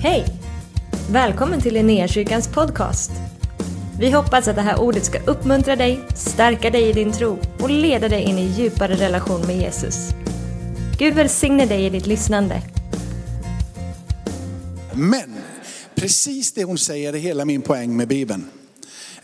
Hej! 0.00 0.24
Välkommen 1.10 1.60
till 1.60 1.74
Linnéakyrkans 1.74 2.48
podcast. 2.48 3.10
Vi 4.00 4.10
hoppas 4.10 4.48
att 4.48 4.56
det 4.56 4.62
här 4.62 4.80
ordet 4.80 5.04
ska 5.04 5.18
uppmuntra 5.18 5.76
dig, 5.76 6.00
stärka 6.14 6.70
dig 6.70 6.88
i 6.88 6.92
din 6.92 7.12
tro 7.12 7.38
och 7.60 7.70
leda 7.70 8.08
dig 8.08 8.22
in 8.22 8.38
i 8.38 8.46
djupare 8.46 8.94
relation 8.94 9.46
med 9.46 9.56
Jesus. 9.56 10.10
Gud 10.98 11.14
välsigne 11.14 11.66
dig 11.66 11.86
i 11.86 11.90
ditt 11.90 12.06
lyssnande. 12.06 12.62
Men 14.94 15.36
precis 15.94 16.52
det 16.52 16.64
hon 16.64 16.78
säger 16.78 17.12
är 17.12 17.18
hela 17.18 17.44
min 17.44 17.62
poäng 17.62 17.96
med 17.96 18.08
Bibeln. 18.08 18.50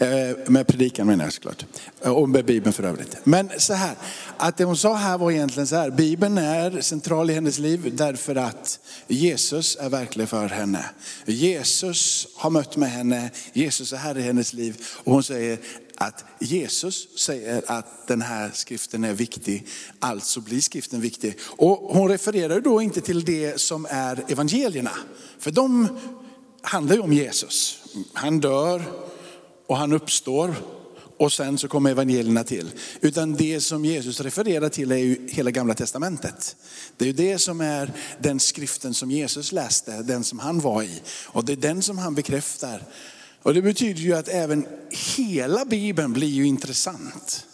Eh, 0.05 0.36
med 0.46 0.66
predikan 0.66 1.07
menar 1.07 1.25
jag 1.25 1.32
såklart. 1.32 1.64
Eh, 2.02 2.11
och 2.11 2.29
med 2.29 2.45
Bibeln 2.45 2.73
för 2.73 2.82
övrigt. 2.82 3.16
Men 3.25 3.50
så 3.59 3.75
här, 3.75 3.95
att 4.36 4.57
det 4.57 4.64
hon 4.64 4.77
sa 4.77 4.95
här 4.95 5.18
var 5.18 5.30
egentligen 5.30 5.66
så 5.66 5.77
här. 5.77 5.91
Bibeln 5.91 6.39
är 6.39 6.80
central 6.80 7.30
i 7.30 7.34
hennes 7.34 7.59
liv 7.59 7.93
därför 7.96 8.36
att 8.36 8.80
Jesus 9.07 9.77
är 9.80 9.89
verklig 9.89 10.29
för 10.29 10.48
henne. 10.48 10.85
Jesus 11.27 12.26
har 12.36 12.50
mött 12.50 12.76
med 12.76 12.90
henne, 12.90 13.31
Jesus 13.53 13.93
är 13.93 13.96
här 13.96 14.18
i 14.18 14.22
hennes 14.22 14.53
liv. 14.53 14.76
Och 15.04 15.12
hon 15.12 15.22
säger 15.22 15.59
att 15.96 16.25
Jesus 16.39 17.18
säger 17.18 17.62
att 17.67 18.07
den 18.07 18.23
här 18.23 18.50
skriften 18.54 19.04
är 19.04 19.12
viktig, 19.12 19.67
alltså 19.98 20.40
blir 20.40 20.61
skriften 20.61 21.00
viktig. 21.00 21.39
Och 21.43 21.76
hon 21.76 22.09
refererar 22.09 22.61
då 22.61 22.82
inte 22.82 23.00
till 23.00 23.25
det 23.25 23.61
som 23.61 23.86
är 23.90 24.25
evangelierna. 24.29 24.93
För 25.39 25.50
de 25.50 25.89
handlar 26.62 26.95
ju 26.95 27.00
om 27.00 27.12
Jesus. 27.12 27.79
Han 28.12 28.40
dör 28.40 28.82
och 29.67 29.77
han 29.77 29.93
uppstår 29.93 30.54
och 31.17 31.32
sen 31.32 31.59
så 31.59 31.68
kommer 31.68 31.91
evangelierna 31.91 32.45
till. 32.45 32.70
Utan 33.00 33.34
det 33.34 33.61
som 33.61 33.84
Jesus 33.84 34.20
refererar 34.20 34.69
till 34.69 34.92
är 34.92 34.97
ju 34.97 35.28
hela 35.28 35.50
gamla 35.50 35.75
testamentet. 35.75 36.56
Det 36.97 37.05
är 37.05 37.06
ju 37.06 37.12
det 37.12 37.39
som 37.39 37.61
är 37.61 37.92
den 38.19 38.41
skriften 38.41 38.95
som 38.95 39.11
Jesus 39.11 39.53
läste, 39.53 40.03
den 40.03 40.25
som 40.25 40.39
han 40.39 40.61
var 40.61 40.83
i. 40.83 41.03
Och 41.27 41.45
det 41.45 41.53
är 41.53 41.56
den 41.56 41.83
som 41.83 41.98
han 41.98 42.14
bekräftar. 42.14 42.83
Och 43.42 43.55
det 43.55 43.62
betyder 43.62 44.01
ju 44.01 44.15
att 44.15 44.29
även 44.29 44.67
hela 45.17 45.65
Bibeln 45.65 46.12
blir 46.12 46.29
ju 46.29 46.47
intressant. 46.47 47.47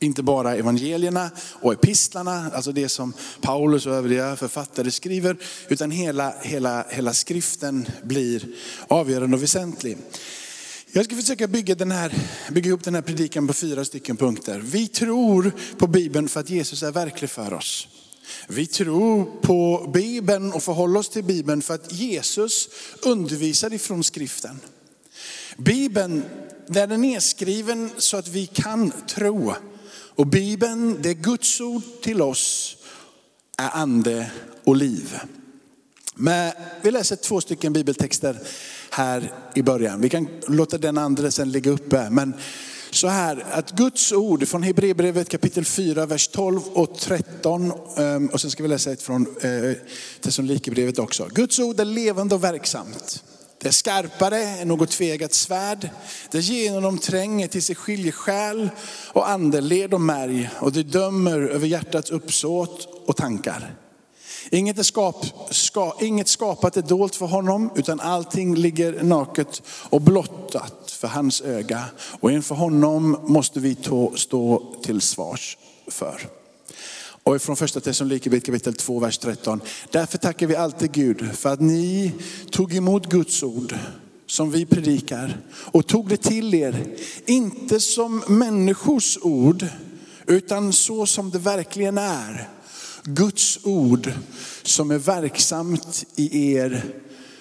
Inte 0.00 0.22
bara 0.22 0.56
evangelierna 0.56 1.30
och 1.38 1.72
epistlarna, 1.72 2.50
alltså 2.54 2.72
det 2.72 2.88
som 2.88 3.12
Paulus 3.40 3.86
och 3.86 3.94
övriga 3.94 4.36
författare 4.36 4.90
skriver, 4.90 5.36
utan 5.68 5.90
hela, 5.90 6.34
hela, 6.42 6.86
hela 6.90 7.12
skriften 7.12 7.88
blir 8.02 8.48
avgörande 8.88 9.36
och 9.36 9.42
väsentlig. 9.42 9.96
Jag 10.92 11.04
ska 11.04 11.16
försöka 11.16 11.46
bygga, 11.46 11.74
den 11.74 11.90
här, 11.90 12.12
bygga 12.50 12.68
ihop 12.68 12.84
den 12.84 12.94
här 12.94 13.02
predikan 13.02 13.46
på 13.46 13.52
fyra 13.52 13.84
stycken 13.84 14.16
punkter. 14.16 14.58
Vi 14.58 14.88
tror 14.88 15.52
på 15.78 15.86
Bibeln 15.86 16.28
för 16.28 16.40
att 16.40 16.50
Jesus 16.50 16.82
är 16.82 16.92
verklig 16.92 17.30
för 17.30 17.52
oss. 17.52 17.88
Vi 18.46 18.66
tror 18.66 19.24
på 19.40 19.90
Bibeln 19.94 20.52
och 20.52 20.62
förhåller 20.62 21.00
oss 21.00 21.08
till 21.08 21.24
Bibeln 21.24 21.62
för 21.62 21.74
att 21.74 21.92
Jesus 21.92 22.68
undervisar 23.02 23.72
ifrån 23.72 24.04
skriften. 24.04 24.60
Bibeln, 25.56 26.22
där 26.66 26.86
den 26.86 27.04
är 27.04 27.20
skriven 27.20 27.90
så 27.96 28.16
att 28.16 28.28
vi 28.28 28.46
kan 28.46 28.92
tro. 29.06 29.54
Och 29.90 30.26
Bibeln, 30.26 31.02
det 31.02 31.10
är 31.10 31.14
Guds 31.14 31.60
ord 31.60 31.82
till 32.02 32.22
oss, 32.22 32.76
är 33.58 33.70
ande 33.72 34.30
och 34.64 34.76
liv. 34.76 35.18
Men 36.14 36.52
vi 36.82 36.90
läser 36.90 37.16
två 37.16 37.40
stycken 37.40 37.72
bibeltexter 37.72 38.40
här 38.90 39.32
i 39.54 39.62
början. 39.62 40.00
Vi 40.00 40.08
kan 40.08 40.28
låta 40.46 40.78
den 40.78 40.98
andra 40.98 41.30
sen 41.30 41.52
ligga 41.52 41.70
uppe. 41.70 42.10
Men 42.10 42.34
så 42.90 43.08
här, 43.08 43.46
att 43.50 43.70
Guds 43.70 44.12
ord 44.12 44.48
från 44.48 44.62
Hebreerbrevet 44.62 45.28
kapitel 45.28 45.64
4, 45.64 46.06
vers 46.06 46.28
12 46.28 46.60
och 46.72 46.98
13. 46.98 47.72
Ehm, 47.96 48.26
och 48.26 48.40
sen 48.40 48.50
ska 48.50 48.62
vi 48.62 48.68
läsa 48.68 48.92
ett 48.92 49.02
från 49.02 49.26
eh, 49.40 49.72
Thessalonikerbrevet 50.20 50.98
också. 50.98 51.28
Guds 51.32 51.58
ord 51.58 51.80
är 51.80 51.84
levande 51.84 52.34
och 52.34 52.44
verksamt. 52.44 53.24
Det 53.60 53.68
är 53.68 53.72
skarpare 53.72 54.42
än 54.42 54.68
något 54.68 54.90
tvegat 54.90 55.34
svärd. 55.34 55.90
Det 56.30 56.40
genomtränger 56.40 57.48
till 57.48 57.62
sig 57.62 57.74
skiljer 57.74 58.12
själ 58.12 58.70
och 59.12 59.28
ande, 59.28 59.60
led 59.60 59.94
och 59.94 60.00
märg. 60.00 60.50
Och 60.60 60.72
det 60.72 60.82
dömer 60.82 61.40
över 61.40 61.66
hjärtats 61.66 62.10
uppsåt 62.10 62.88
och 63.06 63.16
tankar. 63.16 63.74
Inget, 64.50 64.78
är 64.78 64.82
skap, 64.82 65.26
ska, 65.50 65.96
inget 66.00 66.28
skapat 66.28 66.76
är 66.76 66.82
dolt 66.82 67.16
för 67.16 67.26
honom, 67.26 67.70
utan 67.76 68.00
allting 68.00 68.54
ligger 68.54 69.02
naket 69.02 69.62
och 69.68 70.00
blottat 70.00 70.90
för 70.90 71.08
hans 71.08 71.40
öga. 71.40 71.84
Och 72.20 72.32
inför 72.32 72.54
honom 72.54 73.18
måste 73.26 73.60
vi 73.60 73.74
tå, 73.74 74.12
stå 74.16 74.62
till 74.82 75.00
svars 75.00 75.58
för. 75.86 76.28
Och 77.22 77.36
ifrån 77.36 77.56
första 77.56 77.80
Thessalonikerbrevet 77.80 78.46
kapitel 78.46 78.74
2, 78.74 78.98
vers 78.98 79.18
13. 79.18 79.60
Därför 79.90 80.18
tackar 80.18 80.46
vi 80.46 80.56
alltid 80.56 80.92
Gud 80.92 81.36
för 81.36 81.52
att 81.52 81.60
ni 81.60 82.12
tog 82.50 82.74
emot 82.74 83.06
Guds 83.06 83.42
ord 83.42 83.74
som 84.26 84.50
vi 84.50 84.66
predikar 84.66 85.40
och 85.52 85.86
tog 85.86 86.08
det 86.08 86.16
till 86.16 86.54
er, 86.54 86.96
inte 87.26 87.80
som 87.80 88.24
människors 88.28 89.18
ord, 89.22 89.66
utan 90.26 90.72
så 90.72 91.06
som 91.06 91.30
det 91.30 91.38
verkligen 91.38 91.98
är. 91.98 92.48
Guds 93.14 93.58
ord 93.64 94.12
som 94.62 94.90
är 94.90 94.98
verksamt 94.98 96.04
i 96.16 96.54
er 96.54 96.84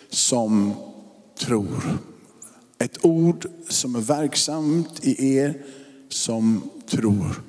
som 0.10 0.74
tror. 1.40 1.98
Ett 2.78 3.06
ord 3.06 3.46
som 3.70 3.96
är 3.96 4.00
verksamt 4.00 5.06
i 5.06 5.36
er 5.38 5.66
som 6.10 6.70
tror. 6.90 7.42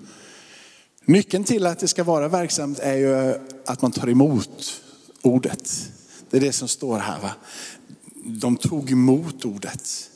Nyckeln 1.04 1.44
till 1.44 1.66
att 1.66 1.78
det 1.78 1.88
ska 1.88 2.04
vara 2.04 2.28
verksamt 2.28 2.78
är 2.78 2.94
ju 2.94 3.34
att 3.66 3.82
man 3.82 3.92
tar 3.92 4.08
emot 4.08 4.82
ordet. 5.22 5.90
Det 6.30 6.36
är 6.36 6.40
det 6.40 6.52
som 6.52 6.68
står 6.68 6.98
här. 6.98 7.20
Va? 7.20 7.30
De 8.24 8.56
tog 8.56 8.90
emot 8.90 9.44
ordet. 9.44 10.10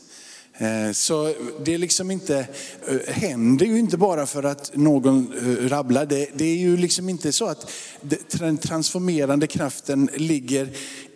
Eh, 0.58 0.92
så 0.92 1.34
det 1.64 1.74
är 1.74 1.78
liksom 1.78 2.10
inte, 2.10 2.46
eh, 2.86 3.14
händer 3.14 3.66
ju 3.66 3.78
inte 3.78 3.96
bara 3.96 4.26
för 4.26 4.42
att 4.42 4.76
någon 4.76 5.32
eh, 5.32 5.68
rabblar. 5.68 6.06
Det, 6.06 6.28
det 6.34 6.44
är 6.44 6.56
ju 6.56 6.76
liksom 6.76 7.08
inte 7.08 7.32
så 7.32 7.46
att 7.46 7.70
den 8.30 8.58
transformerande 8.58 9.46
kraften 9.46 10.10
ligger 10.16 10.68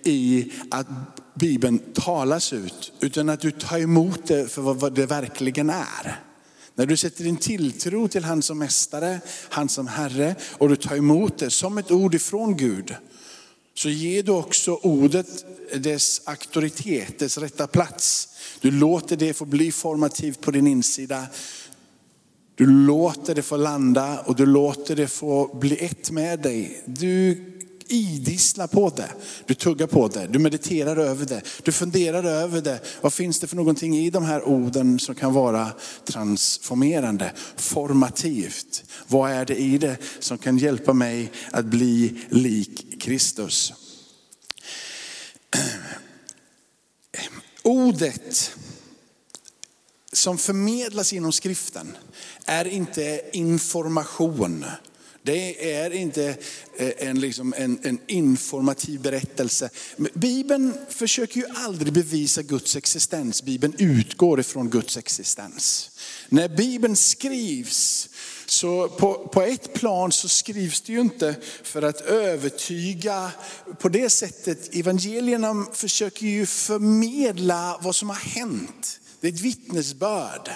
i 0.05 0.53
att 0.71 0.87
Bibeln 1.35 1.79
talas 1.79 2.53
ut. 2.53 2.93
Utan 3.01 3.29
att 3.29 3.41
du 3.41 3.51
tar 3.51 3.79
emot 3.79 4.27
det 4.27 4.51
för 4.51 4.63
vad 4.63 4.77
vad 4.77 4.95
det 4.95 5.07
verkligen 5.07 5.71
är. 5.71 6.21
När 6.75 6.87
du 6.87 6.97
sätter 6.97 7.25
din 7.25 7.37
tilltro 7.37 8.09
till 8.09 8.25
han 8.25 8.43
som 8.43 8.59
mästare, 8.59 9.21
han 9.49 9.69
som 9.69 9.87
herre 9.87 10.35
och 10.53 10.69
du 10.69 10.77
tar 10.77 10.97
emot 10.97 11.39
det 11.39 11.51
som 11.51 11.79
ett 11.79 11.91
ord 11.91 12.15
ifrån 12.15 12.57
Gud. 12.57 12.95
Så 13.77 13.89
ger 13.89 14.23
du 14.23 14.33
också 14.33 14.75
ordet 14.83 15.45
dess 15.75 16.23
auktoritet, 16.25 17.19
dess 17.19 17.39
rätta 17.39 17.67
plats. 17.67 18.29
Du 18.61 18.71
låter 18.71 19.17
det 19.17 19.35
få 19.35 19.45
bli 19.45 19.73
formativt 19.73 20.41
på 20.41 20.51
din 20.51 20.67
insida. 20.67 21.27
Du 22.55 22.67
låter 22.67 23.35
det 23.35 23.43
få 23.43 23.57
landa 23.57 24.21
och 24.21 24.37
du 24.37 24.47
låter 24.47 24.97
det 24.97 25.09
få 25.09 25.57
bli 25.57 25.77
ett 25.85 26.11
med 26.11 26.41
dig. 26.41 26.83
Du 26.87 27.43
idisslar 27.89 28.67
på 28.67 28.91
det, 28.91 29.11
du 29.47 29.55
tuggar 29.55 29.87
på 29.87 30.09
det, 30.09 30.27
du 30.27 30.39
mediterar 30.39 30.97
över 30.97 31.27
det, 31.27 31.43
du 31.63 31.73
funderar 31.73 32.25
över 32.25 32.61
det. 32.61 32.81
Vad 33.01 33.13
finns 33.13 33.41
det 33.41 33.47
för 33.47 33.57
någonting 33.57 33.97
i 33.97 34.11
de 34.11 34.25
här 34.25 34.43
orden 34.43 34.99
som 34.99 35.15
kan 35.15 35.33
vara 35.33 35.73
transformerande, 36.05 37.33
formativt? 37.57 38.85
Vad 39.09 39.31
är 39.31 39.45
det 39.45 39.57
i 39.57 39.79
det 39.79 39.97
som 40.19 40.39
kan 40.39 40.59
hjälpa 40.59 40.93
mig 40.93 41.33
att 41.51 41.65
bli 41.65 42.21
lik 42.29 43.03
Kristus? 43.03 43.73
Ordet 47.63 48.57
som 50.13 50.39
förmedlas 50.39 51.13
inom 51.13 51.33
skriften 51.33 51.97
är 52.45 52.65
inte 52.65 53.21
information. 53.33 54.65
Det 55.27 55.73
är 55.73 55.91
inte 55.91 56.37
eh, 56.77 57.09
en, 57.09 57.21
liksom 57.21 57.55
en, 57.57 57.79
en 57.83 57.99
informativ 58.07 59.01
berättelse. 59.01 59.71
Bibeln 60.15 60.75
försöker 60.89 61.41
ju 61.41 61.47
aldrig 61.55 61.93
bevisa 61.93 62.43
Guds 62.43 62.77
existens. 62.77 63.43
Bibeln 63.43 63.75
utgår 63.79 64.41
ifrån 64.41 64.71
Guds 64.71 64.97
existens. 64.97 65.91
När 66.29 66.49
Bibeln 66.49 66.97
skrivs, 66.97 68.09
så 68.47 68.89
på, 68.89 69.29
på 69.29 69.43
ett 69.43 69.75
plan 69.75 70.13
så 70.13 70.29
skrivs 70.29 70.81
det 70.81 70.93
ju 70.93 71.01
inte 71.01 71.35
för 71.63 71.83
att 71.83 72.01
övertyga. 72.01 73.31
På 73.79 73.89
det 73.89 74.11
sättet, 74.11 74.75
evangelierna 74.75 75.67
försöker 75.73 76.27
ju 76.27 76.47
förmedla 76.47 77.79
vad 77.83 77.97
som 77.97 78.09
har 78.09 78.17
hänt. 78.17 79.01
Det 79.21 79.29
är 79.29 79.33
ett 79.33 79.41
vittnesbörd. 79.41 80.51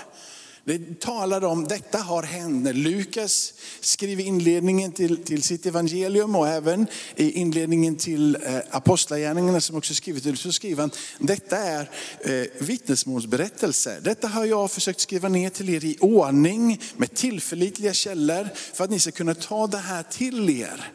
Det 0.65 1.01
talar 1.01 1.45
om 1.45 1.69
detta 1.69 1.99
har 1.99 2.23
hänt. 2.23 2.65
När 2.65 2.73
Lukas 2.73 3.55
skriver 3.81 4.25
inledningen 4.25 4.93
till, 4.93 5.25
till 5.25 5.43
sitt 5.43 5.67
evangelium 5.67 6.37
och 6.37 6.49
även 6.49 6.87
i 7.17 7.31
inledningen 7.31 7.97
till 7.97 8.37
eh, 8.37 8.59
apostlagärningarna 8.71 9.61
som 9.61 9.77
också 9.77 9.95
skrivit 9.95 10.23
till, 10.23 10.37
så 10.37 10.53
skriver 10.53 10.81
han, 10.81 10.91
detta 11.19 11.57
är 11.57 11.91
eh, 12.21 12.47
vittnesmålsberättelser. 12.59 14.01
Detta 14.01 14.29
har 14.29 14.45
jag 14.45 14.71
försökt 14.71 15.01
skriva 15.01 15.29
ner 15.29 15.51
till 15.51 15.69
er 15.69 15.85
i 15.85 15.97
ordning 16.01 16.81
med 16.97 17.15
tillförlitliga 17.15 17.93
källor 17.93 18.49
för 18.75 18.85
att 18.85 18.91
ni 18.91 19.01
ska 19.01 19.11
kunna 19.11 19.35
ta 19.35 19.67
det 19.67 19.79
här 19.79 20.03
till 20.03 20.51
er. 20.51 20.93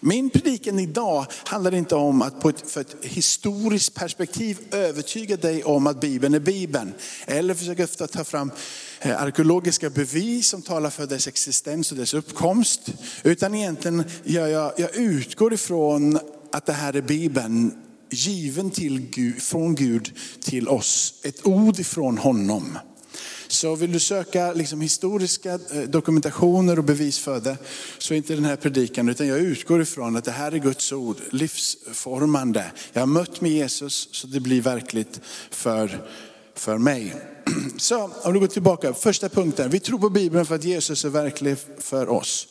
Min 0.00 0.30
predikan 0.30 0.78
idag 0.78 1.26
handlar 1.44 1.74
inte 1.74 1.94
om 1.94 2.22
att 2.22 2.40
på 2.40 2.48
ett, 2.48 2.70
för 2.70 2.80
ett 2.80 2.96
historiskt 3.02 3.94
perspektiv 3.94 4.58
övertyga 4.70 5.36
dig 5.36 5.64
om 5.64 5.86
att 5.86 6.00
Bibeln 6.00 6.34
är 6.34 6.40
Bibeln. 6.40 6.94
Eller 7.26 7.54
försöka 7.54 7.86
ta 7.86 8.24
fram 8.24 8.50
Eh, 9.04 9.22
arkeologiska 9.22 9.90
bevis 9.90 10.48
som 10.48 10.62
talar 10.62 10.90
för 10.90 11.06
dess 11.06 11.28
existens 11.28 11.92
och 11.92 11.98
dess 11.98 12.14
uppkomst. 12.14 12.80
Utan 13.22 13.54
egentligen, 13.54 14.04
jag, 14.24 14.50
jag, 14.50 14.72
jag 14.76 14.96
utgår 14.96 15.54
ifrån 15.54 16.18
att 16.52 16.66
det 16.66 16.72
här 16.72 16.96
är 16.96 17.02
Bibeln 17.02 17.72
given 18.10 18.70
till 18.70 19.00
Gud, 19.00 19.42
från 19.42 19.74
Gud 19.74 20.12
till 20.40 20.68
oss. 20.68 21.14
Ett 21.22 21.46
ord 21.46 21.78
ifrån 21.78 22.18
honom. 22.18 22.78
Så 23.48 23.74
vill 23.74 23.92
du 23.92 24.00
söka 24.00 24.52
liksom 24.52 24.80
historiska 24.80 25.58
eh, 25.72 25.82
dokumentationer 25.82 26.78
och 26.78 26.84
bevis 26.84 27.18
för 27.18 27.40
det, 27.40 27.56
så 27.98 28.14
är 28.14 28.18
inte 28.18 28.34
den 28.34 28.44
här 28.44 28.56
predikan, 28.56 29.08
utan 29.08 29.26
jag 29.26 29.38
utgår 29.38 29.82
ifrån 29.82 30.16
att 30.16 30.24
det 30.24 30.30
här 30.30 30.52
är 30.52 30.58
Guds 30.58 30.92
ord, 30.92 31.16
livsformande. 31.30 32.64
Jag 32.92 33.02
har 33.02 33.06
mött 33.06 33.40
med 33.40 33.50
Jesus 33.50 34.08
så 34.12 34.26
det 34.26 34.40
blir 34.40 34.60
verkligt 34.60 35.20
för, 35.50 36.08
för 36.54 36.78
mig. 36.78 37.33
Så 37.76 38.10
om 38.22 38.32
du 38.32 38.40
går 38.40 38.46
tillbaka, 38.46 38.94
första 38.94 39.28
punkten, 39.28 39.70
vi 39.70 39.80
tror 39.80 39.98
på 39.98 40.10
Bibeln 40.10 40.46
för 40.46 40.54
att 40.54 40.64
Jesus 40.64 41.04
är 41.04 41.08
verklig 41.08 41.56
för 41.78 42.08
oss. 42.08 42.48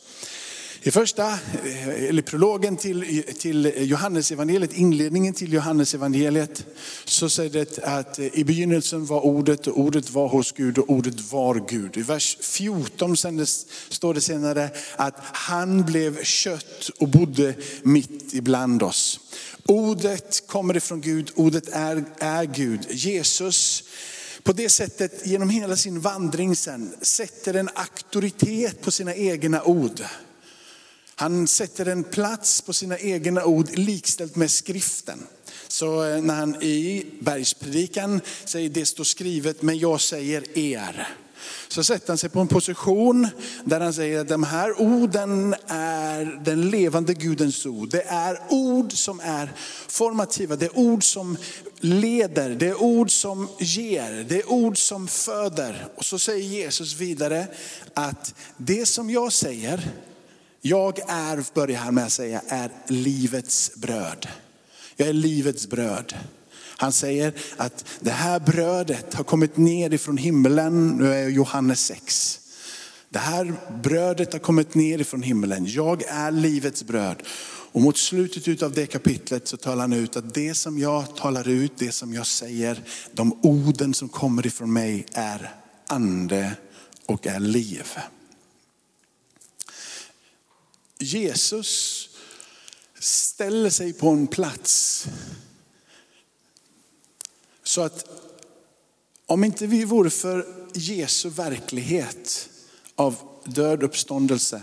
I 0.86 0.90
första, 0.90 1.28
eh, 1.64 2.04
eller 2.08 2.22
prologen 2.22 2.76
till, 2.76 3.22
till 3.38 3.72
Johannesevangeliet, 3.76 4.72
inledningen 4.72 5.34
till 5.34 5.52
Johannesevangeliet, 5.52 6.66
så 7.04 7.28
säger 7.28 7.50
det 7.50 7.78
att 7.78 8.18
eh, 8.18 8.26
i 8.38 8.44
begynnelsen 8.44 9.06
var 9.06 9.20
ordet 9.20 9.66
och 9.66 9.78
ordet 9.78 10.10
var 10.10 10.28
hos 10.28 10.52
Gud 10.52 10.78
och 10.78 10.90
ordet 10.90 11.32
var 11.32 11.64
Gud. 11.68 11.96
I 11.96 12.02
vers 12.02 12.38
14 12.40 13.16
sen 13.16 13.46
står 13.88 14.14
det 14.14 14.20
senare 14.20 14.70
att 14.96 15.14
han 15.20 15.84
blev 15.84 16.22
kött 16.22 16.90
och 16.98 17.08
bodde 17.08 17.54
mitt 17.82 18.34
ibland 18.34 18.82
oss. 18.82 19.20
Ordet 19.66 20.46
kommer 20.46 20.76
ifrån 20.76 21.00
Gud, 21.00 21.30
ordet 21.34 21.68
är, 21.72 22.04
är 22.18 22.44
Gud. 22.44 22.80
Jesus 22.90 23.84
på 24.44 24.52
det 24.52 24.68
sättet 24.68 25.26
genom 25.26 25.50
hela 25.50 25.76
sin 25.76 26.00
vandring 26.00 26.56
sen 26.56 26.94
sätter 27.02 27.54
en 27.54 27.68
auktoritet 27.74 28.80
på 28.80 28.90
sina 28.90 29.14
egna 29.14 29.62
ord. 29.62 30.00
Han 31.14 31.46
sätter 31.46 31.86
en 31.86 32.04
plats 32.04 32.60
på 32.60 32.72
sina 32.72 32.98
egna 32.98 33.44
ord 33.44 33.78
likställt 33.78 34.36
med 34.36 34.50
skriften. 34.50 35.26
Så 35.68 36.04
eh, 36.04 36.22
när 36.22 36.34
han 36.34 36.62
i 36.62 37.06
bergspredikan 37.20 38.20
säger 38.44 38.68
det 38.68 38.86
står 38.86 39.04
skrivet 39.04 39.62
men 39.62 39.78
jag 39.78 40.00
säger 40.00 40.58
er. 40.58 41.16
Så 41.68 41.84
sätter 41.84 42.08
han 42.08 42.18
sig 42.18 42.30
på 42.30 42.40
en 42.40 42.48
position 42.48 43.28
där 43.64 43.80
han 43.80 43.92
säger 43.92 44.20
att 44.20 44.28
de 44.28 44.42
här 44.42 44.80
orden 44.80 45.54
är 45.66 46.40
den 46.44 46.70
levande 46.70 47.14
Gudens 47.14 47.66
ord. 47.66 47.90
Det 47.90 48.02
är 48.02 48.38
ord 48.48 48.92
som 48.92 49.20
är 49.20 49.52
formativa, 49.88 50.56
det 50.56 50.66
är 50.66 50.78
ord 50.78 51.04
som 51.04 51.36
leder, 51.80 52.50
det 52.50 52.68
är 52.68 52.82
ord 52.82 53.10
som 53.10 53.48
ger, 53.58 54.24
det 54.28 54.38
är 54.38 54.52
ord 54.52 54.78
som 54.78 55.08
föder. 55.08 55.86
Och 55.96 56.04
så 56.04 56.18
säger 56.18 56.44
Jesus 56.44 56.94
vidare 56.94 57.46
att 57.94 58.34
det 58.56 58.86
som 58.86 59.10
jag 59.10 59.32
säger 59.32 59.90
jag 60.66 60.98
är, 61.08 61.54
börjar 61.54 61.78
han 61.78 61.94
med 61.94 62.04
att 62.04 62.12
säga, 62.12 62.42
är 62.48 62.70
livets 62.86 63.74
bröd. 63.74 64.28
Jag 64.96 65.08
är 65.08 65.12
livets 65.12 65.66
bröd. 65.66 66.14
Han 66.84 66.92
säger 66.92 67.32
att 67.56 67.84
det 68.00 68.10
här 68.10 68.40
brödet 68.40 69.14
har 69.14 69.24
kommit 69.24 69.56
ner 69.56 69.94
ifrån 69.94 70.16
himlen, 70.16 70.88
nu 70.88 71.14
är 71.14 71.28
Johannes 71.28 71.86
6. 71.86 72.40
Det 73.08 73.18
här 73.18 73.54
brödet 73.82 74.32
har 74.32 74.40
kommit 74.40 74.74
ner 74.74 75.00
ifrån 75.00 75.22
himlen. 75.22 75.66
Jag 75.66 76.02
är 76.02 76.30
livets 76.30 76.84
bröd. 76.84 77.22
Och 77.72 77.80
mot 77.80 77.98
slutet 77.98 78.62
av 78.62 78.72
det 78.72 78.86
kapitlet 78.86 79.48
så 79.48 79.56
talar 79.56 79.80
han 79.80 79.92
ut 79.92 80.16
att 80.16 80.34
det 80.34 80.54
som 80.54 80.78
jag 80.78 81.16
talar 81.16 81.48
ut, 81.48 81.72
det 81.78 81.92
som 81.92 82.14
jag 82.14 82.26
säger, 82.26 82.82
de 83.12 83.38
orden 83.42 83.94
som 83.94 84.08
kommer 84.08 84.46
ifrån 84.46 84.72
mig 84.72 85.06
är 85.12 85.54
ande 85.86 86.56
och 87.06 87.26
är 87.26 87.40
liv. 87.40 87.86
Jesus 90.98 92.08
ställer 92.98 93.70
sig 93.70 93.92
på 93.92 94.08
en 94.08 94.26
plats 94.26 95.06
så 97.74 97.82
att 97.82 98.04
om 99.26 99.44
inte 99.44 99.66
vi 99.66 99.84
vore 99.84 100.10
för 100.10 100.46
Jesu 100.74 101.28
verklighet 101.28 102.48
av 102.94 103.16
död 103.44 103.82
uppståndelse, 103.82 104.62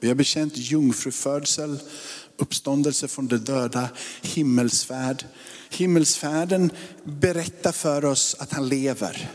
vi 0.00 0.08
har 0.08 0.14
bekänt 0.14 0.56
jungfrufödsel, 0.56 1.78
uppståndelse 2.36 3.08
från 3.08 3.26
de 3.26 3.36
döda, 3.36 3.88
himmelsfärd. 4.22 5.24
Himmelsfärden 5.70 6.72
berättar 7.04 7.72
för 7.72 8.04
oss 8.04 8.36
att 8.38 8.52
han 8.52 8.68
lever. 8.68 9.30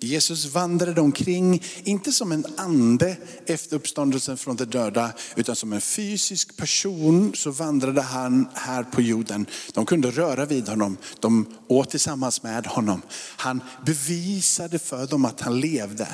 Jesus 0.00 0.44
vandrade 0.46 1.00
omkring, 1.00 1.62
inte 1.84 2.12
som 2.12 2.32
en 2.32 2.46
ande 2.56 3.16
efter 3.46 3.76
uppståndelsen 3.76 4.36
från 4.36 4.56
de 4.56 4.64
döda, 4.64 5.12
utan 5.36 5.56
som 5.56 5.72
en 5.72 5.80
fysisk 5.80 6.56
person 6.56 7.32
så 7.34 7.50
vandrade 7.50 8.02
han 8.02 8.48
här 8.54 8.82
på 8.82 9.02
jorden. 9.02 9.46
De 9.74 9.86
kunde 9.86 10.10
röra 10.10 10.44
vid 10.44 10.68
honom, 10.68 10.96
de 11.20 11.54
åt 11.66 11.90
tillsammans 11.90 12.42
med 12.42 12.66
honom. 12.66 13.02
Han 13.36 13.62
bevisade 13.86 14.78
för 14.78 15.06
dem 15.06 15.24
att 15.24 15.40
han 15.40 15.60
levde. 15.60 16.08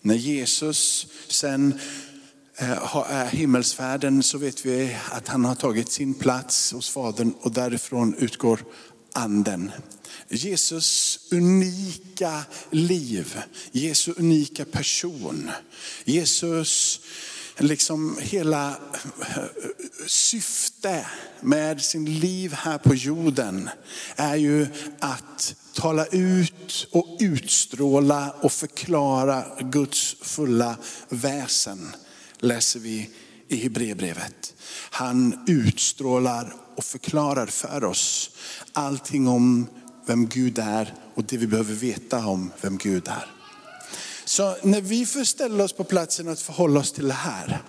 När 0.00 0.14
Jesus 0.14 1.06
sen 1.28 1.78
eh, 2.56 2.96
är 3.10 3.26
himmelsfärden 3.26 4.22
så 4.22 4.38
vet 4.38 4.66
vi 4.66 4.96
att 5.10 5.28
han 5.28 5.44
har 5.44 5.54
tagit 5.54 5.92
sin 5.92 6.14
plats 6.14 6.72
hos 6.72 6.88
Fadern 6.88 7.34
och 7.40 7.52
därifrån 7.52 8.14
utgår 8.14 8.60
anden. 9.12 9.70
Jesus 10.32 11.18
unika 11.30 12.44
liv, 12.70 13.38
Jesu 13.72 14.12
unika 14.16 14.64
person, 14.64 15.50
Jesus 16.04 17.00
liksom 17.58 18.18
hela 18.20 18.68
eh, 18.68 19.44
syfte 20.06 21.06
med 21.40 21.82
sin 21.82 22.18
liv 22.18 22.52
här 22.52 22.78
på 22.78 22.94
jorden 22.94 23.70
är 24.16 24.36
ju 24.36 24.66
att 24.98 25.54
tala 25.74 26.06
ut 26.06 26.86
och 26.90 27.16
utstråla 27.20 28.34
och 28.40 28.52
förklara 28.52 29.44
Guds 29.60 30.16
fulla 30.20 30.76
väsen, 31.08 31.96
läser 32.38 32.80
vi 32.80 33.10
i 33.48 33.56
Hebreerbrevet. 33.56 34.54
Han 34.90 35.44
utstrålar 35.46 36.54
och 36.76 36.84
förklarar 36.84 37.46
för 37.46 37.84
oss 37.84 38.30
allting 38.72 39.28
om 39.28 39.66
vem 40.06 40.26
Gud 40.26 40.58
är 40.58 40.94
och 41.14 41.24
det 41.24 41.36
vi 41.36 41.46
behöver 41.46 41.74
veta 41.74 42.26
om 42.26 42.52
vem 42.60 42.78
Gud 42.78 43.08
är. 43.08 43.26
Så 44.24 44.56
när 44.62 44.80
vi 44.80 45.06
får 45.06 45.24
ställa 45.24 45.64
oss 45.64 45.72
på 45.72 45.84
platsen 45.84 46.28
att 46.28 46.40
förhålla 46.40 46.80
oss 46.80 46.92
till 46.92 47.08
det 47.08 47.14
här, 47.14 47.62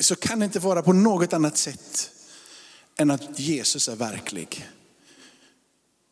så 0.00 0.16
kan 0.16 0.38
det 0.38 0.44
inte 0.44 0.58
vara 0.58 0.82
på 0.82 0.92
något 0.92 1.32
annat 1.32 1.56
sätt 1.56 2.10
än 2.96 3.10
att 3.10 3.38
Jesus 3.38 3.88
är 3.88 3.96
verklig. 3.96 4.68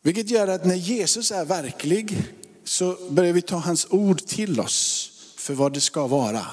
Vilket 0.01 0.29
gör 0.29 0.47
att 0.47 0.65
när 0.65 0.75
Jesus 0.75 1.31
är 1.31 1.45
verklig 1.45 2.33
så 2.63 2.97
börjar 3.09 3.33
vi 3.33 3.41
ta 3.41 3.55
hans 3.55 3.87
ord 3.89 4.25
till 4.25 4.59
oss 4.59 5.11
för 5.37 5.53
vad 5.53 5.73
det 5.73 5.81
ska 5.81 6.07
vara. 6.07 6.45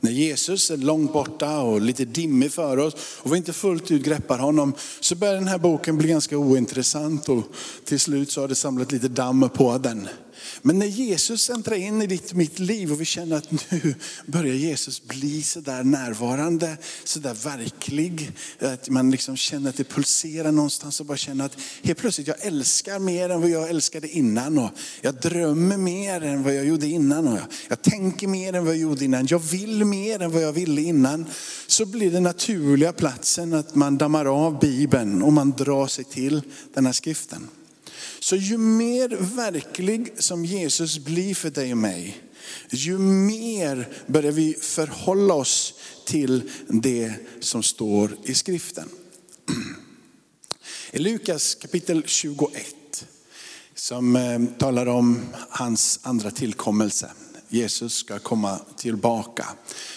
När 0.00 0.10
Jesus 0.10 0.70
är 0.70 0.76
långt 0.76 1.12
borta 1.12 1.60
och 1.60 1.80
lite 1.80 2.04
dimmig 2.04 2.52
för 2.52 2.76
oss 2.76 2.94
och 3.22 3.32
vi 3.32 3.36
inte 3.36 3.52
fullt 3.52 3.90
ut 3.90 4.02
greppar 4.02 4.38
honom 4.38 4.74
så 5.00 5.14
börjar 5.14 5.34
den 5.34 5.48
här 5.48 5.58
boken 5.58 5.98
bli 5.98 6.08
ganska 6.08 6.38
ointressant 6.38 7.28
och 7.28 7.42
till 7.84 8.00
slut 8.00 8.30
så 8.30 8.40
har 8.40 8.48
det 8.48 8.54
samlat 8.54 8.92
lite 8.92 9.08
damm 9.08 9.48
på 9.54 9.78
den. 9.78 10.08
Men 10.62 10.78
när 10.78 10.86
Jesus 10.86 11.50
äntrar 11.50 11.76
in 11.76 12.02
i 12.02 12.06
ditt 12.06 12.32
mitt 12.32 12.58
liv 12.58 12.92
och 12.92 13.00
vi 13.00 13.04
känner 13.04 13.36
att 13.36 13.70
nu 13.70 13.94
börjar 14.26 14.54
Jesus 14.54 15.02
bli 15.02 15.42
sådär 15.42 15.84
närvarande, 15.84 16.76
sådär 17.04 17.34
verklig. 17.44 18.32
Att 18.60 18.88
man 18.88 19.10
liksom 19.10 19.36
känner 19.36 19.70
att 19.70 19.76
det 19.76 19.84
pulserar 19.84 20.52
någonstans 20.52 21.00
och 21.00 21.06
bara 21.06 21.16
känner 21.16 21.44
att 21.44 21.56
helt 21.82 21.98
plötsligt 21.98 22.26
jag 22.26 22.46
älskar 22.46 22.98
mer 22.98 23.30
än 23.30 23.40
vad 23.40 23.50
jag 23.50 23.70
älskade 23.70 24.08
innan. 24.08 24.58
Och 24.58 24.70
jag 25.00 25.14
drömmer 25.14 25.76
mer 25.76 26.20
än 26.22 26.42
vad 26.42 26.54
jag 26.54 26.64
gjorde 26.64 26.86
innan. 26.86 27.28
Och 27.28 27.38
jag, 27.38 27.46
jag 27.68 27.82
tänker 27.82 28.26
mer 28.26 28.52
än 28.52 28.64
vad 28.64 28.74
jag 28.74 28.80
gjorde 28.80 29.04
innan. 29.04 29.26
Jag 29.26 29.38
vill 29.38 29.84
mer 29.84 30.22
än 30.22 30.30
vad 30.30 30.42
jag 30.42 30.52
ville 30.52 30.82
innan. 30.82 31.26
Så 31.66 31.86
blir 31.86 32.10
den 32.10 32.22
naturliga 32.22 32.92
platsen 32.92 33.54
att 33.54 33.74
man 33.74 33.98
dammar 33.98 34.46
av 34.46 34.58
Bibeln 34.58 35.22
och 35.22 35.32
man 35.32 35.50
drar 35.50 35.86
sig 35.86 36.04
till 36.04 36.42
den 36.74 36.86
här 36.86 36.92
skriften. 36.92 37.48
Så 38.20 38.36
ju 38.36 38.58
mer 38.58 39.08
verklig 39.36 40.12
som 40.18 40.44
Jesus 40.44 40.98
blir 40.98 41.34
för 41.34 41.50
dig 41.50 41.72
och 41.72 41.78
mig, 41.78 42.22
ju 42.70 42.98
mer 42.98 43.88
börjar 44.06 44.32
vi 44.32 44.54
förhålla 44.54 45.34
oss 45.34 45.74
till 46.06 46.50
det 46.68 47.14
som 47.40 47.62
står 47.62 48.16
i 48.24 48.34
skriften. 48.34 48.88
I 50.90 50.98
Lukas 50.98 51.54
kapitel 51.54 52.02
21 52.06 52.50
som 53.74 54.16
eh, 54.16 54.40
talar 54.58 54.86
om 54.86 55.20
hans 55.48 56.00
andra 56.02 56.30
tillkommelse. 56.30 57.10
Jesus 57.50 57.94
ska 57.94 58.18
komma 58.18 58.58
tillbaka. 58.76 59.46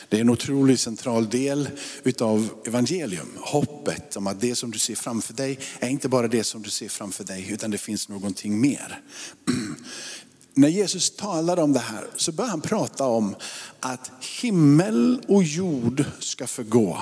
Det 0.09 0.17
är 0.17 0.21
en 0.21 0.29
otroligt 0.29 0.79
central 0.79 1.29
del 1.29 1.69
utav 2.03 2.49
evangelium. 2.65 3.37
Hoppet 3.39 4.15
om 4.15 4.27
att 4.27 4.41
det 4.41 4.55
som 4.55 4.71
du 4.71 4.79
ser 4.79 4.95
framför 4.95 5.33
dig 5.33 5.59
är 5.79 5.89
inte 5.89 6.09
bara 6.09 6.27
det 6.27 6.43
som 6.43 6.61
du 6.61 6.69
ser 6.69 6.89
framför 6.89 7.23
dig, 7.23 7.51
utan 7.51 7.71
det 7.71 7.77
finns 7.77 8.09
någonting 8.09 8.61
mer. 8.61 9.01
När 10.53 10.67
Jesus 10.67 11.15
talar 11.15 11.59
om 11.59 11.73
det 11.73 11.79
här 11.79 12.07
så 12.15 12.31
börjar 12.31 12.49
han 12.49 12.61
prata 12.61 13.05
om 13.05 13.35
att 13.79 14.11
himmel 14.41 15.21
och 15.27 15.43
jord 15.43 16.05
ska 16.19 16.47
förgå. 16.47 17.01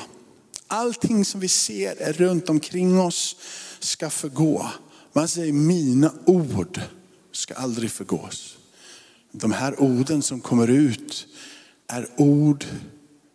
Allting 0.68 1.26
som 1.26 1.40
vi 1.40 1.48
ser 1.48 2.02
är 2.02 2.14
runt 2.14 2.50
omkring 2.50 3.00
oss 3.00 3.36
ska 3.80 4.10
förgå. 4.10 4.68
Man 5.14 5.28
säger 5.28 5.54
mina 5.54 6.14
ord 6.26 6.82
ska 7.32 7.54
aldrig 7.54 7.92
förgås. 7.92 8.58
De 9.32 9.52
här 9.52 9.82
orden 9.82 10.22
som 10.22 10.42
kommer 10.42 10.68
ut 10.68 11.28
är 11.88 12.08
ord 12.18 12.66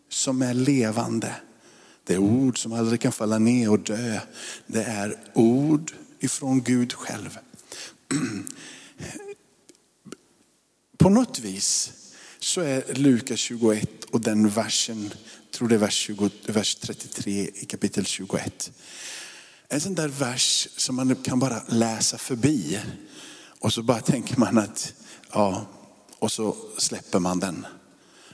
som 0.08 0.42
är 0.42 0.54
levande. 0.54 1.34
Det 2.04 2.14
är 2.14 2.18
ord 2.18 2.58
som 2.58 2.72
aldrig 2.72 3.00
kan 3.00 3.12
falla 3.12 3.38
ner 3.38 3.70
och 3.70 3.80
dö. 3.80 4.20
Det 4.66 4.82
är 4.82 5.16
ord 5.34 5.92
ifrån 6.20 6.62
Gud 6.62 6.92
själv. 6.92 7.38
På 10.98 11.08
något 11.08 11.38
vis 11.38 11.92
så 12.38 12.60
är 12.60 12.94
Lukas 12.94 13.38
21 13.38 14.04
och 14.04 14.20
den 14.20 14.48
versen, 14.48 15.14
tror 15.50 15.68
det 15.68 15.74
är 15.74 15.78
vers, 15.78 15.94
20, 15.94 16.30
vers 16.46 16.74
33 16.74 17.50
i 17.54 17.64
kapitel 17.64 18.06
21. 18.06 18.72
En 19.68 19.80
sån 19.80 19.94
där 19.94 20.08
vers 20.08 20.68
som 20.76 20.96
man 20.96 21.16
kan 21.16 21.38
bara 21.38 21.62
läsa 21.68 22.18
förbi. 22.18 22.80
Och 23.58 23.72
så 23.72 23.82
bara 23.82 24.00
tänker 24.00 24.36
man 24.36 24.58
att, 24.58 24.94
ja, 25.32 25.66
och 26.18 26.32
så 26.32 26.56
släpper 26.78 27.18
man 27.18 27.40
den. 27.40 27.66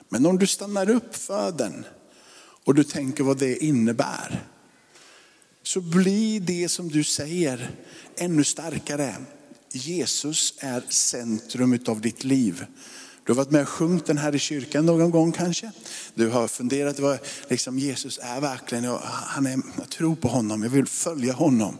Men 0.09 0.27
om 0.27 0.39
du 0.39 0.47
stannar 0.47 0.91
upp 0.91 1.17
för 1.17 1.53
den 1.53 1.85
och 2.65 2.75
du 2.75 2.85
tänker 2.85 3.25
vad 3.25 3.39
det 3.39 3.65
innebär. 3.65 4.45
Så 5.63 5.81
blir 5.81 6.41
det 6.41 6.69
som 6.69 6.89
du 6.89 7.05
säger 7.05 7.71
ännu 8.17 8.45
starkare. 8.45 9.15
Jesus 9.73 10.55
är 10.59 10.83
centrum 10.89 11.79
av 11.87 12.01
ditt 12.01 12.25
liv. 12.25 12.67
Du 13.27 13.33
har 13.33 13.37
varit 13.37 13.51
med 13.51 13.63
och 13.63 13.69
sjungit 13.69 14.07
den 14.07 14.19
här 14.19 14.35
i 14.35 14.39
kyrkan 14.39 14.87
någon 14.87 15.11
gång 15.11 15.33
kanske. 15.33 15.73
Du 16.15 16.29
har 16.29 16.49
funderat 16.49 16.99
vad 16.99 17.19
liksom 17.49 17.79
Jesus 17.79 18.19
är 18.23 18.41
verkligen. 18.41 18.85
Han 19.05 19.47
är, 19.47 19.63
jag 19.79 19.89
tror 19.91 20.15
på 20.17 20.29
honom, 20.29 20.63
jag 20.63 20.71
vill 20.71 20.87
följa 20.87 21.33
honom. 21.33 21.79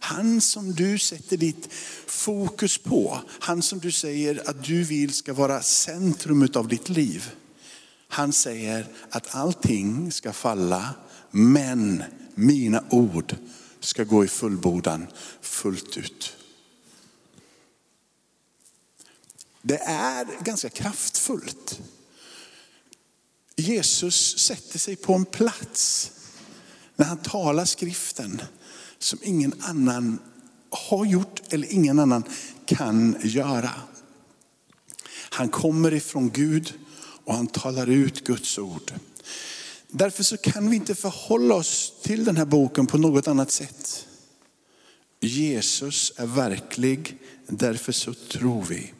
Han 0.00 0.40
som 0.40 0.74
du 0.74 0.98
sätter 0.98 1.36
ditt 1.36 1.68
fokus 2.06 2.78
på, 2.78 3.20
han 3.40 3.62
som 3.62 3.78
du 3.78 3.92
säger 3.92 4.50
att 4.50 4.64
du 4.64 4.84
vill 4.84 5.14
ska 5.14 5.32
vara 5.32 5.62
centrum 5.62 6.48
av 6.54 6.68
ditt 6.68 6.88
liv. 6.88 7.30
Han 8.08 8.32
säger 8.32 8.86
att 9.10 9.34
allting 9.34 10.12
ska 10.12 10.32
falla, 10.32 10.94
men 11.30 12.02
mina 12.34 12.84
ord 12.90 13.36
ska 13.80 14.04
gå 14.04 14.24
i 14.24 14.28
fullbordan 14.28 15.06
fullt 15.40 15.96
ut. 15.96 16.36
Det 19.62 19.78
är 19.78 20.26
ganska 20.44 20.68
kraftfullt. 20.68 21.80
Jesus 23.56 24.38
sätter 24.38 24.78
sig 24.78 24.96
på 24.96 25.14
en 25.14 25.24
plats 25.24 26.10
när 26.96 27.06
han 27.06 27.18
talar 27.18 27.64
skriften 27.64 28.42
som 28.98 29.18
ingen 29.22 29.54
annan 29.60 30.18
har 30.70 31.04
gjort 31.04 31.52
eller 31.52 31.72
ingen 31.72 31.98
annan 31.98 32.24
kan 32.66 33.16
göra. 33.22 33.70
Han 35.30 35.48
kommer 35.48 35.94
ifrån 35.94 36.30
Gud 36.30 36.72
och 37.24 37.34
han 37.34 37.46
talar 37.46 37.86
ut 37.86 38.24
Guds 38.24 38.58
ord. 38.58 38.92
Därför 39.88 40.22
så 40.22 40.36
kan 40.36 40.70
vi 40.70 40.76
inte 40.76 40.94
förhålla 40.94 41.54
oss 41.54 41.92
till 42.02 42.24
den 42.24 42.36
här 42.36 42.44
boken 42.44 42.86
på 42.86 42.98
något 42.98 43.28
annat 43.28 43.50
sätt. 43.50 44.06
Jesus 45.20 46.12
är 46.16 46.26
verklig, 46.26 47.18
därför 47.46 47.92
så 47.92 48.14
tror 48.14 48.64
vi. 48.64 48.92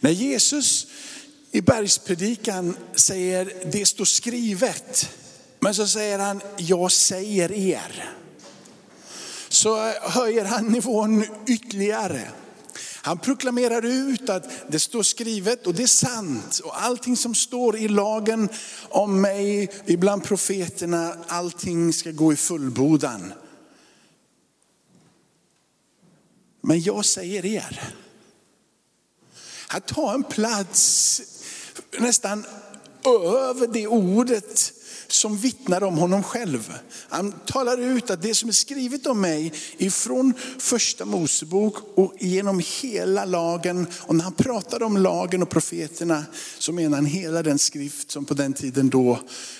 När 0.00 0.10
Jesus 0.10 0.86
i 1.50 1.60
bergspredikan 1.60 2.76
säger 2.94 3.52
det 3.72 3.86
står 3.86 4.04
skrivet, 4.04 5.10
men 5.60 5.74
så 5.74 5.86
säger 5.86 6.18
han 6.18 6.40
jag 6.58 6.92
säger 6.92 7.52
er. 7.52 8.14
Så 9.64 9.76
höjer 10.02 10.44
han 10.44 10.66
nivån 10.66 11.24
ytterligare. 11.46 12.30
Han 13.02 13.18
proklamerar 13.18 13.84
ut 13.84 14.28
att 14.28 14.44
det 14.68 14.78
står 14.78 15.02
skrivet 15.02 15.66
och 15.66 15.74
det 15.74 15.82
är 15.82 15.86
sant. 15.86 16.60
Och 16.64 16.82
allting 16.82 17.16
som 17.16 17.34
står 17.34 17.76
i 17.76 17.88
lagen 17.88 18.48
om 18.88 19.20
mig, 19.20 19.70
ibland 19.86 20.24
profeterna, 20.24 21.16
allting 21.28 21.92
ska 21.92 22.10
gå 22.10 22.32
i 22.32 22.36
fullbordan. 22.36 23.32
Men 26.60 26.80
jag 26.80 27.04
säger 27.04 27.46
er, 27.46 27.94
att 29.68 29.86
ta 29.86 30.14
en 30.14 30.24
plats 30.24 31.22
nästan 31.98 32.44
över 33.04 33.66
det 33.66 33.86
ordet 33.86 34.72
som 35.08 35.36
vittnar 35.36 35.82
om 35.82 35.98
honom 35.98 36.22
själv. 36.22 36.74
Han 37.08 37.32
talar 37.32 37.78
ut 37.80 38.10
att 38.10 38.22
det 38.22 38.34
som 38.34 38.48
är 38.48 38.52
skrivet 38.52 39.06
om 39.06 39.20
mig 39.20 39.52
ifrån 39.76 40.34
första 40.58 41.04
Mosebok 41.04 41.76
och 41.94 42.14
genom 42.20 42.62
hela 42.80 43.24
lagen. 43.24 43.86
Och 44.00 44.14
när 44.14 44.24
han 44.24 44.34
pratar 44.34 44.82
om 44.82 44.96
lagen 44.96 45.42
och 45.42 45.50
profeterna 45.50 46.24
så 46.58 46.72
menar 46.72 46.96
han 46.96 47.06
hela 47.06 47.42
den 47.42 47.58
skrift 47.58 48.10
som 48.10 48.24
på 48.24 48.34
den 48.34 48.52
tiden 48.52 48.90
då 48.90 49.18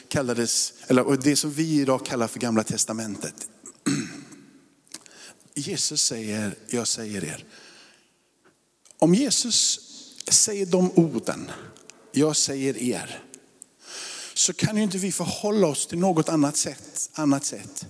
kallades, 0.08 0.72
eller 0.86 1.16
det 1.16 1.36
som 1.36 1.50
vi 1.50 1.80
idag 1.80 2.06
kallar 2.06 2.28
för 2.28 2.40
gamla 2.40 2.64
testamentet. 2.64 3.34
Jesus 5.54 6.02
säger, 6.02 6.54
jag 6.68 6.88
säger 6.88 7.24
er. 7.24 7.44
Om 8.98 9.14
Jesus 9.14 9.80
säger 10.28 10.66
de 10.66 10.90
orden, 10.90 11.50
jag 12.12 12.36
säger 12.36 12.76
er, 12.76 13.23
så 14.34 14.52
kan 14.52 14.76
ju 14.76 14.82
inte 14.82 14.98
vi 14.98 15.12
förhålla 15.12 15.66
oss 15.66 15.86
till 15.86 15.98
något 15.98 16.28
annat 16.28 16.56
sätt, 16.56 17.10
annat 17.14 17.44
sätt 17.44 17.86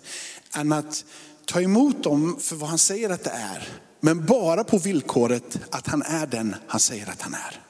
än 0.54 0.72
att 0.72 1.04
ta 1.44 1.60
emot 1.60 2.02
dem 2.02 2.36
för 2.40 2.56
vad 2.56 2.68
han 2.68 2.78
säger 2.78 3.10
att 3.10 3.24
det 3.24 3.30
är. 3.30 3.68
Men 4.00 4.26
bara 4.26 4.64
på 4.64 4.78
villkoret 4.78 5.58
att 5.70 5.86
han 5.86 6.02
är 6.02 6.26
den 6.26 6.56
han 6.66 6.80
säger 6.80 7.10
att 7.10 7.22
han 7.22 7.34
är. 7.34 7.60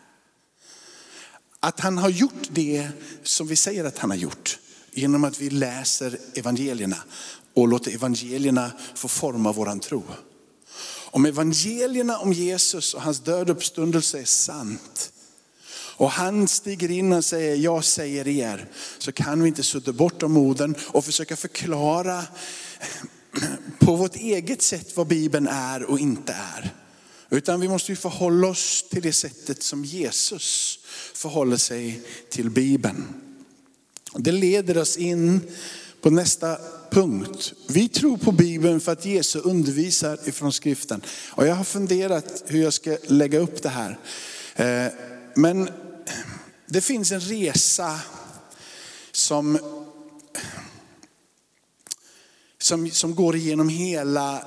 Att 1.60 1.80
han 1.80 1.98
har 1.98 2.08
gjort 2.08 2.48
det 2.50 2.88
som 3.22 3.46
vi 3.46 3.56
säger 3.56 3.84
att 3.84 3.98
han 3.98 4.10
har 4.10 4.16
gjort. 4.16 4.58
Genom 4.92 5.24
att 5.24 5.40
vi 5.40 5.50
läser 5.50 6.18
evangelierna 6.34 6.96
och 7.54 7.68
låter 7.68 7.94
evangelierna 7.94 8.70
få 8.94 9.08
forma 9.08 9.52
våran 9.52 9.80
tro. 9.80 10.02
Om 11.10 11.26
evangelierna 11.26 12.18
om 12.18 12.32
Jesus 12.32 12.94
och 12.94 13.02
hans 13.02 13.20
död 13.20 13.50
och 13.50 13.56
uppståndelse 13.56 14.20
är 14.20 14.24
sant, 14.24 15.12
och 15.96 16.10
han 16.10 16.48
stiger 16.48 16.90
in 16.90 17.12
och 17.12 17.24
säger, 17.24 17.56
jag 17.56 17.84
säger 17.84 18.28
er, 18.28 18.66
så 18.98 19.12
kan 19.12 19.42
vi 19.42 19.48
inte 19.48 19.62
sudda 19.62 19.92
bort 19.92 20.20
de 20.20 20.36
orden 20.36 20.74
och 20.86 21.04
försöka 21.04 21.36
förklara 21.36 22.24
på 23.78 23.96
vårt 23.96 24.16
eget 24.16 24.62
sätt 24.62 24.96
vad 24.96 25.06
Bibeln 25.06 25.48
är 25.48 25.82
och 25.82 25.98
inte 25.98 26.32
är. 26.32 26.74
Utan 27.30 27.60
vi 27.60 27.68
måste 27.68 27.92
ju 27.92 27.96
förhålla 27.96 28.48
oss 28.48 28.84
till 28.90 29.02
det 29.02 29.12
sättet 29.12 29.62
som 29.62 29.84
Jesus 29.84 30.78
förhåller 31.14 31.56
sig 31.56 32.00
till 32.30 32.50
Bibeln. 32.50 33.04
Det 34.14 34.32
leder 34.32 34.78
oss 34.78 34.96
in 34.96 35.40
på 36.00 36.10
nästa 36.10 36.58
punkt. 36.90 37.52
Vi 37.68 37.88
tror 37.88 38.16
på 38.16 38.32
Bibeln 38.32 38.80
för 38.80 38.92
att 38.92 39.04
Jesus 39.04 39.44
undervisar 39.44 40.28
ifrån 40.28 40.52
skriften. 40.52 41.02
Och 41.30 41.46
jag 41.46 41.54
har 41.54 41.64
funderat 41.64 42.44
hur 42.46 42.62
jag 42.62 42.72
ska 42.72 42.96
lägga 43.06 43.38
upp 43.38 43.62
det 43.62 43.68
här. 43.68 43.98
Eh, 44.56 44.92
men 45.34 45.68
det 46.66 46.80
finns 46.80 47.12
en 47.12 47.20
resa 47.20 48.00
som, 49.12 49.58
som, 52.58 52.90
som 52.90 53.14
går 53.14 53.36
igenom 53.36 53.68
hela, 53.68 54.46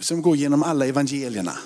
som 0.00 0.22
går 0.22 0.36
igenom 0.36 0.62
alla 0.62 0.86
evangelierna. 0.86 1.58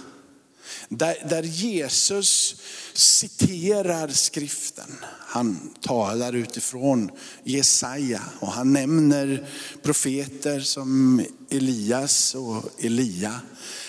Där, 0.88 1.16
där 1.28 1.42
Jesus 1.42 2.56
citerar 2.94 4.08
skriften. 4.08 4.96
Han 5.26 5.74
talar 5.80 6.32
utifrån 6.32 7.10
Jesaja 7.44 8.22
och 8.40 8.52
han 8.52 8.72
nämner 8.72 9.48
profeter 9.82 10.60
som 10.60 11.24
Elias 11.50 12.34
och 12.34 12.64
Elia. 12.78 13.40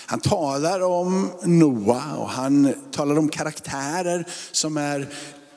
Han 0.06 0.20
talar 0.20 0.80
om 0.80 1.30
Noa 1.42 2.16
och 2.16 2.28
han 2.28 2.74
talar 2.90 3.18
om 3.18 3.28
karaktärer 3.28 4.26
som 4.52 4.76
är 4.76 5.08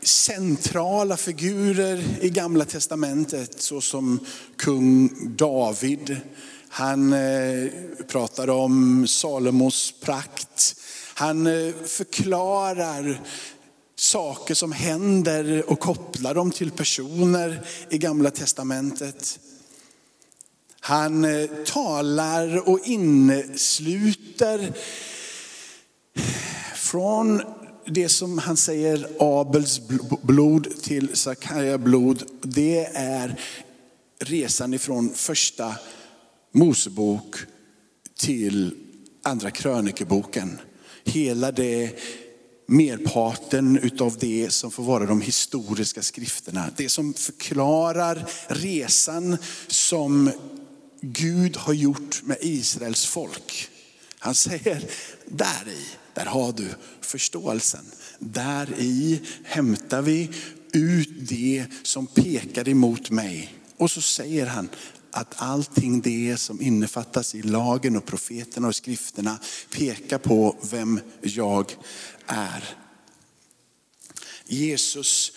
centrala 0.03 1.17
figurer 1.17 2.03
i 2.21 2.29
gamla 2.29 2.65
testamentet 2.65 3.61
såsom 3.61 4.19
kung 4.57 5.09
David. 5.35 6.17
Han 6.69 7.13
eh, 7.13 7.67
pratar 8.07 8.49
om 8.49 9.07
Salomos 9.07 9.93
prakt. 10.01 10.75
Han 11.13 11.47
eh, 11.47 11.73
förklarar 11.85 13.21
saker 13.95 14.53
som 14.53 14.71
händer 14.71 15.63
och 15.71 15.79
kopplar 15.79 16.33
dem 16.33 16.51
till 16.51 16.71
personer 16.71 17.61
i 17.89 17.97
gamla 17.97 18.31
testamentet. 18.31 19.39
Han 20.87 21.25
eh, 21.25 21.47
talar 21.65 22.69
och 22.69 22.79
innesluter 22.83 24.73
från 26.75 27.41
det 27.85 28.09
som 28.09 28.37
han 28.37 28.57
säger 28.57 29.07
Abels 29.19 29.81
blod 30.21 30.81
till 30.81 31.09
Sakaja 31.13 31.77
blod. 31.77 32.23
Det 32.41 32.85
är 32.93 33.39
resan 34.19 34.73
ifrån 34.73 35.13
första 35.15 35.75
Mosebok 36.51 37.35
till 38.17 38.75
andra 39.23 39.51
krönikeboken. 39.51 40.59
Hela 41.03 41.51
det 41.51 41.99
merparten 42.65 43.77
utav 43.77 44.17
det 44.19 44.53
som 44.53 44.71
får 44.71 44.83
vara 44.83 45.05
de 45.05 45.21
historiska 45.21 46.01
skrifterna. 46.01 46.69
Det 46.77 46.89
som 46.89 47.13
förklarar 47.13 48.25
resan 48.47 49.37
som 49.67 50.31
Gud 51.01 51.57
har 51.57 51.73
gjort 51.73 52.21
med 52.23 52.37
Israels 52.41 53.05
folk. 53.05 53.69
Han 54.19 54.35
säger, 54.35 54.89
där 55.25 55.67
i, 55.67 55.85
där 56.13 56.25
har 56.25 56.51
du 56.51 56.69
förståelsen. 57.01 57.85
Där 58.19 58.73
i 58.79 59.21
hämtar 59.43 60.01
vi 60.01 60.29
ut 60.71 61.09
det 61.29 61.65
som 61.83 62.07
pekar 62.07 62.69
emot 62.69 63.09
mig. 63.09 63.53
Och 63.77 63.91
så 63.91 64.01
säger 64.01 64.45
han 64.45 64.69
att 65.11 65.33
allting 65.37 66.01
det 66.01 66.37
som 66.37 66.61
innefattas 66.61 67.35
i 67.35 67.41
lagen 67.41 67.97
och 67.97 68.05
profeterna 68.05 68.67
och 68.67 68.75
skrifterna 68.75 69.39
pekar 69.69 70.17
på 70.17 70.57
vem 70.71 70.99
jag 71.21 71.75
är. 72.27 72.63
Jesus, 74.45 75.31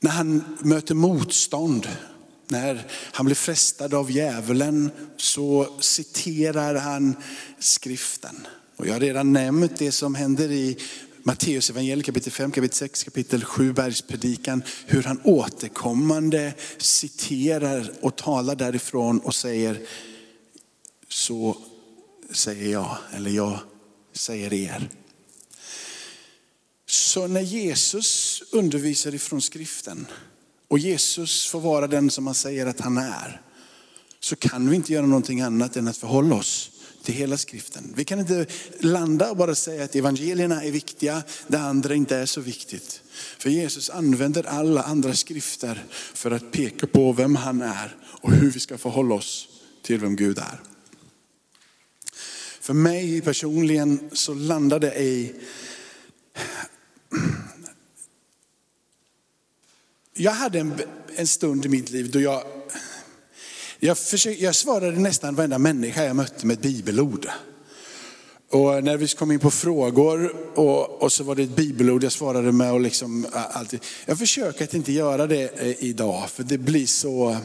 när 0.00 0.10
han 0.10 0.56
möter 0.60 0.94
motstånd, 0.94 1.88
när 2.48 2.86
han 2.90 3.26
blir 3.26 3.36
frestad 3.36 3.94
av 3.94 4.10
djävulen 4.10 4.90
så 5.16 5.76
citerar 5.80 6.74
han 6.74 7.16
skriften. 7.58 8.46
Och 8.76 8.86
jag 8.86 8.92
har 8.92 9.00
redan 9.00 9.32
nämnt 9.32 9.78
det 9.78 9.92
som 9.92 10.14
händer 10.14 10.50
i 10.50 10.78
Matteus 11.22 11.70
evangeliet 11.70 12.06
kapitel 12.06 12.32
5, 12.32 12.50
kapitel 12.50 12.76
6, 12.76 13.04
kapitel 13.04 13.44
7, 13.44 13.72
bergspredikan. 13.72 14.62
Hur 14.86 15.02
han 15.02 15.20
återkommande 15.24 16.54
citerar 16.78 17.92
och 18.00 18.16
talar 18.16 18.56
därifrån 18.56 19.20
och 19.20 19.34
säger, 19.34 19.80
så 21.08 21.56
säger 22.30 22.72
jag, 22.72 22.96
eller 23.14 23.30
jag 23.30 23.58
säger 24.12 24.52
er. 24.52 24.90
Så 26.86 27.26
när 27.26 27.40
Jesus 27.40 28.42
undervisar 28.52 29.14
ifrån 29.14 29.42
skriften 29.42 30.06
och 30.68 30.78
Jesus 30.78 31.46
får 31.46 31.60
vara 31.60 31.86
den 31.86 32.10
som 32.10 32.26
han 32.26 32.34
säger 32.34 32.66
att 32.66 32.80
han 32.80 32.98
är, 32.98 33.40
så 34.20 34.36
kan 34.36 34.70
vi 34.70 34.76
inte 34.76 34.92
göra 34.92 35.06
någonting 35.06 35.40
annat 35.40 35.76
än 35.76 35.88
att 35.88 35.96
förhålla 35.96 36.34
oss 36.34 36.70
till 37.02 37.14
hela 37.14 37.36
skriften. 37.36 37.92
Vi 37.96 38.04
kan 38.04 38.20
inte 38.20 38.46
landa 38.80 39.30
och 39.30 39.36
bara 39.36 39.54
säga 39.54 39.84
att 39.84 39.94
evangelierna 39.94 40.64
är 40.64 40.70
viktiga, 40.70 41.22
det 41.46 41.58
andra 41.58 41.94
inte 41.94 42.16
är 42.16 42.26
så 42.26 42.40
viktigt. 42.40 43.02
För 43.38 43.50
Jesus 43.50 43.90
använder 43.90 44.46
alla 44.46 44.82
andra 44.82 45.14
skrifter 45.14 45.84
för 45.90 46.30
att 46.30 46.52
peka 46.52 46.86
på 46.86 47.12
vem 47.12 47.36
han 47.36 47.62
är 47.62 47.96
och 48.04 48.32
hur 48.32 48.50
vi 48.50 48.60
ska 48.60 48.78
förhålla 48.78 49.14
oss 49.14 49.48
till 49.82 50.00
vem 50.00 50.16
Gud 50.16 50.38
är. 50.38 50.60
För 52.60 52.74
mig 52.74 53.20
personligen 53.20 54.10
så 54.12 54.34
landade 54.34 54.90
det 54.90 55.00
i 55.00 55.34
jag 60.18 60.32
hade 60.32 60.58
en, 60.58 60.74
en 61.16 61.26
stund 61.26 61.66
i 61.66 61.68
mitt 61.68 61.90
liv 61.90 62.10
då 62.10 62.20
jag, 62.20 62.42
jag, 63.78 63.98
försökte, 63.98 64.44
jag 64.44 64.54
svarade 64.54 64.98
nästan 64.98 65.34
varenda 65.34 65.58
människa 65.58 66.04
jag 66.04 66.16
mötte 66.16 66.46
med 66.46 66.54
ett 66.54 66.62
bibelord. 66.62 67.26
Och 68.50 68.84
när 68.84 68.96
vi 68.96 69.08
kom 69.08 69.32
in 69.32 69.38
på 69.38 69.50
frågor 69.50 70.36
och, 70.54 71.02
och, 71.02 71.12
så 71.12 71.24
var 71.24 71.34
det 71.34 71.42
ett 71.42 71.56
bibelord 71.56 72.04
jag 72.04 72.12
svarade 72.12 72.52
med. 72.52 72.72
Och 72.72 72.80
liksom, 72.80 73.26
alltid. 73.32 73.80
Jag 74.06 74.18
försöker 74.18 74.64
att 74.64 74.74
inte 74.74 74.92
göra 74.92 75.26
det 75.26 75.60
eh, 75.60 75.84
idag 75.84 76.30
för 76.30 76.42
det 76.42 76.58
blir 76.58 76.86
så, 76.86 77.36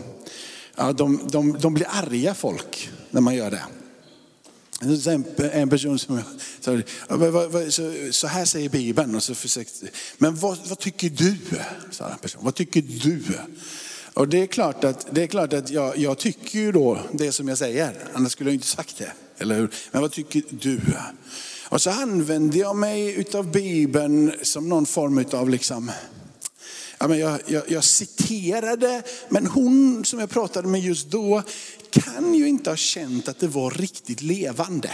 ja, 0.75 0.91
de, 0.91 1.19
de, 1.31 1.57
de 1.59 1.73
blir 1.73 1.87
arga 1.89 2.33
folk 2.33 2.89
när 3.09 3.21
man 3.21 3.35
gör 3.35 3.51
det. 3.51 3.63
Alltså, 4.83 5.09
en 5.53 5.69
person 5.69 5.99
som 5.99 6.21
sa, 6.59 6.81
så 8.11 8.27
här 8.27 8.45
säger 8.45 8.69
Bibeln. 8.69 9.15
Och 9.15 9.23
så 9.23 9.35
försökte, 9.35 9.87
men 10.17 10.35
vad, 10.35 10.57
vad 10.67 10.79
tycker 10.79 11.09
du? 11.09 11.35
Sa 11.91 12.09
en 12.09 12.17
person. 12.17 12.41
Vad 12.43 12.55
tycker 12.55 12.81
du? 12.81 13.23
Och 14.13 14.27
det 14.27 14.37
är 14.37 14.47
klart 14.47 14.83
att, 14.83 15.07
det 15.11 15.23
är 15.23 15.27
klart 15.27 15.53
att 15.53 15.69
jag, 15.69 15.97
jag 15.97 16.17
tycker 16.17 16.59
ju 16.59 16.71
då 16.71 16.99
det 17.11 17.31
som 17.31 17.47
jag 17.47 17.57
säger. 17.57 17.93
Annars 18.13 18.31
skulle 18.31 18.49
jag 18.49 18.55
inte 18.55 18.67
sagt 18.67 18.97
det. 18.97 19.11
Eller 19.37 19.55
hur? 19.55 19.69
Men 19.91 20.01
vad 20.01 20.11
tycker 20.11 20.43
du? 20.49 20.79
Och 21.69 21.81
så 21.81 21.89
använde 21.89 22.57
jag 22.57 22.75
mig 22.75 23.13
utav 23.13 23.51
Bibeln 23.51 24.33
som 24.41 24.69
någon 24.69 24.85
form 24.85 25.25
av 25.31 25.49
liksom, 25.49 25.91
ja, 26.97 27.07
men 27.07 27.19
jag, 27.19 27.39
jag, 27.45 27.63
jag, 27.71 27.83
citerade, 27.83 29.03
men 29.29 29.47
hon 29.47 30.05
som 30.05 30.19
jag 30.19 30.29
pratade 30.29 30.67
med 30.67 30.81
just 30.81 31.07
då 31.07 31.43
kan 31.93 32.33
ju 32.33 32.47
inte 32.47 32.69
ha 32.69 32.77
känt 32.77 33.27
att 33.27 33.39
det 33.39 33.47
var 33.47 33.71
riktigt 33.71 34.21
levande. 34.21 34.91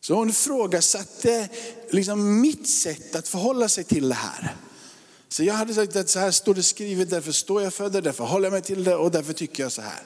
Så 0.00 0.14
hon 0.14 0.30
ifrågasatte 0.30 1.34
eh, 1.34 1.48
liksom 1.90 2.40
mitt 2.40 2.68
sätt 2.68 3.16
att 3.16 3.28
förhålla 3.28 3.68
sig 3.68 3.84
till 3.84 4.08
det 4.08 4.14
här. 4.14 4.56
Så 5.28 5.44
jag 5.44 5.54
hade 5.54 5.74
sagt 5.74 5.96
att 5.96 6.08
så 6.08 6.18
här 6.18 6.30
står 6.30 6.54
det 6.54 6.62
skrivet, 6.62 7.10
därför 7.10 7.32
står 7.32 7.62
jag 7.62 7.74
för 7.74 7.90
det, 7.90 8.00
därför 8.00 8.24
håller 8.24 8.46
jag 8.46 8.52
mig 8.52 8.62
till 8.62 8.84
det 8.84 8.96
och 8.96 9.10
därför 9.10 9.32
tycker 9.32 9.62
jag 9.62 9.72
så 9.72 9.82
här. 9.82 10.02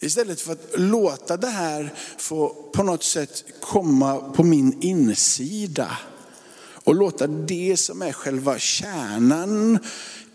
Istället 0.00 0.40
för 0.40 0.52
att 0.52 0.68
låta 0.74 1.36
det 1.36 1.46
här 1.46 1.94
få 2.18 2.48
på 2.72 2.82
något 2.82 3.04
sätt 3.04 3.44
komma 3.60 4.20
på 4.20 4.42
min 4.42 4.82
insida. 4.82 5.98
Och 6.84 6.94
låta 6.94 7.26
det 7.26 7.76
som 7.76 8.02
är 8.02 8.12
själva 8.12 8.58
kärnan 8.58 9.78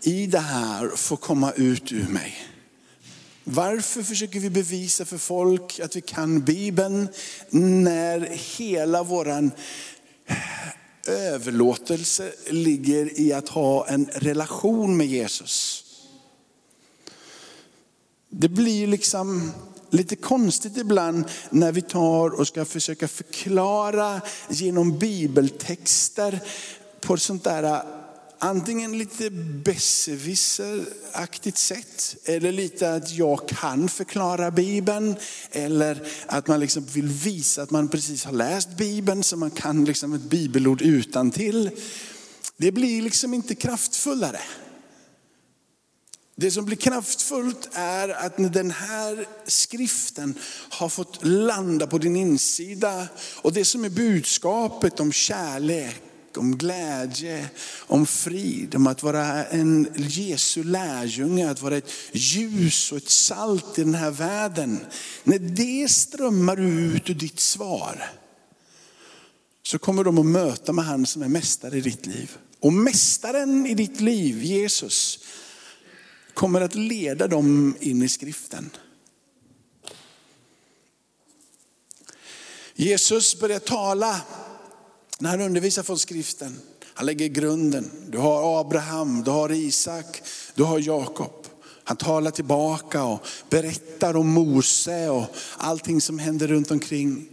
i 0.02 0.26
det 0.26 0.38
här 0.38 0.88
få 0.96 1.16
komma 1.16 1.52
ut 1.52 1.92
ur 1.92 2.08
mig. 2.08 2.51
Varför 3.44 4.02
försöker 4.02 4.40
vi 4.40 4.50
bevisa 4.50 5.04
för 5.04 5.18
folk 5.18 5.80
att 5.80 5.96
vi 5.96 6.00
kan 6.00 6.40
Bibeln 6.40 7.08
när 7.50 8.20
hela 8.58 9.02
våran 9.02 9.50
överlåtelse 11.06 12.32
ligger 12.50 13.20
i 13.20 13.32
att 13.32 13.48
ha 13.48 13.88
en 13.88 14.06
relation 14.12 14.96
med 14.96 15.06
Jesus? 15.06 15.84
Det 18.28 18.48
blir 18.48 18.86
liksom 18.86 19.52
lite 19.90 20.16
konstigt 20.16 20.76
ibland 20.76 21.24
när 21.50 21.72
vi 21.72 21.82
tar 21.82 22.30
och 22.30 22.48
ska 22.48 22.64
försöka 22.64 23.08
förklara 23.08 24.20
genom 24.48 24.98
bibeltexter 24.98 26.40
på 27.00 27.14
ett 27.14 27.22
sånt 27.22 27.44
där 27.44 27.82
antingen 28.42 28.98
lite 28.98 29.30
besserwisseraktigt 29.64 31.58
sätt, 31.58 32.16
eller 32.24 32.52
lite 32.52 32.94
att 32.94 33.10
jag 33.12 33.48
kan 33.48 33.88
förklara 33.88 34.50
Bibeln, 34.50 35.16
eller 35.50 36.08
att 36.26 36.46
man 36.46 36.60
liksom 36.60 36.84
vill 36.84 37.08
visa 37.08 37.62
att 37.62 37.70
man 37.70 37.88
precis 37.88 38.24
har 38.24 38.32
läst 38.32 38.76
Bibeln 38.76 39.22
så 39.22 39.36
man 39.36 39.50
kan 39.50 39.84
liksom 39.84 40.14
ett 40.14 40.22
bibelord 40.22 40.82
utan 40.82 41.30
till. 41.30 41.70
Det 42.56 42.72
blir 42.72 43.02
liksom 43.02 43.34
inte 43.34 43.54
kraftfullare. 43.54 44.40
Det 46.36 46.50
som 46.50 46.64
blir 46.64 46.76
kraftfullt 46.76 47.68
är 47.72 48.08
att 48.08 48.38
när 48.38 48.48
den 48.48 48.70
här 48.70 49.26
skriften 49.46 50.38
har 50.68 50.88
fått 50.88 51.24
landa 51.24 51.86
på 51.86 51.98
din 51.98 52.16
insida 52.16 53.08
och 53.36 53.52
det 53.52 53.64
som 53.64 53.84
är 53.84 53.90
budskapet 53.90 55.00
om 55.00 55.12
kärlek, 55.12 56.02
om 56.36 56.58
glädje, 56.58 57.48
om 57.78 58.06
frid, 58.06 58.74
om 58.74 58.86
att 58.86 59.02
vara 59.02 59.44
en 59.44 59.88
Jesu 59.96 60.64
lärjunge, 60.64 61.50
att 61.50 61.62
vara 61.62 61.76
ett 61.76 61.90
ljus 62.12 62.92
och 62.92 62.98
ett 62.98 63.10
salt 63.10 63.78
i 63.78 63.84
den 63.84 63.94
här 63.94 64.10
världen. 64.10 64.86
När 65.24 65.38
det 65.38 65.90
strömmar 65.90 66.60
ut 66.60 67.10
ur 67.10 67.14
ditt 67.14 67.40
svar 67.40 68.10
så 69.62 69.78
kommer 69.78 70.04
de 70.04 70.18
att 70.18 70.26
möta 70.26 70.72
med 70.72 70.84
han 70.84 71.06
som 71.06 71.22
är 71.22 71.28
mästare 71.28 71.76
i 71.76 71.80
ditt 71.80 72.06
liv. 72.06 72.36
Och 72.60 72.72
mästaren 72.72 73.66
i 73.66 73.74
ditt 73.74 74.00
liv, 74.00 74.42
Jesus, 74.42 75.18
kommer 76.34 76.60
att 76.60 76.74
leda 76.74 77.28
dem 77.28 77.76
in 77.80 78.02
i 78.02 78.08
skriften. 78.08 78.70
Jesus 82.74 83.40
börjar 83.40 83.58
tala 83.58 84.20
när 85.22 85.30
han 85.30 85.40
undervisar 85.40 85.82
från 85.82 85.98
skriften. 85.98 86.60
Han 86.94 87.06
lägger 87.06 87.28
grunden. 87.28 87.90
Du 88.08 88.18
har 88.18 88.60
Abraham, 88.60 89.24
du 89.24 89.30
har 89.30 89.52
Isak, 89.52 90.22
du 90.54 90.62
har 90.62 90.78
Jakob. 90.78 91.46
Han 91.84 91.96
talar 91.96 92.30
tillbaka 92.30 93.04
och 93.04 93.26
berättar 93.50 94.16
om 94.16 94.28
Mose 94.28 95.08
och 95.08 95.26
allting 95.56 96.00
som 96.00 96.18
händer 96.18 96.48
runt 96.48 96.70
omkring. 96.70 97.28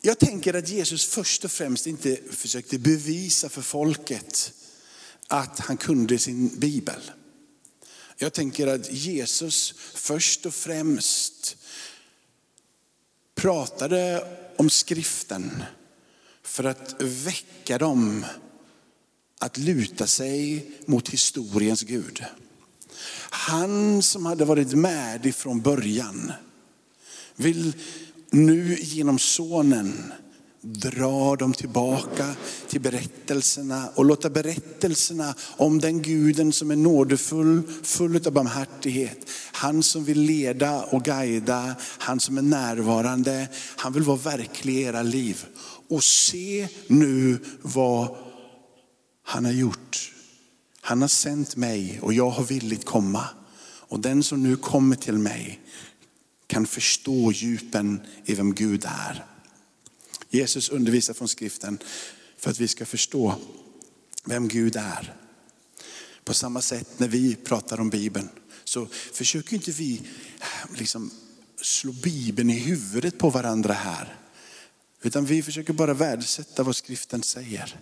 Jag 0.00 0.18
tänker 0.18 0.54
att 0.54 0.68
Jesus 0.68 1.04
först 1.04 1.44
och 1.44 1.50
främst 1.50 1.86
inte 1.86 2.18
försökte 2.30 2.78
bevisa 2.78 3.48
för 3.48 3.62
folket 3.62 4.52
att 5.28 5.58
han 5.58 5.76
kunde 5.76 6.18
sin 6.18 6.58
bibel. 6.58 7.10
Jag 8.16 8.32
tänker 8.32 8.66
att 8.66 8.92
Jesus 8.92 9.74
först 9.94 10.46
och 10.46 10.54
främst 10.54 11.56
pratade 13.34 14.26
om 14.58 14.70
skriften 14.70 15.62
för 16.42 16.64
att 16.64 16.96
väcka 17.00 17.78
dem 17.78 18.24
att 19.38 19.58
luta 19.58 20.06
sig 20.06 20.70
mot 20.86 21.08
historiens 21.08 21.82
Gud. 21.82 22.24
Han 23.30 24.02
som 24.02 24.26
hade 24.26 24.44
varit 24.44 24.72
med 24.72 25.26
ifrån 25.26 25.60
början 25.60 26.32
vill 27.36 27.72
nu 28.30 28.78
genom 28.80 29.18
sonen 29.18 30.12
dra 30.72 31.36
dem 31.36 31.52
tillbaka 31.52 32.34
till 32.68 32.80
berättelserna 32.80 33.88
och 33.94 34.04
låta 34.04 34.30
berättelserna 34.30 35.34
om 35.56 35.80
den 35.80 36.02
guden 36.02 36.52
som 36.52 36.70
är 36.70 36.76
nådefull, 36.76 37.62
full 37.82 38.26
av 38.26 38.32
barmhärtighet. 38.32 39.30
Han 39.52 39.82
som 39.82 40.04
vill 40.04 40.20
leda 40.20 40.82
och 40.82 41.04
guida, 41.04 41.74
han 41.98 42.20
som 42.20 42.38
är 42.38 42.42
närvarande. 42.42 43.48
Han 43.76 43.92
vill 43.92 44.02
vara 44.02 44.16
verklig 44.16 44.74
i 44.74 44.82
era 44.82 45.02
liv. 45.02 45.46
Och 45.88 46.04
se 46.04 46.68
nu 46.86 47.38
vad 47.62 48.16
han 49.22 49.44
har 49.44 49.52
gjort. 49.52 50.12
Han 50.80 51.00
har 51.00 51.08
sänt 51.08 51.56
mig 51.56 51.98
och 52.02 52.12
jag 52.12 52.30
har 52.30 52.44
villigt 52.44 52.84
komma. 52.84 53.24
Och 53.88 54.00
den 54.00 54.22
som 54.22 54.42
nu 54.42 54.56
kommer 54.56 54.96
till 54.96 55.18
mig 55.18 55.60
kan 56.46 56.66
förstå 56.66 57.32
djupen 57.32 58.00
i 58.24 58.34
vem 58.34 58.54
Gud 58.54 58.84
är. 58.84 59.24
Jesus 60.30 60.68
undervisar 60.68 61.14
från 61.14 61.28
skriften 61.28 61.78
för 62.36 62.50
att 62.50 62.60
vi 62.60 62.68
ska 62.68 62.86
förstå 62.86 63.34
vem 64.24 64.48
Gud 64.48 64.76
är. 64.76 65.16
På 66.24 66.34
samma 66.34 66.62
sätt 66.62 66.98
när 66.98 67.08
vi 67.08 67.34
pratar 67.34 67.80
om 67.80 67.90
Bibeln 67.90 68.28
så 68.64 68.86
försöker 69.12 69.54
inte 69.54 69.70
vi 69.70 70.02
eh, 70.40 70.78
liksom 70.78 71.10
slå 71.60 71.92
Bibeln 71.92 72.50
i 72.50 72.58
huvudet 72.58 73.18
på 73.18 73.30
varandra 73.30 73.72
här. 73.72 74.16
Utan 75.02 75.24
vi 75.24 75.42
försöker 75.42 75.72
bara 75.72 75.94
värdesätta 75.94 76.62
vad 76.62 76.76
skriften 76.76 77.22
säger. 77.22 77.80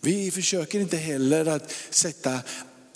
Vi 0.00 0.30
försöker 0.30 0.80
inte 0.80 0.96
heller 0.96 1.46
att 1.46 1.74
sätta, 1.90 2.40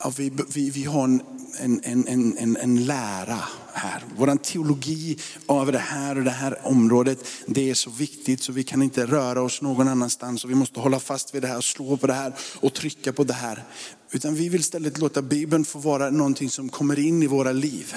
ja, 0.02 0.12
vi, 0.16 0.32
vi, 0.54 0.70
vi 0.70 0.84
har 0.84 1.04
en, 1.04 1.22
en, 1.58 1.80
en, 1.84 2.38
en, 2.38 2.56
en 2.56 2.84
lära 2.84 3.38
här. 3.72 4.04
Vår 4.16 4.36
teologi 4.36 5.18
av 5.46 5.72
det 5.72 5.78
här 5.78 6.18
och 6.18 6.24
det 6.24 6.30
här 6.30 6.58
området, 6.66 7.18
det 7.46 7.70
är 7.70 7.74
så 7.74 7.90
viktigt 7.90 8.42
så 8.42 8.52
vi 8.52 8.64
kan 8.64 8.82
inte 8.82 9.06
röra 9.06 9.42
oss 9.42 9.62
någon 9.62 9.88
annanstans 9.88 10.44
och 10.44 10.50
vi 10.50 10.54
måste 10.54 10.80
hålla 10.80 11.00
fast 11.00 11.34
vid 11.34 11.42
det 11.42 11.48
här, 11.48 11.60
slå 11.60 11.96
på 11.96 12.06
det 12.06 12.12
här 12.12 12.34
och 12.60 12.74
trycka 12.74 13.12
på 13.12 13.24
det 13.24 13.32
här. 13.32 13.64
Utan 14.10 14.34
vi 14.34 14.48
vill 14.48 14.60
istället 14.60 14.98
låta 14.98 15.22
Bibeln 15.22 15.64
få 15.64 15.78
vara 15.78 16.10
någonting 16.10 16.50
som 16.50 16.68
kommer 16.68 16.98
in 16.98 17.22
i 17.22 17.26
våra 17.26 17.52
liv. 17.52 17.94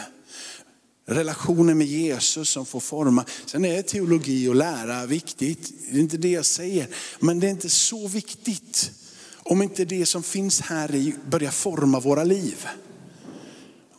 Relationen 1.07 1.77
med 1.77 1.87
Jesus 1.87 2.49
som 2.49 2.65
får 2.65 2.79
forma. 2.79 3.25
Sen 3.45 3.65
är 3.65 3.81
teologi 3.81 4.47
och 4.47 4.55
lära 4.55 5.05
viktigt, 5.05 5.73
det 5.91 5.97
är 5.97 6.01
inte 6.01 6.17
det 6.17 6.31
jag 6.31 6.45
säger. 6.45 6.87
Men 7.19 7.39
det 7.39 7.47
är 7.47 7.51
inte 7.51 7.69
så 7.69 8.07
viktigt 8.07 8.91
om 9.45 9.61
inte 9.61 9.85
det 9.85 10.05
som 10.05 10.23
finns 10.23 10.61
här 10.61 10.95
i 10.95 11.15
börjar 11.25 11.51
forma 11.51 11.99
våra 11.99 12.23
liv. 12.23 12.67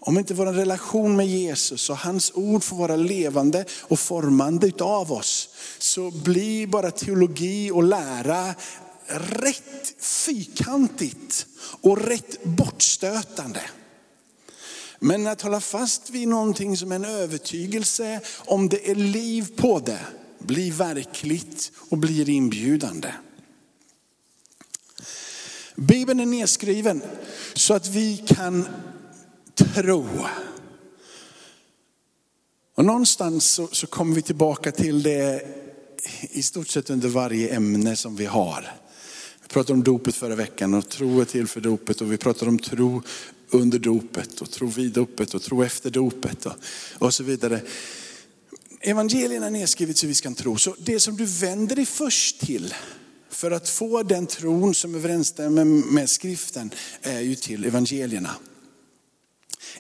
Om 0.01 0.19
inte 0.19 0.35
vår 0.35 0.47
relation 0.47 1.17
med 1.17 1.27
Jesus 1.27 1.91
och 1.91 1.97
hans 1.97 2.33
ord 2.35 2.65
får 2.65 2.77
vara 2.77 2.97
levande 2.97 3.65
och 3.83 3.99
formande 3.99 4.67
utav 4.67 5.13
oss, 5.13 5.49
så 5.79 6.11
blir 6.11 6.67
bara 6.67 6.91
teologi 6.91 7.71
och 7.71 7.83
lära 7.83 8.55
rätt 9.07 9.95
fyrkantigt 9.99 11.47
och 11.81 11.99
rätt 11.99 12.45
bortstötande. 12.45 13.61
Men 14.99 15.27
att 15.27 15.43
hålla 15.43 15.61
fast 15.61 16.11
vid 16.11 16.29
någonting 16.29 16.77
som 16.77 16.93
är 16.93 16.97
en 16.97 17.05
övertygelse, 17.05 18.21
om 18.45 18.69
det 18.69 18.91
är 18.91 18.95
liv 18.95 19.47
på 19.57 19.79
det, 19.79 20.01
blir 20.39 20.73
verkligt 20.73 21.73
och 21.89 21.99
blir 21.99 22.29
inbjudande. 22.29 23.09
Bibeln 25.77 26.21
är 26.21 26.27
nedskriven 26.27 27.03
så 27.55 27.75
att 27.75 27.89
vi 27.89 28.17
kan 28.17 28.69
tro. 29.55 30.09
Och 32.75 32.85
någonstans 32.85 33.51
så, 33.51 33.69
så 33.73 33.87
kommer 33.87 34.15
vi 34.15 34.23
tillbaka 34.23 34.73
till 34.73 35.03
det 35.03 35.43
i 36.21 36.43
stort 36.43 36.69
sett 36.69 36.91
under 36.91 37.09
varje 37.09 37.55
ämne 37.55 37.97
som 37.97 38.17
vi 38.17 38.27
har. 38.27 38.73
Vi 39.43 39.49
pratade 39.49 39.73
om 39.73 39.85
dopet 39.85 40.15
förra 40.15 40.35
veckan 40.35 40.75
och 40.75 40.89
tro 40.89 41.21
är 41.21 41.25
till 41.25 41.47
för 41.47 41.61
dopet 41.61 42.01
och 42.01 42.13
vi 42.13 42.17
pratade 42.17 42.49
om 42.49 42.59
tro 42.59 43.03
under 43.51 43.79
dopet 43.79 44.41
och 44.41 44.51
tro 44.51 44.67
vid 44.67 44.93
dopet 44.93 45.35
och 45.35 45.43
tro 45.43 45.63
efter 45.63 45.91
dopet 45.91 46.47
och, 46.47 46.55
och 46.99 47.15
så 47.15 47.25
vidare. 47.25 47.61
Evangelierna 48.81 49.47
är 49.47 49.51
nedskrivet 49.51 49.97
så 49.97 50.07
vi 50.07 50.15
ska 50.15 50.35
tro. 50.35 50.57
Så 50.57 50.75
det 50.79 51.01
som 51.01 51.17
du 51.17 51.25
vänder 51.25 51.77
dig 51.77 51.87
först 51.87 52.41
till 52.41 52.75
för 53.31 53.51
att 53.51 53.69
få 53.69 54.03
den 54.03 54.27
tron 54.27 54.75
som 54.75 54.95
överensstämmer 54.95 55.65
med 55.65 56.11
skriften 56.11 56.71
är 57.03 57.21
ju 57.21 57.35
till 57.35 57.65
evangelierna. 57.65 58.31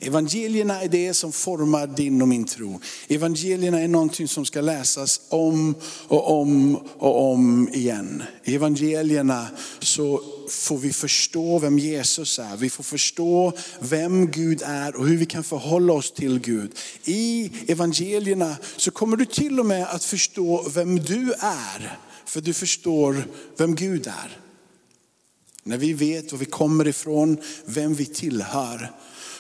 Evangelierna 0.00 0.82
är 0.82 0.88
det 0.88 1.14
som 1.14 1.32
formar 1.32 1.86
din 1.86 2.22
och 2.22 2.28
min 2.28 2.44
tro. 2.44 2.80
Evangelierna 3.08 3.80
är 3.80 3.88
någonting 3.88 4.28
som 4.28 4.44
ska 4.44 4.60
läsas 4.60 5.20
om 5.28 5.74
och 6.08 6.40
om 6.40 6.76
och 6.98 7.32
om 7.32 7.68
igen. 7.72 8.22
I 8.44 8.54
evangelierna 8.54 9.46
så 9.78 10.22
får 10.48 10.78
vi 10.78 10.92
förstå 10.92 11.58
vem 11.58 11.78
Jesus 11.78 12.38
är. 12.38 12.56
Vi 12.56 12.70
får 12.70 12.84
förstå 12.84 13.52
vem 13.80 14.30
Gud 14.30 14.62
är 14.64 14.96
och 14.96 15.06
hur 15.06 15.16
vi 15.16 15.26
kan 15.26 15.44
förhålla 15.44 15.92
oss 15.92 16.12
till 16.12 16.40
Gud. 16.40 16.72
I 17.04 17.50
evangelierna 17.66 18.56
så 18.76 18.90
kommer 18.90 19.16
du 19.16 19.24
till 19.24 19.60
och 19.60 19.66
med 19.66 19.86
att 19.86 20.04
förstå 20.04 20.68
vem 20.74 20.96
du 20.96 21.32
är. 21.38 21.98
För 22.26 22.40
du 22.40 22.54
förstår 22.54 23.28
vem 23.56 23.74
Gud 23.74 24.06
är. 24.06 24.40
När 25.62 25.78
vi 25.78 25.92
vet 25.92 26.32
var 26.32 26.38
vi 26.38 26.44
kommer 26.44 26.88
ifrån, 26.88 27.38
vem 27.64 27.94
vi 27.94 28.04
tillhör, 28.06 28.92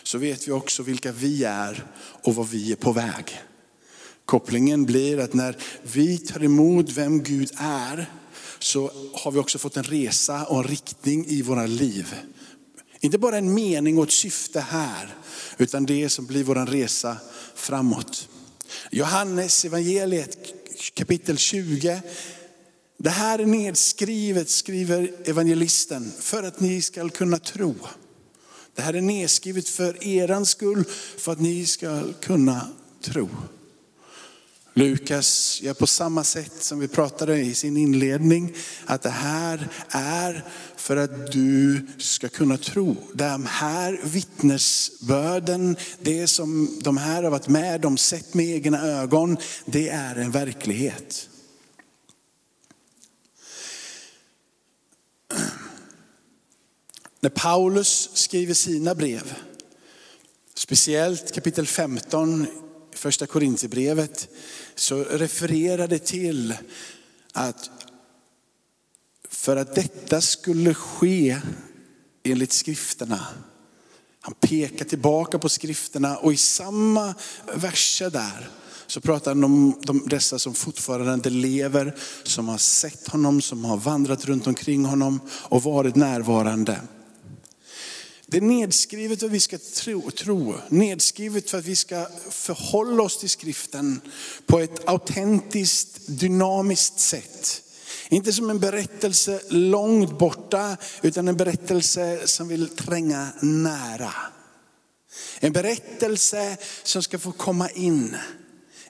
så 0.02 0.18
vet 0.18 0.48
vi 0.48 0.52
också 0.52 0.82
vilka 0.82 1.12
vi 1.12 1.44
är 1.44 1.86
och 2.22 2.34
var 2.34 2.44
vi 2.44 2.72
är 2.72 2.76
på 2.76 2.92
väg. 2.92 3.40
Kopplingen 4.24 4.84
blir 4.84 5.18
att 5.18 5.34
när 5.34 5.56
vi 5.82 6.18
tar 6.18 6.44
emot 6.44 6.90
vem 6.90 7.22
Gud 7.22 7.50
är, 7.56 8.10
så 8.58 8.90
har 9.14 9.30
vi 9.30 9.38
också 9.38 9.58
fått 9.58 9.76
en 9.76 9.84
resa 9.84 10.44
och 10.44 10.58
en 10.58 10.64
riktning 10.64 11.26
i 11.26 11.42
våra 11.42 11.66
liv. 11.66 12.14
Inte 13.00 13.18
bara 13.18 13.38
en 13.38 13.54
mening 13.54 13.98
och 13.98 14.04
ett 14.04 14.12
syfte 14.12 14.60
här, 14.60 15.14
utan 15.58 15.86
det 15.86 16.08
som 16.08 16.26
blir 16.26 16.44
vår 16.44 16.66
resa 16.66 17.16
framåt. 17.54 18.28
Johannes 18.90 19.64
evangeliet 19.64 20.38
kapitel 20.94 21.38
20 21.38 22.02
det 22.98 23.10
här 23.10 23.38
är 23.38 23.46
nedskrivet, 23.46 24.50
skriver 24.50 25.10
evangelisten, 25.24 26.12
för 26.18 26.42
att 26.42 26.60
ni 26.60 26.82
ska 26.82 27.08
kunna 27.08 27.38
tro. 27.38 27.74
Det 28.74 28.82
här 28.82 28.94
är 28.94 29.00
nedskrivet 29.00 29.68
för 29.68 30.04
eran 30.04 30.46
skull, 30.46 30.84
för 31.18 31.32
att 31.32 31.40
ni 31.40 31.66
ska 31.66 32.02
kunna 32.20 32.68
tro. 33.00 33.28
Lukas 34.74 35.60
gör 35.62 35.74
på 35.74 35.86
samma 35.86 36.24
sätt 36.24 36.52
som 36.62 36.78
vi 36.78 36.88
pratade 36.88 37.38
i 37.38 37.54
sin 37.54 37.76
inledning, 37.76 38.54
att 38.84 39.02
det 39.02 39.10
här 39.10 39.68
är 39.88 40.44
för 40.76 40.96
att 40.96 41.32
du 41.32 41.86
ska 41.98 42.28
kunna 42.28 42.56
tro. 42.56 42.96
De 43.14 43.46
här 43.46 44.00
vittnesbörden, 44.04 45.76
det 46.00 46.26
som 46.26 46.78
de 46.82 46.96
här 46.96 47.22
har 47.22 47.30
varit 47.30 47.48
med 47.48 47.84
om, 47.84 47.96
sett 47.96 48.34
med 48.34 48.46
egna 48.46 48.82
ögon, 48.82 49.36
det 49.66 49.88
är 49.88 50.16
en 50.16 50.30
verklighet. 50.30 51.28
När 57.26 57.30
Paulus 57.30 58.10
skriver 58.14 58.54
sina 58.54 58.94
brev, 58.94 59.34
speciellt 60.54 61.32
kapitel 61.34 61.66
15 61.66 62.46
första 62.94 63.26
Korintierbrevet, 63.26 64.28
så 64.74 65.04
refererar 65.04 65.88
det 65.88 65.98
till 65.98 66.54
att 67.32 67.70
för 69.28 69.56
att 69.56 69.74
detta 69.74 70.20
skulle 70.20 70.74
ske 70.74 71.38
enligt 72.24 72.52
skrifterna, 72.52 73.26
han 74.20 74.34
pekar 74.34 74.84
tillbaka 74.84 75.38
på 75.38 75.48
skrifterna 75.48 76.16
och 76.16 76.32
i 76.32 76.36
samma 76.36 77.14
verser 77.54 78.10
där 78.10 78.50
så 78.86 79.00
pratar 79.00 79.30
han 79.30 79.44
om 79.44 79.80
de, 79.82 80.06
dessa 80.08 80.38
som 80.38 80.54
fortfarande 80.54 81.30
lever, 81.30 81.96
som 82.22 82.48
har 82.48 82.58
sett 82.58 83.08
honom, 83.08 83.40
som 83.40 83.64
har 83.64 83.76
vandrat 83.76 84.24
runt 84.24 84.46
omkring 84.46 84.84
honom 84.84 85.20
och 85.30 85.62
varit 85.62 85.96
närvarande. 85.96 86.80
Det 88.28 88.36
är 88.36 88.40
nedskrivet 88.40 89.20
för 89.20 89.26
att 89.26 89.32
vi 89.32 89.40
ska 89.40 89.58
tro, 89.58 90.10
tro, 90.10 90.54
nedskrivet 90.68 91.50
för 91.50 91.58
att 91.58 91.64
vi 91.64 91.76
ska 91.76 92.06
förhålla 92.30 93.02
oss 93.02 93.18
till 93.18 93.30
skriften 93.30 94.00
på 94.46 94.58
ett 94.58 94.88
autentiskt, 94.88 96.00
dynamiskt 96.06 97.00
sätt. 97.00 97.62
Inte 98.08 98.32
som 98.32 98.50
en 98.50 98.58
berättelse 98.58 99.40
långt 99.48 100.18
borta, 100.18 100.76
utan 101.02 101.28
en 101.28 101.36
berättelse 101.36 102.26
som 102.26 102.48
vill 102.48 102.68
tränga 102.68 103.28
nära. 103.42 104.12
En 105.40 105.52
berättelse 105.52 106.56
som 106.82 107.02
ska 107.02 107.18
få 107.18 107.32
komma 107.32 107.70
in. 107.70 108.16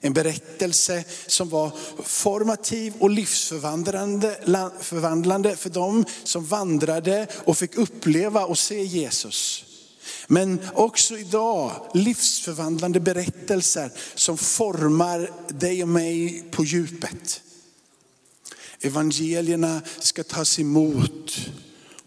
En 0.01 0.13
berättelse 0.13 1.03
som 1.27 1.49
var 1.49 1.71
formativ 2.03 2.93
och 2.99 3.09
livsförvandlande 3.09 5.55
för 5.55 5.69
dem 5.69 6.05
som 6.23 6.45
vandrade 6.45 7.27
och 7.33 7.57
fick 7.57 7.75
uppleva 7.75 8.45
och 8.45 8.57
se 8.57 8.83
Jesus. 8.83 9.63
Men 10.27 10.59
också 10.73 11.17
idag 11.17 11.71
livsförvandlande 11.93 12.99
berättelser 12.99 13.91
som 14.15 14.37
formar 14.37 15.31
dig 15.47 15.83
och 15.83 15.89
mig 15.89 16.43
på 16.51 16.63
djupet. 16.63 17.41
Evangelierna 18.81 19.81
ska 19.99 20.23
tas 20.23 20.59
emot 20.59 21.37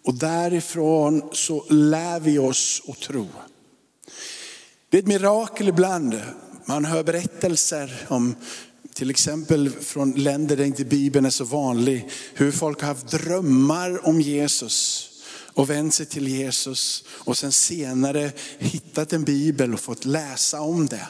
och 0.05 0.15
därifrån 0.15 1.23
så 1.33 1.67
lär 1.71 2.21
vi 2.21 2.39
oss 2.39 2.83
att 2.89 3.01
tro. 3.01 3.29
Det 4.89 4.99
är 4.99 5.03
ett 5.03 5.09
mirakel 5.09 5.69
ibland. 5.69 6.21
Man 6.65 6.85
hör 6.85 7.03
berättelser 7.03 8.07
om 8.09 8.37
till 8.95 9.11
exempel 9.11 9.71
från 9.71 10.13
länder 10.13 10.57
där 10.57 10.65
inte 10.65 10.85
Bibeln 10.85 11.27
är 11.27 11.31
så 11.31 11.45
vanlig, 11.45 12.09
hur 12.35 12.53
folk 12.53 12.81
har 12.81 12.89
haft 12.89 13.11
drömmar 13.11 14.07
om 14.07 14.21
Jesus 14.21 15.07
och 15.53 15.71
vänt 15.71 15.95
sig 15.95 16.07
till 16.07 16.29
Jesus 16.29 17.05
och 17.09 17.39
sen 17.39 17.53
senare 17.53 18.33
hittat 18.59 19.13
en 19.13 19.25
bibel 19.25 19.75
och 19.75 19.81
fått 19.81 20.05
läsa 20.05 20.61
om 20.61 20.87
det. 20.87 21.09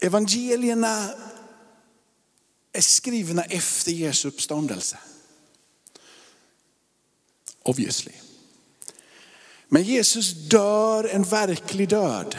Evangelierna 0.00 1.10
är 2.72 2.80
skrivna 2.80 3.42
efter 3.42 3.92
Jesu 3.92 4.28
uppståndelse. 4.28 4.98
Obviously. 7.62 8.12
Men 9.68 9.82
Jesus 9.82 10.32
dör 10.32 11.04
en 11.04 11.22
verklig 11.22 11.88
död. 11.88 12.36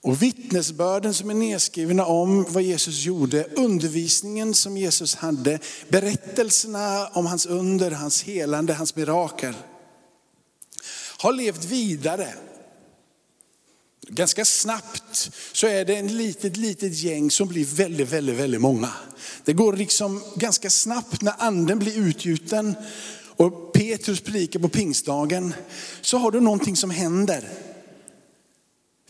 Och 0.00 0.22
vittnesbörden 0.22 1.14
som 1.14 1.30
är 1.30 1.34
nedskrivna 1.34 2.06
om 2.06 2.46
vad 2.48 2.62
Jesus 2.62 3.04
gjorde, 3.04 3.44
undervisningen 3.44 4.54
som 4.54 4.76
Jesus 4.76 5.14
hade, 5.14 5.58
berättelserna 5.88 7.08
om 7.08 7.26
hans 7.26 7.46
under, 7.46 7.90
hans 7.90 8.22
helande, 8.22 8.74
hans 8.74 8.96
mirakel, 8.96 9.54
har 11.18 11.32
levt 11.32 11.64
vidare. 11.64 12.34
Ganska 14.08 14.44
snabbt 14.44 15.30
så 15.52 15.66
är 15.66 15.84
det 15.84 15.96
en 15.96 16.16
litet, 16.16 16.56
litet 16.56 16.94
gäng 16.94 17.30
som 17.30 17.48
blir 17.48 17.64
väldigt, 17.64 18.08
väldigt, 18.08 18.36
väldigt 18.36 18.60
många. 18.60 18.92
Det 19.44 19.52
går 19.52 19.72
liksom 19.72 20.22
ganska 20.36 20.70
snabbt 20.70 21.22
när 21.22 21.34
anden 21.38 21.78
blir 21.78 21.98
utgjuten 21.98 22.74
och 23.38 23.72
Petrus 23.72 24.20
predikar 24.20 24.60
på 24.60 24.68
pingstdagen 24.68 25.54
så 26.00 26.18
har 26.18 26.30
du 26.30 26.40
någonting 26.40 26.76
som 26.76 26.90
händer. 26.90 27.44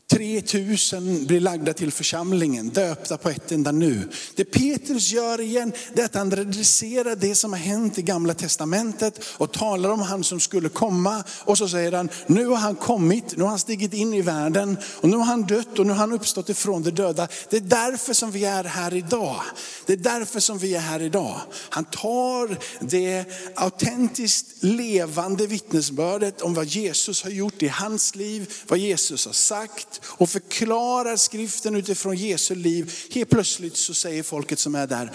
3000 0.09 1.27
blir 1.27 1.41
lagda 1.41 1.73
till 1.73 1.93
församlingen, 1.93 2.69
döpta 2.69 3.17
på 3.17 3.31
ett 3.31 3.53
enda 3.53 3.73
nu. 3.73 4.09
Det 4.35 4.45
Petrus 4.45 5.11
gör 5.11 5.41
igen, 5.41 5.73
det 5.95 6.01
är 6.01 6.05
att 6.05 6.15
han 6.15 6.31
reducerar 6.31 7.17
det 7.17 7.35
som 7.35 7.53
har 7.53 7.61
hänt 7.61 7.99
i 7.99 8.03
gamla 8.03 8.35
testamentet 8.35 9.25
och 9.25 9.53
talar 9.53 9.91
om 9.91 10.01
han 10.01 10.25
som 10.25 10.41
skulle 10.41 10.69
komma. 10.69 11.25
Och 11.45 11.59
så 11.59 11.69
säger 11.69 11.93
han, 11.93 12.09
nu 12.27 12.47
har 12.47 12.57
han 12.57 12.77
kommit, 12.77 13.37
nu 13.37 13.43
har 13.43 13.51
han 13.51 13.59
stigit 13.59 13.95
in 13.95 14.15
i 14.15 14.23
världen 14.23 14.77
och 14.85 15.09
nu 15.09 15.17
har 15.17 15.25
han 15.25 15.43
dött 15.43 15.79
och 15.79 15.87
nu 15.87 15.93
har 15.93 15.99
han 15.99 16.13
uppstått 16.13 16.49
ifrån 16.49 16.83
de 16.83 16.91
döda. 16.91 17.29
Det 17.51 17.57
är 17.57 17.61
därför 17.61 18.13
som 18.13 18.31
vi 18.31 18.45
är 18.45 18.65
här 18.65 18.95
idag. 18.95 19.41
Det 19.87 19.93
är 19.93 19.97
därför 19.97 20.41
som 20.41 20.59
vi 20.59 20.75
är 20.75 20.81
här 20.81 21.03
idag. 21.03 21.41
Han 21.69 21.85
tar 21.85 22.59
det 22.81 23.25
autentiskt 23.55 24.65
levande 24.65 25.47
vittnesbördet 25.47 26.41
om 26.41 26.55
vad 26.55 26.67
Jesus 26.67 27.23
har 27.23 27.31
gjort 27.31 27.63
i 27.63 27.69
hans 27.69 28.15
liv, 28.15 28.53
vad 28.69 28.79
Jesus 28.79 29.27
har 29.27 29.33
sagt 29.33 29.98
och 30.05 30.31
förklarar 30.31 31.17
skriften 31.17 31.77
utifrån 31.77 32.17
Jesu 32.17 32.55
liv. 32.55 32.93
Helt 33.11 33.31
plötsligt 33.31 33.77
så 33.77 33.95
säger 33.95 34.23
folket 34.23 34.59
som 34.59 34.75
är 34.75 34.87
där, 34.87 35.13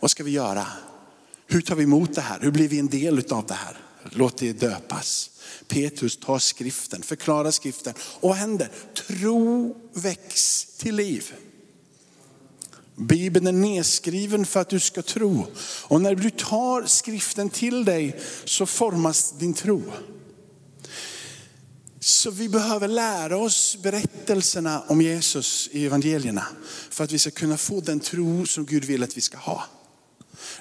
vad 0.00 0.10
ska 0.10 0.24
vi 0.24 0.30
göra? 0.30 0.66
Hur 1.46 1.60
tar 1.60 1.74
vi 1.74 1.82
emot 1.82 2.14
det 2.14 2.20
här? 2.20 2.40
Hur 2.40 2.50
blir 2.50 2.68
vi 2.68 2.78
en 2.78 2.88
del 2.88 3.32
av 3.32 3.46
det 3.46 3.54
här? 3.54 3.78
Låt 4.10 4.36
det 4.36 4.52
döpas. 4.52 5.30
Petrus 5.68 6.16
tar 6.16 6.38
skriften, 6.38 7.02
förklarar 7.02 7.50
skriften. 7.50 7.94
Och 8.00 8.28
vad 8.28 8.38
händer? 8.38 8.70
Tro 8.94 9.76
väcks 9.92 10.66
till 10.76 10.96
liv. 10.96 11.32
Bibeln 12.96 13.46
är 13.46 13.52
nedskriven 13.52 14.46
för 14.46 14.60
att 14.60 14.68
du 14.68 14.80
ska 14.80 15.02
tro. 15.02 15.46
Och 15.82 16.00
när 16.00 16.14
du 16.14 16.30
tar 16.30 16.86
skriften 16.86 17.50
till 17.50 17.84
dig 17.84 18.20
så 18.44 18.66
formas 18.66 19.32
din 19.38 19.54
tro. 19.54 19.82
Så 22.04 22.30
vi 22.30 22.48
behöver 22.48 22.88
lära 22.88 23.36
oss 23.36 23.78
berättelserna 23.82 24.82
om 24.88 25.02
Jesus 25.02 25.68
i 25.72 25.86
evangelierna 25.86 26.46
för 26.90 27.04
att 27.04 27.12
vi 27.12 27.18
ska 27.18 27.30
kunna 27.30 27.56
få 27.56 27.80
den 27.80 28.00
tro 28.00 28.46
som 28.46 28.66
Gud 28.66 28.84
vill 28.84 29.02
att 29.02 29.16
vi 29.16 29.20
ska 29.20 29.36
ha. 29.36 29.64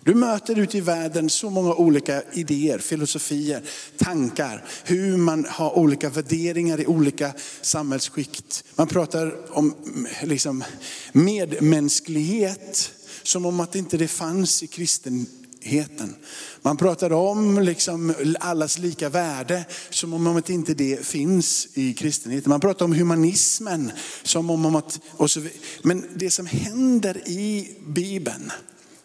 Du 0.03 0.15
möter 0.15 0.59
ute 0.59 0.77
i 0.77 0.81
världen 0.81 1.29
så 1.29 1.49
många 1.49 1.73
olika 1.73 2.23
idéer, 2.33 2.79
filosofier, 2.79 3.63
tankar, 3.97 4.65
hur 4.83 5.17
man 5.17 5.45
har 5.49 5.77
olika 5.77 6.09
värderingar 6.09 6.79
i 6.79 6.87
olika 6.87 7.33
samhällsskikt. 7.61 8.63
Man 8.75 8.87
pratar 8.87 9.57
om 9.57 9.75
liksom, 10.23 10.63
medmänsklighet 11.11 12.91
som 13.23 13.45
om 13.45 13.59
att 13.59 13.75
inte 13.75 13.97
det 13.97 14.07
fanns 14.07 14.63
i 14.63 14.67
kristen 14.67 15.25
heten. 15.63 16.15
Man 16.61 16.77
pratar 16.77 17.13
om 17.13 17.59
liksom 17.59 18.13
allas 18.39 18.77
lika 18.77 19.09
värde 19.09 19.65
som 19.89 20.13
om 20.13 20.27
att 20.27 20.49
inte 20.49 20.73
det 20.73 21.05
finns 21.05 21.67
i 21.73 21.93
kristenheten. 21.93 22.49
Man 22.49 22.59
pratar 22.59 22.85
om 22.85 22.93
humanismen 22.93 23.91
som 24.23 24.49
om 24.49 24.75
att, 24.75 24.99
och 25.11 25.31
så, 25.31 25.41
men 25.81 26.05
det 26.15 26.31
som 26.31 26.45
händer 26.45 27.27
i 27.27 27.77
Bibeln 27.87 28.51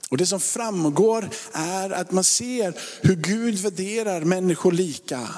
och 0.09 0.17
det 0.17 0.27
som 0.27 0.41
framgår 0.41 1.29
är 1.53 1.91
att 1.91 2.13
man 2.13 2.25
ser 2.25 2.75
hur 3.03 3.17
Gud 3.17 3.55
värderar 3.59 4.21
människor 4.21 4.73
lika. 4.73 5.29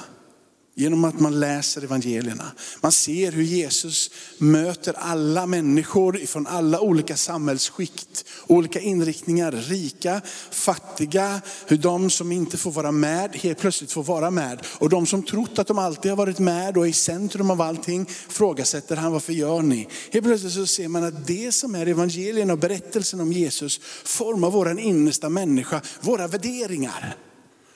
Genom 0.81 1.03
att 1.03 1.19
man 1.19 1.39
läser 1.39 1.83
evangelierna. 1.83 2.51
Man 2.81 2.91
ser 2.91 3.31
hur 3.31 3.43
Jesus 3.43 4.11
möter 4.37 4.93
alla 4.97 5.45
människor 5.45 6.13
från 6.25 6.47
alla 6.47 6.79
olika 6.79 7.17
samhällsskikt, 7.17 8.25
olika 8.47 8.79
inriktningar, 8.79 9.51
rika, 9.51 10.21
fattiga, 10.51 11.41
hur 11.67 11.77
de 11.77 12.09
som 12.09 12.31
inte 12.31 12.57
får 12.57 12.71
vara 12.71 12.91
med 12.91 13.35
helt 13.35 13.59
plötsligt 13.59 13.91
får 13.91 14.03
vara 14.03 14.31
med. 14.31 14.65
Och 14.79 14.89
de 14.89 15.05
som 15.05 15.23
trott 15.23 15.59
att 15.59 15.67
de 15.67 15.77
alltid 15.79 16.11
har 16.11 16.17
varit 16.17 16.39
med 16.39 16.77
och 16.77 16.85
är 16.85 16.89
i 16.89 16.93
centrum 16.93 17.51
av 17.51 17.61
allting 17.61 18.05
frågasätter 18.29 18.95
han 18.95 19.11
varför 19.11 19.33
gör 19.33 19.61
ni? 19.61 19.87
Helt 20.11 20.25
plötsligt 20.25 20.53
så 20.53 20.65
ser 20.65 20.87
man 20.87 21.03
att 21.03 21.27
det 21.27 21.51
som 21.51 21.75
är 21.75 21.87
evangelierna 21.87 22.53
och 22.53 22.59
berättelsen 22.59 23.21
om 23.21 23.33
Jesus 23.33 23.79
formar 24.03 24.51
vår 24.51 24.79
innersta 24.79 25.29
människa, 25.29 25.81
våra 26.01 26.27
värderingar. 26.27 27.17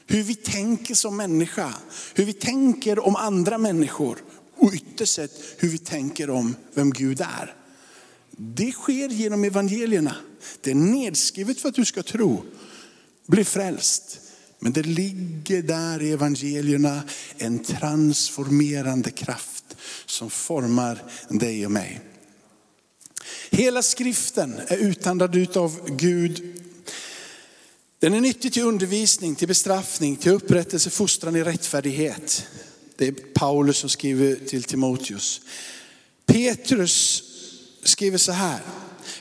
Hur 0.08 0.24
vi 0.24 0.36
tänker 0.36 0.96
som 0.96 1.18
människa, 1.18 1.74
hur 2.14 2.26
vi 2.26 2.34
tänker 2.34 3.00
om 3.00 3.16
andra 3.16 3.58
människor 3.58 4.18
och 4.58 4.74
ytterst 4.74 5.14
sett 5.14 5.32
hur 5.58 5.70
vi 5.70 5.78
tänker 5.78 6.30
om 6.30 6.56
vem 6.74 6.92
Gud 6.92 7.22
är. 7.22 7.56
Det 8.38 8.72
sker 8.72 9.10
genom 9.10 9.44
evangelierna. 9.44 10.16
Det 10.62 10.72
är 10.72 10.76
nedskrivet 10.76 11.60
för 11.60 11.70
att 11.70 11.76
du 11.76 11.86
ska 11.86 12.04
tro, 12.04 12.46
bli 13.28 13.44
frälst. 13.44 14.20
Men 14.60 14.74
det 14.74 14.84
ligger 14.84 15.62
där 15.62 16.02
i 16.02 16.12
evangelierna 16.12 17.04
en 17.38 17.64
transformerande 17.64 19.12
kraft 19.12 19.76
som 20.06 20.30
formar 20.30 21.04
dig 21.30 21.66
och 21.66 21.72
mig. 21.72 22.02
Hela 23.50 23.82
skriften 23.82 24.56
är 24.68 24.78
utandad 24.78 25.58
av 25.58 25.90
Gud 25.98 26.65
den 28.06 28.14
är 28.14 28.22
nyttig 28.22 28.54
till 28.54 28.64
undervisning, 28.64 29.36
till 29.36 29.48
bestraffning, 29.48 30.16
till 30.16 30.32
upprättelse, 30.32 30.90
fostran 30.90 31.36
i 31.36 31.44
rättfärdighet. 31.44 32.48
Det 32.98 33.08
är 33.08 33.12
Paulus 33.12 33.78
som 33.78 33.90
skriver 33.90 34.36
till 34.36 34.64
Timoteus. 34.64 35.42
Petrus 36.26 37.24
skriver 37.84 38.18
så 38.18 38.32
här. 38.32 38.60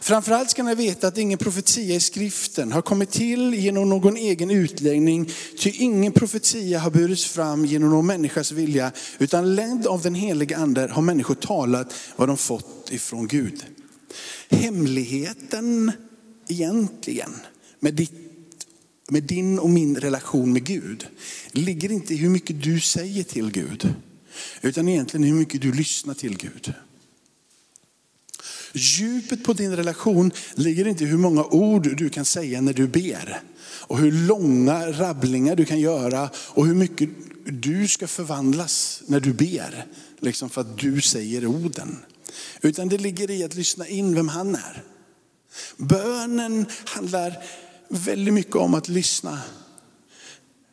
Framförallt 0.01 0.51
ska 0.51 0.63
ni 0.63 0.75
veta 0.75 1.09
att 1.09 1.19
ingen 1.19 1.39
profetia 1.39 1.95
i 1.95 2.01
skriften 2.01 2.73
har 2.73 2.83
kommit 2.83 3.11
till 3.11 3.55
genom 3.55 3.89
någon 3.89 4.17
egen 4.17 4.51
utläggning. 4.51 5.31
Ty 5.59 5.71
ingen 5.71 6.13
profetia 6.13 6.79
har 6.79 6.91
burits 6.91 7.25
fram 7.25 7.65
genom 7.65 7.91
någon 7.91 8.07
människas 8.07 8.53
vilja. 8.53 8.93
Utan 9.19 9.55
ledd 9.55 9.87
av 9.87 10.03
den 10.03 10.15
helige 10.15 10.57
ande 10.57 10.89
har 10.93 11.03
människor 11.03 11.35
talat 11.35 11.95
vad 12.17 12.29
de 12.29 12.37
fått 12.37 12.89
ifrån 12.91 13.29
Gud. 13.29 13.65
Hemligheten 14.49 15.93
egentligen 16.49 17.35
med 17.81 17.95
ditt 17.95 18.24
med 19.09 19.23
din 19.23 19.59
och 19.59 19.71
min 19.71 19.97
relation 19.97 20.53
med 20.53 20.65
Gud 20.65 21.07
ligger 21.53 21.93
inte 21.93 22.15
i 22.15 22.17
hur 22.17 22.31
mycket 22.31 22.63
du 22.63 22.81
säger 22.81 23.23
till 23.25 23.51
Gud, 23.51 23.95
utan 24.63 24.89
egentligen 24.89 25.25
hur 25.25 25.35
mycket 25.35 25.63
du 25.63 25.73
lyssnar 25.73 26.15
till 26.15 26.37
Gud. 26.37 26.75
Djupet 28.77 29.45
på 29.45 29.53
din 29.53 29.77
relation 29.77 30.31
ligger 30.55 30.87
inte 30.89 31.05
i 31.05 31.07
hur 31.07 31.19
många 31.19 31.45
ord 31.45 31.97
du 31.97 32.09
kan 32.09 32.25
säga 32.25 32.61
när 32.61 32.73
du 32.73 32.87
ber. 32.87 33.41
Och 33.87 33.99
hur 33.99 34.13
långa 34.13 34.93
rabblingar 34.93 35.57
du 35.57 35.65
kan 35.65 35.81
göra 35.81 36.31
och 36.37 36.67
hur 36.67 36.75
mycket 36.75 37.11
du 37.47 37.89
ska 37.89 38.07
förvandlas 38.07 39.03
när 39.07 39.21
du 39.21 39.33
ber. 39.33 39.87
Liksom 40.19 40.51
för 40.51 40.61
att 40.61 40.79
du 40.79 41.01
säger 41.01 41.47
orden. 41.47 41.99
Utan 42.63 42.89
det 42.89 42.99
ligger 42.99 43.31
i 43.31 43.45
att 43.45 43.55
lyssna 43.55 43.89
in 43.89 44.15
vem 44.15 44.29
han 44.29 44.55
är. 44.55 44.83
Bönen 45.77 46.67
handlar 46.85 47.45
väldigt 47.89 48.35
mycket 48.35 48.57
om 48.57 48.75
att 48.75 48.89
lyssna. 48.89 49.41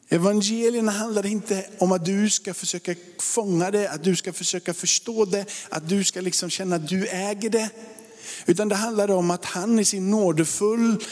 Evangelierna 0.10 0.91
handlar 0.91 1.26
inte 1.26 1.65
om 1.78 1.91
att 1.91 2.06
du 2.06 2.30
ska 2.30 2.54
försöka 2.54 2.95
fånga 3.19 3.71
det, 3.71 3.89
att 3.89 4.04
du 4.04 4.15
ska 4.15 4.34
försöka 4.34 4.74
förstå 4.74 5.26
det, 5.26 5.45
att 5.69 5.89
du 5.89 6.04
ska 6.04 6.21
liksom 6.21 6.50
känna 6.50 6.76
att 6.76 6.88
du 6.88 7.08
äger 7.08 7.50
det. 7.50 7.69
Utan 8.45 8.69
det 8.69 8.76
handlar 8.76 9.12
om 9.12 9.32
att 9.32 9.45
han 9.45 9.80
i 9.80 9.86
sin 9.86 10.10
nådefull 10.12 11.04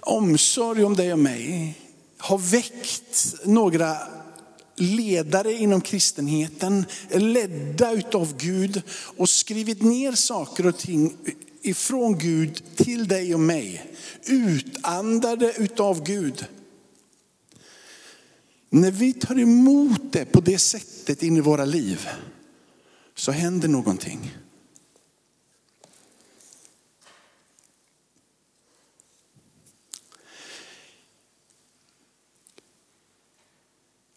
omsorg 0.00 0.84
om 0.84 0.96
dig 0.96 1.12
och 1.12 1.18
mig 1.18 1.78
har 2.18 2.38
väckt 2.38 3.34
några 3.44 3.96
ledare 4.76 5.52
inom 5.52 5.80
kristenheten, 5.80 6.84
ledda 7.10 7.92
utav 7.92 8.36
Gud 8.36 8.82
och 9.16 9.28
skrivit 9.28 9.82
ner 9.82 10.12
saker 10.12 10.66
och 10.66 10.78
ting 10.78 11.16
ifrån 11.62 12.18
Gud 12.18 12.62
till 12.76 13.08
dig 13.08 13.34
och 13.34 13.40
mig. 13.40 13.94
Utandade 14.24 15.52
utav 15.56 16.04
Gud. 16.04 16.46
När 18.70 18.90
vi 18.90 19.12
tar 19.12 19.38
emot 19.38 20.12
det 20.12 20.24
på 20.24 20.40
det 20.40 20.58
sättet 20.58 21.22
in 21.22 21.36
i 21.36 21.40
våra 21.40 21.64
liv 21.64 22.08
så 23.14 23.32
händer 23.32 23.68
någonting. 23.68 24.36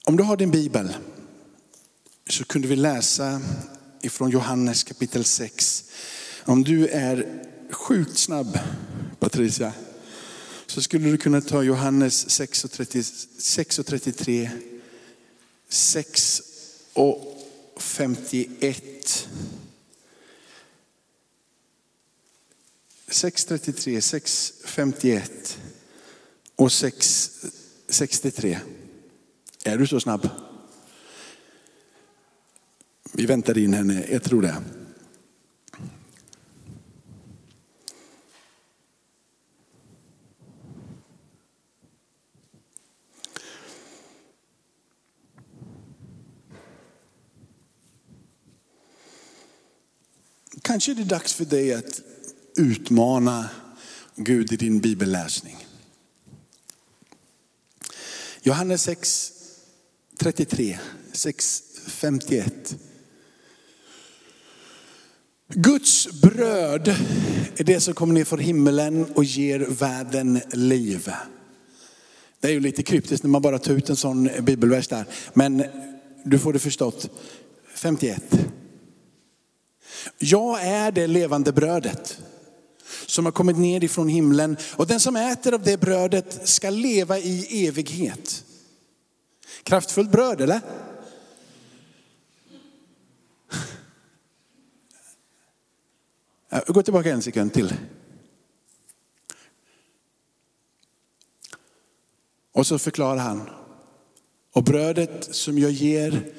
Om 0.06 0.18
du 0.18 0.24
har 0.24 0.38
din 0.38 0.52
bibel 0.52 0.96
så 2.30 2.46
kunde 2.46 2.68
vi 2.68 2.76
läsa 2.76 3.42
ifrån 4.02 4.30
Johannes 4.30 4.84
kapitel 4.84 5.26
6. 5.26 5.90
Om 6.46 6.64
du 6.64 6.88
är 6.88 7.44
sjukt 7.70 8.18
snabb, 8.18 8.60
Patricia, 9.20 9.74
så 10.66 10.82
skulle 10.82 11.10
du 11.10 11.18
kunna 11.18 11.42
ta 11.42 11.64
Johannes 11.64 12.30
6 12.30 12.66
och, 12.66 12.72
30, 12.72 13.04
6 13.38 13.80
och 13.80 13.86
33, 13.86 14.52
6 15.70 16.42
och 16.94 17.34
51. 17.78 19.28
6.33, 23.08 24.00
6.51 24.00 25.58
och 26.56 26.68
6.63. 26.68 28.58
Är 29.64 29.78
du 29.78 29.88
så 29.88 30.00
snabb? 30.00 30.30
Vi 33.14 33.26
väntar 33.26 33.58
in 33.58 33.74
henne, 33.74 34.06
jag 34.12 34.24
tror 34.24 34.42
det. 34.42 34.56
Kanske 50.74 50.92
är 50.92 50.96
det 50.96 51.04
dags 51.04 51.34
för 51.34 51.46
dig 51.46 51.74
att 51.74 52.02
utmana 52.58 53.50
Gud 54.16 54.54
i 54.54 54.56
din 54.56 54.80
bibelläsning. 54.80 55.68
Johannes 58.42 58.84
6, 58.84 59.34
33, 60.20 60.80
6, 61.12 61.64
51. 61.88 62.76
Guds 65.48 66.22
bröd 66.22 66.88
är 67.58 67.64
det 67.64 67.80
som 67.80 67.94
kommer 67.94 68.14
ner 68.14 68.26
från 68.26 68.40
himmelen 68.40 69.06
och 69.06 69.24
ger 69.24 69.60
världen 69.60 70.42
liv. 70.54 71.12
Det 72.40 72.48
är 72.48 72.52
ju 72.52 72.60
lite 72.60 72.84
kryptiskt 72.84 73.24
när 73.24 73.30
man 73.30 73.42
bara 73.42 73.60
tar 73.60 73.74
ut 73.74 73.90
en 73.90 73.96
sån 73.96 74.30
bibelvers 74.42 74.88
där. 74.88 75.06
Men 75.34 75.64
du 76.26 76.40
får 76.40 76.54
det 76.54 76.60
förstått. 76.60 77.10
51. 77.76 78.24
Jag 80.18 80.64
är 80.64 80.92
det 80.92 81.08
levande 81.08 81.52
brödet 81.52 82.20
som 83.06 83.26
har 83.26 83.32
kommit 83.32 83.58
ner 83.58 83.84
ifrån 83.84 84.08
himlen. 84.08 84.58
Och 84.76 84.88
den 84.88 85.00
som 85.00 85.16
äter 85.16 85.54
av 85.54 85.64
det 85.64 85.80
brödet 85.80 86.48
ska 86.48 86.70
leva 86.70 87.20
i 87.20 87.68
evighet. 87.68 88.46
Kraftfullt 89.64 90.12
bröd 90.12 90.42
eller? 90.42 90.62
Gå 96.68 96.84
tillbaka 96.84 97.12
en 97.12 97.22
sekund 97.22 97.54
till. 97.54 97.74
Och 102.52 102.68
så 102.68 102.80
förklarar 102.80 103.18
han. 103.18 103.50
Och 104.52 104.64
brödet 104.64 105.36
som 105.36 105.60
jag 105.60 105.72
ger 105.72 106.34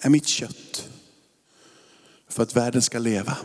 är 0.00 0.10
mitt 0.10 0.26
kött. 0.26 0.89
För 2.30 2.42
att 2.42 2.56
världen 2.56 2.82
ska 2.82 2.98
leva. 2.98 3.38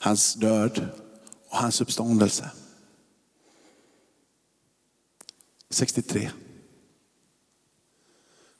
Hans 0.00 0.34
död 0.34 0.88
och 1.48 1.56
hans 1.56 1.80
uppståndelse. 1.80 2.50
63. 5.70 6.30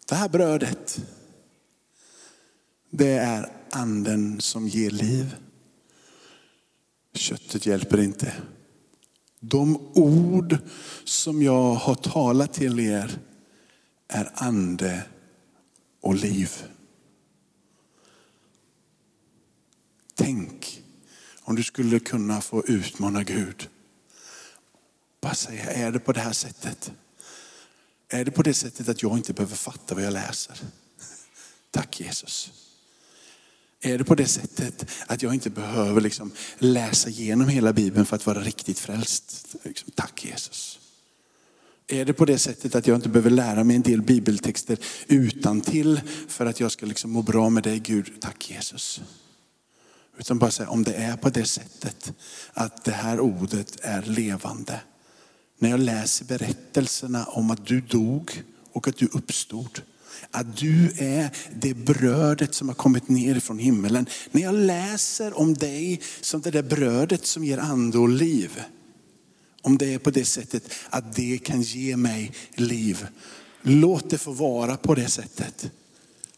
Det 0.09 0.15
här 0.15 0.29
brödet, 0.29 1.01
det 2.91 3.13
är 3.13 3.53
anden 3.71 4.41
som 4.41 4.69
ger 4.69 4.91
liv. 4.91 5.37
Köttet 7.15 7.67
hjälper 7.67 8.01
inte. 8.01 8.35
De 9.41 9.77
ord 9.95 10.59
som 11.05 11.43
jag 11.43 11.75
har 11.75 11.95
talat 11.95 12.53
till 12.53 12.81
er 12.81 13.19
är 14.09 14.31
ande 14.35 15.03
och 16.01 16.15
liv. 16.15 16.51
Tänk 20.15 20.83
om 21.41 21.57
du 21.57 21.63
skulle 21.63 21.99
kunna 21.99 22.41
få 22.41 22.65
utmana 22.67 23.23
Gud. 23.23 23.69
Bara 25.21 25.35
säga, 25.35 25.71
är 25.71 25.93
det 25.93 25.99
på 25.99 26.13
det 26.13 26.21
här 26.21 26.33
sättet? 26.33 26.93
Är 28.09 28.25
det 28.25 28.31
på 28.31 28.43
det 28.43 28.55
sättet 28.55 28.89
att 28.89 29.03
jag 29.03 29.17
inte 29.17 29.33
behöver 29.33 29.57
fatta 29.57 29.95
vad 29.95 30.05
jag 30.05 30.13
läser? 30.13 30.57
Tack 31.71 32.01
Jesus. 32.01 32.53
Är 33.81 33.99
det 33.99 34.05
på 34.05 34.15
det 34.15 34.27
sättet 34.27 34.91
att 35.07 35.23
jag 35.23 35.35
inte 35.35 35.51
behöver 35.51 36.01
liksom 36.01 36.33
läsa 36.59 37.09
igenom 37.09 37.49
hela 37.49 37.73
Bibeln 37.73 38.07
för 38.07 38.17
att 38.17 38.27
vara 38.27 38.41
riktigt 38.41 38.79
frälst? 38.79 39.55
Liksom, 39.63 39.91
tack 39.95 40.25
Jesus. 40.25 40.79
Är 41.87 42.05
det 42.05 42.13
på 42.13 42.25
det 42.25 42.39
sättet 42.39 42.75
att 42.75 42.87
jag 42.87 42.95
inte 42.95 43.09
behöver 43.09 43.31
lära 43.31 43.65
mig 43.65 43.77
en 43.77 43.83
del 43.83 44.03
bibeltexter 44.03 44.79
utan 45.07 45.61
till 45.61 46.01
för 46.29 46.47
att 46.47 46.61
jag 46.61 46.73
ska 46.73 46.87
liksom 46.87 47.11
må 47.11 47.23
bra 47.23 47.51
med 47.51 47.63
dig 47.63 47.79
Gud? 47.79 48.21
Tack 48.21 48.51
Jesus. 48.51 49.01
Utan 50.19 50.39
bara 50.39 50.51
säga 50.51 50.69
om 50.69 50.83
det 50.83 50.95
är 50.95 51.17
på 51.17 51.31
det 51.31 51.45
sättet 51.45 52.13
att 52.53 52.85
det 52.85 52.93
här 52.93 53.21
ordet 53.21 53.79
är 53.83 54.03
levande 54.03 54.81
när 55.59 55.71
jag 55.71 55.81
läser 55.81 56.25
berättelserna 56.25 57.25
om 57.25 57.51
att 57.51 57.67
du 57.67 57.81
dog 57.81 58.43
och 58.73 58.89
att 58.89 58.97
du 58.97 59.07
uppstod. 59.13 59.83
Att 60.31 60.57
du 60.57 60.93
är 60.99 61.31
det 61.55 61.75
brödet 61.75 62.55
som 62.55 62.69
har 62.69 62.75
kommit 62.75 63.09
ner 63.09 63.41
från 63.41 63.59
himmelen. 63.59 64.07
När 64.31 64.43
jag 64.43 64.55
läser 64.55 65.39
om 65.39 65.55
dig 65.55 66.01
som 66.21 66.41
det 66.41 66.51
där 66.51 66.63
brödet 66.63 67.27
som 67.27 67.45
ger 67.45 67.59
ande 67.59 67.99
och 67.99 68.09
liv. 68.09 68.63
Om 69.63 69.79
det 69.79 69.95
är 69.95 69.99
på 69.99 70.11
det 70.11 70.25
sättet 70.25 70.73
att 70.91 71.17
det 71.17 71.39
kan 71.39 71.63
ge 71.63 71.97
mig 71.97 72.33
liv. 72.55 73.07
Låt 73.63 74.11
det 74.11 74.19
få 74.19 74.33
vara 74.33 74.77
på 74.77 74.95
det 74.95 75.09
sättet. 75.09 75.71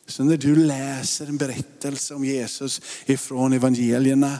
Så 0.07 0.25
när 0.25 0.37
du 0.37 0.57
läser 0.57 1.27
en 1.27 1.37
berättelse 1.37 2.15
om 2.15 2.25
Jesus 2.25 2.81
ifrån 3.07 3.53
evangelierna, 3.53 4.39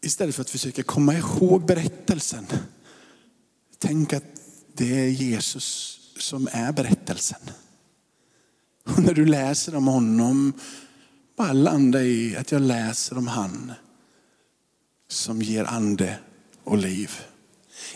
istället 0.00 0.34
för 0.34 0.42
att 0.42 0.50
försöka 0.50 0.82
komma 0.82 1.14
ihåg 1.14 1.66
berättelsen, 1.66 2.46
Tänk 3.84 4.12
att 4.12 4.24
det 4.72 5.00
är 5.00 5.08
Jesus 5.08 5.98
som 6.16 6.48
är 6.52 6.72
berättelsen. 6.72 7.40
Och 8.84 8.98
när 8.98 9.14
du 9.14 9.26
läser 9.26 9.74
om 9.74 9.86
honom, 9.86 10.52
bara 11.36 11.52
landa 11.52 12.02
i 12.02 12.36
att 12.36 12.52
jag 12.52 12.62
läser 12.62 13.18
om 13.18 13.26
han 13.26 13.72
som 15.08 15.42
ger 15.42 15.64
ande 15.64 16.18
och 16.64 16.78
liv. 16.78 17.10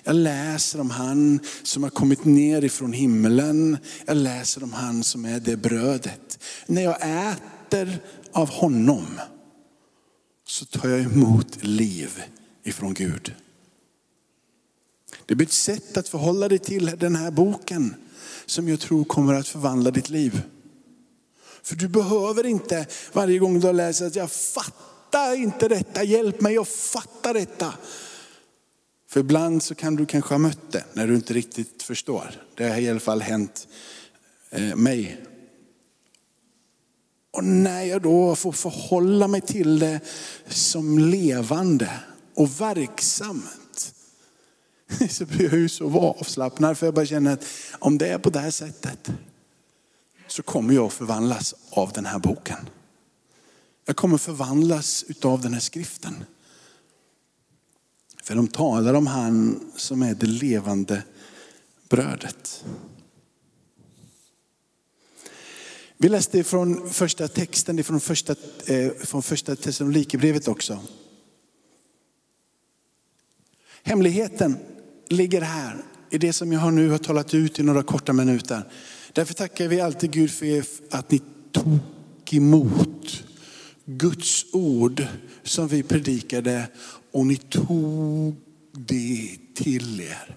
Jag 0.07 0.17
läser 0.17 0.81
om 0.81 0.91
han 0.91 1.41
som 1.63 1.83
har 1.83 1.91
kommit 1.91 2.25
ner 2.25 2.65
ifrån 2.65 2.93
himlen. 2.93 3.79
Jag 4.05 4.17
läser 4.17 4.63
om 4.63 4.73
han 4.73 5.05
som 5.05 5.25
är 5.25 5.41
det 5.41 5.57
brödet. 5.57 6.39
När 6.67 6.83
jag 6.83 6.97
äter 7.31 7.99
av 8.33 8.51
honom 8.51 9.07
så 10.45 10.65
tar 10.65 10.89
jag 10.89 11.01
emot 11.01 11.65
liv 11.65 12.23
ifrån 12.65 12.95
Gud. 12.95 13.35
Det 15.27 15.35
blir 15.35 15.47
ett 15.47 15.53
sätt 15.53 15.97
att 15.97 16.09
förhålla 16.09 16.49
dig 16.49 16.59
till 16.59 16.87
den 16.99 17.17
här 17.17 17.31
boken 17.31 17.95
som 18.47 18.69
jag 18.69 18.81
tror 18.81 19.05
kommer 19.05 19.35
att 19.35 19.49
förvandla 19.49 19.91
ditt 19.91 20.11
liv. 20.11 20.43
För 21.63 21.77
du 21.77 21.89
behöver 21.89 22.47
inte 22.47 22.87
varje 23.13 23.39
gång 23.39 23.61
du 23.61 23.67
har 23.67 23.75
läst 23.75 24.03
att 24.03 24.17
jag 24.17 24.31
fattar 24.31 25.37
inte 25.37 25.69
detta, 25.69 26.03
hjälp 26.03 26.41
mig 26.41 26.59
att 26.59 26.69
fatta 26.69 27.33
detta. 27.33 27.75
För 29.17 29.21
ibland 29.21 29.62
så 29.62 29.75
kan 29.75 29.97
du 29.97 30.07
kanske 30.07 30.35
ha 30.35 30.39
mött 30.39 30.73
det 30.73 30.85
när 30.93 31.07
du 31.07 31.14
inte 31.14 31.35
riktigt 31.35 31.83
förstår. 31.83 32.43
Det 32.55 32.69
har 32.69 32.77
i 32.77 32.91
alla 32.91 33.01
fall 33.01 33.21
hänt 33.21 33.69
eh, 34.51 34.77
mig. 34.77 35.25
Och 37.31 37.45
när 37.45 37.83
jag 37.83 38.03
då 38.03 38.37
får 38.37 38.53
förhålla 38.53 39.29
mig 39.29 39.41
till 39.41 39.79
det 39.79 40.01
som 40.47 40.99
levande 40.99 41.91
och 42.35 42.61
verksamt 42.61 43.95
så 45.11 45.27
blir 45.27 45.45
jag 45.45 45.59
ju 45.59 45.69
så 45.69 46.01
avslappnad 46.01 46.79
för 46.79 46.87
jag 46.87 46.95
bara 46.95 47.07
känner 47.07 47.33
att 47.33 47.45
om 47.79 47.99
det 47.99 48.09
är 48.09 48.19
på 48.19 48.31
det 48.31 48.41
här 48.41 48.51
sättet 48.51 49.11
så 50.27 50.43
kommer 50.43 50.75
jag 50.75 50.93
förvandlas 50.93 51.55
av 51.71 51.93
den 51.93 52.07
här 52.07 52.19
boken. 52.19 52.69
Jag 53.87 53.97
kommer 53.97 54.19
förvandlas 54.19 55.05
av 55.23 55.41
den 55.41 55.53
här 55.53 55.61
skriften. 55.61 56.14
För 58.27 58.35
de 58.35 58.49
talar 58.49 58.95
om 58.95 59.07
han 59.07 59.61
som 59.77 60.03
är 60.03 60.14
det 60.14 60.27
levande 60.27 61.03
brödet. 61.89 62.64
Vi 65.97 66.09
läste 66.09 66.45
från 66.45 66.91
första 66.91 67.29
texten, 67.29 67.85
från 67.85 68.01
första, 68.01 68.35
eh, 68.66 68.91
från 68.93 69.22
första 69.22 69.57
Thessalonikerbrevet 69.57 70.49
också. 70.49 70.79
Hemligheten 73.83 74.57
ligger 75.09 75.41
här 75.41 75.85
i 76.11 76.18
det 76.18 76.33
som 76.33 76.53
jag 76.53 76.74
nu 76.74 76.91
har 76.91 76.99
talat 76.99 77.35
ut 77.35 77.59
i 77.59 77.62
några 77.62 77.83
korta 77.83 78.12
minuter. 78.12 78.62
Därför 79.12 79.35
tackar 79.35 79.68
vi 79.68 79.81
alltid 79.81 80.11
Gud 80.11 80.31
för 80.31 80.47
er 80.47 80.64
att 80.91 81.11
ni 81.11 81.20
tog 81.53 81.79
emot 82.31 83.24
Guds 83.85 84.47
ord 84.53 85.07
som 85.43 85.68
vi 85.68 85.83
predikade 85.83 86.68
och 87.17 87.27
ni 87.27 87.37
tog 87.37 88.37
det 88.73 89.39
till 89.55 90.01
er. 90.01 90.37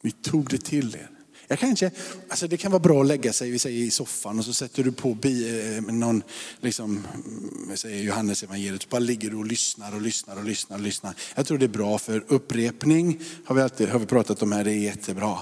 Ni 0.00 0.10
tog 0.10 0.50
det 0.50 0.58
till 0.58 0.94
er. 0.94 1.21
Jag 1.48 1.58
kanske, 1.58 1.90
alltså 2.28 2.48
det 2.48 2.56
kan 2.56 2.72
vara 2.72 2.80
bra 2.80 3.00
att 3.00 3.06
lägga 3.06 3.32
sig 3.32 3.50
vi 3.50 3.58
säger, 3.58 3.84
i 3.84 3.90
soffan 3.90 4.38
och 4.38 4.44
så 4.44 4.52
sätter 4.52 4.84
du 4.84 4.92
på 4.92 5.14
bi, 5.14 5.66
eh, 5.76 5.82
någon, 5.82 6.22
liksom, 6.60 7.06
mm, 7.14 7.76
säger 7.76 8.02
Johannes 8.02 8.42
evangeliet, 8.42 8.82
så 8.82 8.88
bara 8.88 8.98
ligger 8.98 9.30
du 9.30 9.36
och 9.36 9.46
lyssnar 9.46 9.94
och 9.94 10.02
lyssnar 10.02 10.36
och 10.36 10.44
lyssnar 10.44 10.76
och 10.76 10.82
lyssnar. 10.82 11.14
Jag 11.34 11.46
tror 11.46 11.58
det 11.58 11.66
är 11.66 11.68
bra 11.68 11.98
för 11.98 12.24
upprepning, 12.28 13.20
har 13.44 13.54
vi, 13.54 13.62
alltid, 13.62 13.88
har 13.88 13.98
vi 13.98 14.06
pratat 14.06 14.42
om 14.42 14.52
här, 14.52 14.64
det 14.64 14.72
är 14.72 14.78
jättebra. 14.78 15.38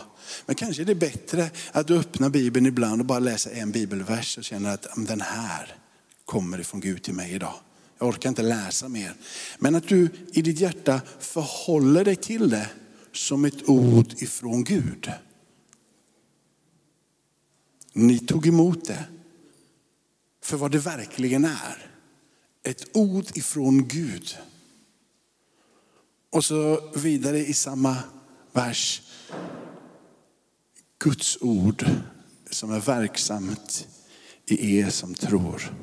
Men 0.46 0.56
kanske 0.56 0.82
är 0.82 0.86
det 0.86 0.94
bättre 0.94 1.50
att 1.72 1.86
du 1.86 1.98
öppnar 1.98 2.28
Bibeln 2.28 2.66
ibland 2.66 3.00
och 3.00 3.06
bara 3.06 3.18
läser 3.18 3.50
en 3.50 3.70
bibelvers 3.70 4.38
och 4.38 4.44
känner 4.44 4.74
att 4.74 4.96
mm, 4.96 5.06
den 5.06 5.20
här 5.20 5.74
kommer 6.24 6.60
ifrån 6.60 6.80
Gud 6.80 7.02
till 7.02 7.14
mig 7.14 7.32
idag. 7.34 7.54
Jag 7.98 8.08
orkar 8.08 8.28
inte 8.28 8.42
läsa 8.42 8.88
mer. 8.88 9.14
Men 9.58 9.74
att 9.74 9.88
du 9.88 10.08
i 10.32 10.42
ditt 10.42 10.60
hjärta 10.60 11.00
förhåller 11.20 12.04
dig 12.04 12.16
till 12.16 12.50
det 12.50 12.68
som 13.12 13.44
ett 13.44 13.68
ord 13.68 14.12
ifrån 14.16 14.64
Gud. 14.64 15.10
Ni 17.92 18.18
tog 18.18 18.46
emot 18.46 18.84
det 18.84 19.04
för 20.42 20.56
vad 20.56 20.70
det 20.70 20.78
verkligen 20.78 21.44
är. 21.44 21.86
Ett 22.62 22.96
ord 22.96 23.24
ifrån 23.34 23.88
Gud. 23.88 24.36
Och 26.30 26.44
så 26.44 26.90
vidare 26.94 27.38
i 27.38 27.54
samma 27.54 27.96
vers. 28.52 29.02
Guds 30.98 31.38
ord 31.40 31.86
som 32.50 32.72
är 32.72 32.80
verksamt 32.80 33.88
i 34.46 34.78
er 34.78 34.90
som 34.90 35.14
tror. 35.14 35.74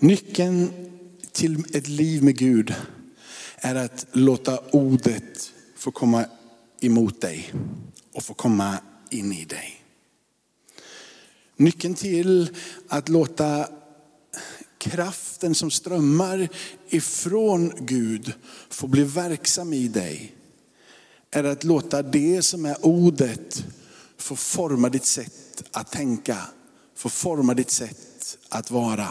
Nyckeln 0.00 0.72
till 1.32 1.76
ett 1.76 1.88
liv 1.88 2.22
med 2.22 2.36
Gud 2.38 2.74
är 3.56 3.74
att 3.74 4.06
låta 4.12 4.58
ordet 4.58 5.52
få 5.76 5.90
komma 5.90 6.26
emot 6.80 7.20
dig 7.20 7.52
och 8.12 8.22
få 8.22 8.34
komma 8.34 8.78
in 9.10 9.32
i 9.32 9.44
dig. 9.44 9.82
Nyckeln 11.56 11.94
till 11.94 12.56
att 12.88 13.08
låta 13.08 13.68
kraften 14.78 15.54
som 15.54 15.70
strömmar 15.70 16.48
ifrån 16.88 17.72
Gud 17.78 18.32
få 18.68 18.86
bli 18.86 19.04
verksam 19.04 19.72
i 19.72 19.88
dig 19.88 20.34
är 21.30 21.44
att 21.44 21.64
låta 21.64 22.02
det 22.02 22.42
som 22.42 22.64
är 22.64 22.86
ordet 22.86 23.64
få 24.16 24.36
forma 24.36 24.88
ditt 24.88 25.04
sätt 25.04 25.62
att 25.72 25.92
tänka, 25.92 26.38
få 26.94 27.08
forma 27.08 27.54
ditt 27.54 27.70
sätt 27.70 28.38
att 28.48 28.70
vara. 28.70 29.08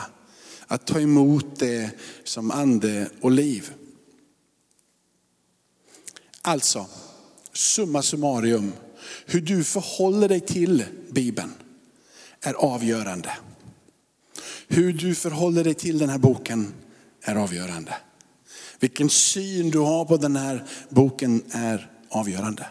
Att 0.68 0.88
ta 0.88 1.00
emot 1.00 1.60
det 1.60 1.92
som 2.24 2.52
ande 2.52 3.10
och 3.22 3.32
liv. 3.32 3.74
Alltså, 6.42 6.88
summa 7.58 8.02
summarum, 8.02 8.74
hur 9.26 9.42
du 9.42 9.64
förhåller 9.64 10.30
dig 10.30 10.40
till 10.40 10.86
Bibeln 11.10 11.54
är 12.42 12.54
avgörande. 12.54 13.38
Hur 14.68 14.94
du 14.94 15.16
förhåller 15.16 15.64
dig 15.64 15.74
till 15.74 15.98
den 15.98 16.10
här 16.10 16.18
boken 16.18 16.74
är 17.22 17.36
avgörande. 17.36 17.96
Vilken 18.80 19.10
syn 19.10 19.70
du 19.70 19.80
har 19.80 20.06
på 20.06 20.18
den 20.18 20.36
här 20.36 20.64
boken 20.90 21.44
är 21.52 21.92
avgörande. 22.10 22.68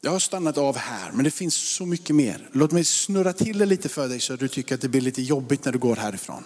Jag 0.00 0.10
har 0.10 0.18
stannat 0.18 0.58
av 0.58 0.76
här, 0.76 1.12
men 1.12 1.24
det 1.24 1.30
finns 1.30 1.54
så 1.54 1.86
mycket 1.86 2.16
mer. 2.16 2.48
Låt 2.52 2.72
mig 2.72 2.84
snurra 2.84 3.32
till 3.32 3.58
det 3.58 3.66
lite 3.66 3.88
för 3.88 4.08
dig 4.08 4.20
så 4.20 4.34
att 4.34 4.40
du 4.40 4.48
tycker 4.48 4.74
att 4.74 4.80
det 4.80 4.88
blir 4.88 5.00
lite 5.00 5.22
jobbigt 5.22 5.64
när 5.64 5.72
du 5.72 5.78
går 5.78 5.96
härifrån. 5.96 6.44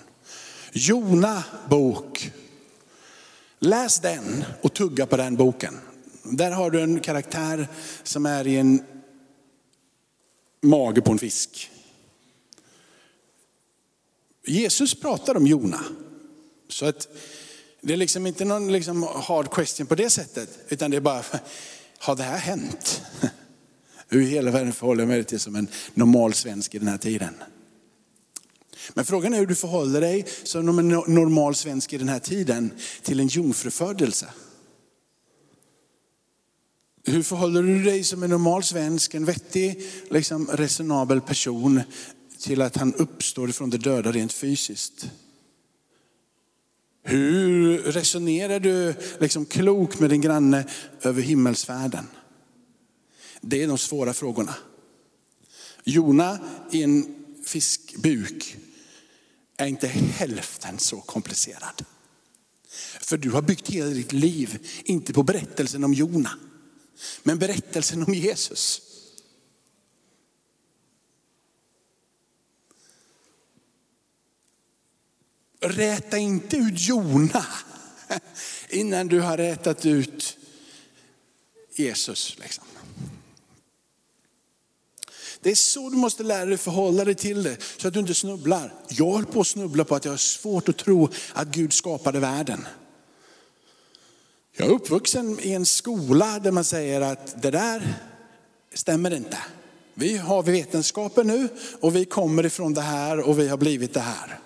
Jona 0.73 1.45
bok 1.71 2.33
Läs 3.59 4.01
den 4.01 4.45
och 4.63 4.75
tugga 4.75 5.07
på 5.07 5.17
den 5.17 5.37
boken. 5.37 5.81
Där 6.23 6.51
har 6.51 6.71
du 6.71 6.81
en 6.81 7.01
karaktär 7.01 7.69
som 8.03 8.27
är 8.27 8.47
i 8.47 8.57
en 8.57 8.83
mage 10.63 11.01
på 11.01 11.13
en 11.13 11.19
fisk. 11.19 11.71
Jesus 14.47 15.01
pratar 15.01 15.37
om 15.37 15.47
Jona. 15.47 15.81
Så 16.69 16.87
att 16.87 17.09
det 17.81 17.93
är 17.93 17.97
liksom 17.97 18.27
inte 18.27 18.45
någon 18.45 18.73
liksom 18.73 19.03
hard 19.03 19.51
question 19.51 19.87
på 19.87 19.95
det 19.95 20.11
sättet, 20.11 20.59
utan 20.69 20.91
det 20.91 20.97
är 20.97 21.01
bara, 21.01 21.23
har 21.99 22.17
det 22.17 22.23
här 22.23 22.39
hänt? 22.39 23.03
Hur 24.09 24.23
i 24.23 24.25
hela 24.25 24.51
världen 24.51 24.73
förhåller 24.73 25.03
jag 25.03 25.09
mig 25.09 25.25
till 25.25 25.41
som 25.41 25.57
en 25.57 25.69
normal 25.95 26.35
svensk 26.35 26.75
i 26.75 26.79
den 26.79 26.89
här 26.89 26.99
tiden? 26.99 27.35
Men 28.95 29.05
frågan 29.05 29.35
är 29.35 29.39
hur 29.39 29.47
du 29.47 29.55
förhåller 29.55 30.01
dig 30.01 30.27
som 30.43 30.79
en 30.79 30.89
normal 30.89 31.55
svensk 31.55 31.93
i 31.93 31.99
den 31.99 32.09
här 32.09 32.19
tiden 32.19 32.71
till 33.03 33.21
en 33.21 33.27
jungfrufödelse. 33.27 34.29
Hur 37.05 37.23
förhåller 37.23 37.63
du 37.63 37.83
dig 37.83 38.05
som 38.05 38.23
en 38.23 38.31
normal 38.31 38.63
svensk, 38.63 39.15
en 39.15 39.25
vettig, 39.25 39.83
liksom 40.11 40.47
resonabel 40.47 41.21
person 41.21 41.81
till 42.39 42.63
att 42.63 42.77
han 42.77 42.95
uppstår 42.95 43.51
ifrån 43.51 43.71
de 43.71 43.79
döda 43.79 44.13
rent 44.13 44.33
fysiskt? 44.33 45.11
Hur 47.03 47.79
resonerar 47.79 48.61
du 48.61 48.95
liksom 49.21 49.45
klokt 49.45 50.01
med 50.01 50.11
din 50.11 50.21
granne 50.21 50.65
över 51.03 51.23
himmelsfärden? 51.23 52.07
Det 53.41 53.63
är 53.63 53.69
de 53.69 53.79
svåra 53.79 54.13
frågorna. 54.13 54.55
Jona 55.85 56.39
i 56.71 56.83
en 56.83 57.15
fiskbuk 57.45 58.57
är 59.57 59.67
inte 59.67 59.87
hälften 59.89 60.79
så 60.79 61.01
komplicerad. 61.01 61.85
För 63.01 63.17
du 63.17 63.31
har 63.31 63.43
byggt 63.43 63.69
hela 63.69 63.91
ditt 63.91 64.13
liv, 64.13 64.69
inte 64.85 65.13
på 65.13 65.23
berättelsen 65.23 65.85
om 65.85 65.95
Jona, 65.95 66.31
men 67.23 67.39
berättelsen 67.39 68.03
om 68.03 68.15
Jesus. 68.15 68.83
Räta 75.61 76.19
inte 76.19 76.57
ut 76.57 76.81
Jona 76.81 77.47
innan 78.69 79.09
du 79.09 79.21
har 79.21 79.37
rätat 79.37 79.87
ut 79.87 80.37
Jesus. 81.75 82.39
Liksom. 82.39 82.65
Det 85.47 85.51
är 85.51 85.55
så 85.55 85.91
du 85.91 85.97
måste 85.97 86.23
lära 86.23 86.45
dig 86.45 86.59
förhålla 86.59 87.05
dig 87.05 87.15
till 87.15 87.43
det, 87.43 87.57
så 87.77 87.89
att 87.89 87.95
du 87.95 88.01
inte 88.01 88.15
snubblar. 88.15 88.73
Jag 88.89 89.13
höll 89.13 89.25
på 89.25 89.41
att 89.41 89.47
snubbla 89.47 89.85
på 89.85 89.95
att 89.95 90.05
jag 90.05 90.13
har 90.13 90.17
svårt 90.19 90.69
att 90.69 90.77
tro 90.77 91.09
att 91.33 91.49
Gud 91.49 91.73
skapade 91.73 92.21
världen. 92.21 92.67
Jag 94.57 94.69
är 94.69 94.73
uppvuxen 94.73 95.39
i 95.41 95.53
en 95.53 95.67
skola 95.67 96.39
där 96.39 96.51
man 96.53 96.65
säger 96.65 97.01
att 97.01 97.43
det 97.43 97.51
där 97.51 97.95
stämmer 98.75 99.15
inte. 99.15 99.39
Vi 99.95 100.17
har 100.17 100.43
vetenskapen 100.43 101.27
nu 101.27 101.49
och 101.81 101.97
vi 101.97 102.05
kommer 102.05 102.47
ifrån 102.47 102.75
det 102.75 102.81
här 102.81 103.21
och 103.21 103.39
vi 103.39 103.49
har 103.49 103.57
blivit 103.57 103.95
det 103.95 104.01
här. 104.01 104.39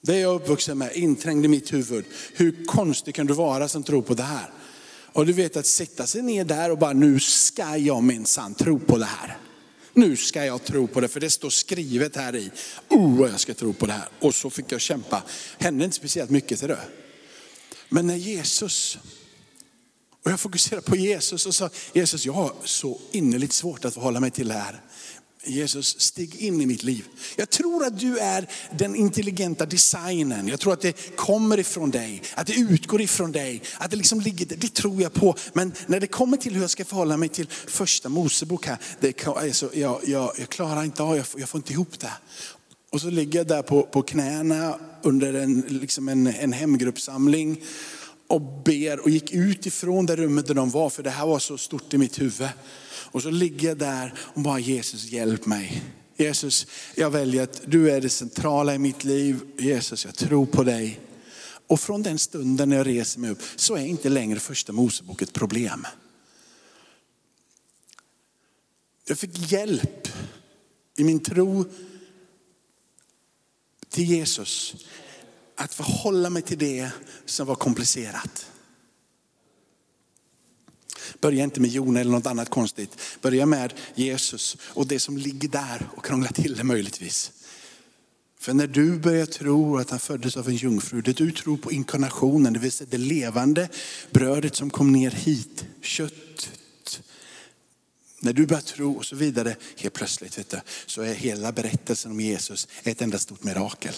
Det 0.00 0.14
är 0.14 0.20
jag 0.20 0.34
uppvuxen 0.34 0.78
med, 0.78 0.96
inträngd 0.96 1.44
i 1.44 1.48
mitt 1.48 1.72
huvud. 1.72 2.04
Hur 2.34 2.64
konstig 2.66 3.14
kan 3.14 3.26
du 3.26 3.34
vara 3.34 3.68
som 3.68 3.82
tror 3.82 4.02
på 4.02 4.14
det 4.14 4.22
här? 4.22 4.50
Och 5.12 5.26
du 5.26 5.32
vet 5.32 5.56
att 5.56 5.66
sätta 5.66 6.06
sig 6.06 6.22
ner 6.22 6.44
där 6.44 6.70
och 6.70 6.78
bara, 6.78 6.92
nu 6.92 7.20
ska 7.20 7.76
jag 7.76 8.02
minsann 8.02 8.54
tro 8.54 8.78
på 8.78 8.98
det 8.98 9.04
här. 9.04 9.38
Nu 9.94 10.16
ska 10.16 10.44
jag 10.44 10.64
tro 10.64 10.86
på 10.86 11.00
det, 11.00 11.08
för 11.08 11.20
det 11.20 11.30
står 11.30 11.50
skrivet 11.50 12.16
här 12.16 12.36
i. 12.36 12.50
Oh, 12.88 13.18
vad 13.18 13.30
jag 13.30 13.40
ska 13.40 13.54
tro 13.54 13.72
på 13.72 13.86
det 13.86 13.92
här. 13.92 14.08
Och 14.20 14.34
så 14.34 14.50
fick 14.50 14.72
jag 14.72 14.80
kämpa. 14.80 15.22
Hände 15.58 15.84
inte 15.84 15.96
speciellt 15.96 16.30
mycket 16.30 16.58
till 16.58 16.68
det. 16.68 16.78
Men 17.88 18.06
när 18.06 18.16
Jesus, 18.16 18.98
och 20.24 20.30
jag 20.30 20.40
fokuserar 20.40 20.80
på 20.80 20.96
Jesus 20.96 21.46
och 21.46 21.54
sa, 21.54 21.70
Jesus 21.92 22.26
jag 22.26 22.32
har 22.32 22.54
så 22.64 23.00
innerligt 23.12 23.52
svårt 23.52 23.84
att 23.84 23.94
förhålla 23.94 24.20
mig 24.20 24.30
till 24.30 24.48
det 24.48 24.54
här. 24.54 24.80
Jesus, 25.46 26.00
stig 26.00 26.36
in 26.36 26.60
i 26.60 26.66
mitt 26.66 26.82
liv. 26.82 27.04
Jag 27.36 27.50
tror 27.50 27.84
att 27.84 28.00
du 28.00 28.18
är 28.18 28.46
den 28.78 28.96
intelligenta 28.96 29.66
designen. 29.66 30.48
Jag 30.48 30.60
tror 30.60 30.72
att 30.72 30.80
det 30.80 31.16
kommer 31.16 31.58
ifrån 31.58 31.90
dig, 31.90 32.22
att 32.34 32.46
det 32.46 32.54
utgår 32.54 33.00
ifrån 33.00 33.32
dig, 33.32 33.62
att 33.78 33.90
det 33.90 33.96
liksom 33.96 34.20
ligger 34.20 34.46
där. 34.46 34.56
Det 34.56 34.74
tror 34.74 35.02
jag 35.02 35.12
på. 35.12 35.36
Men 35.52 35.72
när 35.86 36.00
det 36.00 36.06
kommer 36.06 36.36
till 36.36 36.54
hur 36.54 36.60
jag 36.60 36.70
ska 36.70 36.84
förhålla 36.84 37.16
mig 37.16 37.28
till 37.28 37.46
första 37.66 38.08
Mosebok 38.08 38.66
här, 38.66 38.78
det, 39.00 39.26
alltså, 39.26 39.70
jag, 39.74 40.00
jag, 40.04 40.32
jag 40.38 40.48
klarar 40.48 40.84
inte 40.84 41.02
av, 41.02 41.16
jag, 41.16 41.26
jag 41.36 41.48
får 41.48 41.58
inte 41.58 41.72
ihop 41.72 42.00
det. 42.00 42.12
Och 42.90 43.00
så 43.00 43.10
ligger 43.10 43.38
jag 43.38 43.46
där 43.46 43.62
på, 43.62 43.82
på 43.82 44.02
knäna 44.02 44.78
under 45.02 45.34
en, 45.34 45.60
liksom 45.60 46.08
en, 46.08 46.26
en 46.26 46.52
hemgruppsamling 46.52 47.62
och 48.26 48.62
ber 48.64 49.00
och 49.00 49.10
gick 49.10 49.32
ut 49.32 49.66
ifrån 49.66 50.06
det 50.06 50.16
rummet 50.16 50.46
där 50.46 50.54
de 50.54 50.70
var, 50.70 50.90
för 50.90 51.02
det 51.02 51.10
här 51.10 51.26
var 51.26 51.38
så 51.38 51.58
stort 51.58 51.94
i 51.94 51.98
mitt 51.98 52.20
huvud. 52.20 52.48
Och 52.86 53.22
så 53.22 53.30
ligger 53.30 53.68
jag 53.68 53.78
där 53.78 54.14
och 54.18 54.40
bara 54.40 54.58
Jesus 54.58 55.04
hjälp 55.04 55.46
mig. 55.46 55.82
Jesus, 56.16 56.66
jag 56.94 57.10
väljer 57.10 57.42
att 57.42 57.62
du 57.66 57.90
är 57.90 58.00
det 58.00 58.08
centrala 58.08 58.74
i 58.74 58.78
mitt 58.78 59.04
liv. 59.04 59.40
Jesus, 59.58 60.04
jag 60.04 60.14
tror 60.14 60.46
på 60.46 60.62
dig. 60.62 61.00
Och 61.66 61.80
från 61.80 62.02
den 62.02 62.18
stunden 62.18 62.68
när 62.68 62.76
jag 62.76 62.86
reser 62.86 63.20
mig 63.20 63.30
upp 63.30 63.42
så 63.56 63.76
är 63.76 63.86
inte 63.86 64.08
längre 64.08 64.40
första 64.40 64.72
Mosebok 64.72 65.22
ett 65.22 65.32
problem. 65.32 65.86
Jag 69.06 69.18
fick 69.18 69.52
hjälp 69.52 70.08
i 70.96 71.04
min 71.04 71.20
tro 71.20 71.64
till 73.88 74.04
Jesus 74.04 74.74
att 75.56 75.74
förhålla 75.74 76.30
mig 76.30 76.42
till 76.42 76.58
det 76.58 76.90
som 77.24 77.46
var 77.46 77.54
komplicerat. 77.54 78.46
Börja 81.20 81.44
inte 81.44 81.60
med 81.60 81.70
Jona 81.70 82.00
eller 82.00 82.10
något 82.10 82.26
annat 82.26 82.50
konstigt. 82.50 82.98
Börja 83.20 83.46
med 83.46 83.74
Jesus 83.94 84.56
och 84.62 84.86
det 84.86 84.98
som 84.98 85.16
ligger 85.16 85.48
där 85.48 85.88
och 85.96 86.04
krångla 86.04 86.28
till 86.28 86.56
det 86.56 86.64
möjligtvis. 86.64 87.32
För 88.38 88.54
när 88.54 88.66
du 88.66 88.98
börjar 88.98 89.26
tro 89.26 89.78
att 89.78 89.90
han 89.90 89.98
föddes 89.98 90.36
av 90.36 90.48
en 90.48 90.56
jungfru, 90.56 91.00
det 91.00 91.16
du 91.16 91.32
tror 91.32 91.56
på 91.56 91.72
inkarnationen, 91.72 92.52
det 92.52 92.58
vill 92.58 92.72
säga 92.72 92.88
det 92.90 92.98
levande 92.98 93.68
brödet 94.10 94.56
som 94.56 94.70
kom 94.70 94.92
ner 94.92 95.10
hit, 95.10 95.64
kött, 95.82 96.50
när 98.24 98.32
du 98.32 98.46
börjar 98.46 98.62
tro 98.62 98.92
och 98.92 99.04
så 99.04 99.16
vidare, 99.16 99.56
helt 99.76 99.94
plötsligt 99.94 100.38
vet 100.38 100.50
du, 100.50 100.60
så 100.86 101.02
är 101.02 101.14
hela 101.14 101.52
berättelsen 101.52 102.10
om 102.10 102.20
Jesus 102.20 102.68
ett 102.82 103.02
enda 103.02 103.18
stort 103.18 103.44
mirakel. 103.44 103.94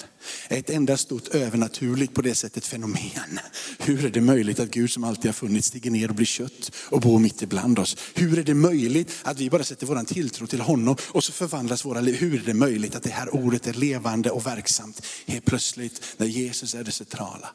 Ett 0.48 0.70
enda 0.70 0.96
stort 0.96 1.28
övernaturligt 1.28 2.14
på 2.14 2.22
det 2.22 2.34
sättet 2.34 2.66
fenomen. 2.66 3.40
Hur 3.78 4.04
är 4.04 4.10
det 4.10 4.20
möjligt 4.20 4.60
att 4.60 4.70
Gud 4.70 4.90
som 4.90 5.04
alltid 5.04 5.26
har 5.26 5.32
funnits 5.32 5.68
stiger 5.68 5.90
ner 5.90 6.08
och 6.08 6.14
blir 6.14 6.26
kött 6.26 6.72
och 6.76 7.00
bor 7.00 7.18
mitt 7.18 7.42
ibland 7.42 7.78
oss? 7.78 7.96
Hur 8.14 8.38
är 8.38 8.42
det 8.42 8.54
möjligt 8.54 9.12
att 9.22 9.40
vi 9.40 9.50
bara 9.50 9.64
sätter 9.64 9.86
vår 9.86 10.04
tilltro 10.04 10.46
till 10.46 10.60
honom 10.60 10.96
och 11.02 11.24
så 11.24 11.32
förvandlas 11.32 11.84
våra 11.84 12.00
liv? 12.00 12.14
Hur 12.14 12.40
är 12.40 12.46
det 12.46 12.54
möjligt 12.54 12.94
att 12.94 13.02
det 13.02 13.10
här 13.10 13.34
ordet 13.34 13.66
är 13.66 13.74
levande 13.74 14.30
och 14.30 14.46
verksamt? 14.46 15.06
Helt 15.26 15.44
plötsligt 15.44 16.02
när 16.16 16.26
Jesus 16.26 16.74
är 16.74 16.84
det 16.84 16.92
centrala 16.92 17.48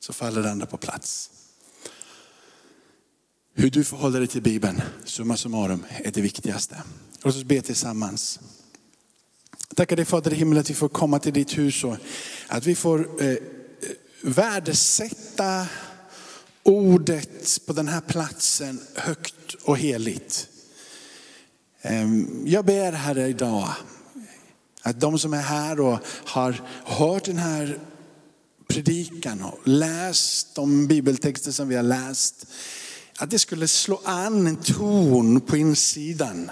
så 0.00 0.12
faller 0.12 0.42
det 0.42 0.50
andra 0.50 0.66
på 0.66 0.76
plats. 0.76 1.30
Hur 3.54 3.70
du 3.70 3.84
förhåller 3.84 4.18
dig 4.18 4.28
till 4.28 4.42
Bibeln, 4.42 4.82
summa 5.04 5.36
summarum, 5.36 5.84
är 5.88 6.10
det 6.10 6.20
viktigaste. 6.20 6.82
Låt 7.22 7.36
oss 7.36 7.44
be 7.44 7.62
tillsammans. 7.62 8.40
Tackar 9.74 9.96
dig 9.96 10.04
Fader 10.04 10.32
i 10.32 10.36
himlen 10.36 10.60
att 10.60 10.70
vi 10.70 10.74
får 10.74 10.88
komma 10.88 11.18
till 11.18 11.32
ditt 11.32 11.58
hus 11.58 11.84
och 11.84 11.96
att 12.48 12.66
vi 12.66 12.74
får 12.74 13.22
eh, 13.22 13.28
eh 13.28 13.36
värdesätta 14.22 15.66
ordet 16.62 17.66
på 17.66 17.72
den 17.72 17.88
här 17.88 18.00
platsen 18.00 18.80
högt 18.94 19.54
och 19.62 19.78
heligt. 19.78 20.48
Ehm, 21.82 22.42
jag 22.46 22.64
ber 22.64 22.92
Herre 22.92 23.28
idag 23.28 23.68
att 24.82 25.00
de 25.00 25.18
som 25.18 25.34
är 25.34 25.42
här 25.42 25.80
och 25.80 25.98
har 26.24 26.62
hört 26.84 27.24
den 27.24 27.38
här 27.38 27.78
predikan 28.68 29.42
och 29.42 29.68
läst 29.68 30.54
de 30.54 30.86
bibeltexter 30.86 31.52
som 31.52 31.68
vi 31.68 31.76
har 31.76 31.82
läst, 31.82 32.46
att 33.18 33.30
det 33.30 33.38
skulle 33.38 33.68
slå 33.68 34.00
an 34.04 34.46
en 34.46 34.56
ton 34.56 35.40
på 35.40 35.56
insidan 35.56 36.50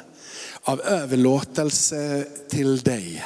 av 0.63 0.81
överlåtelse 0.81 2.27
till 2.49 2.79
dig. 2.79 3.25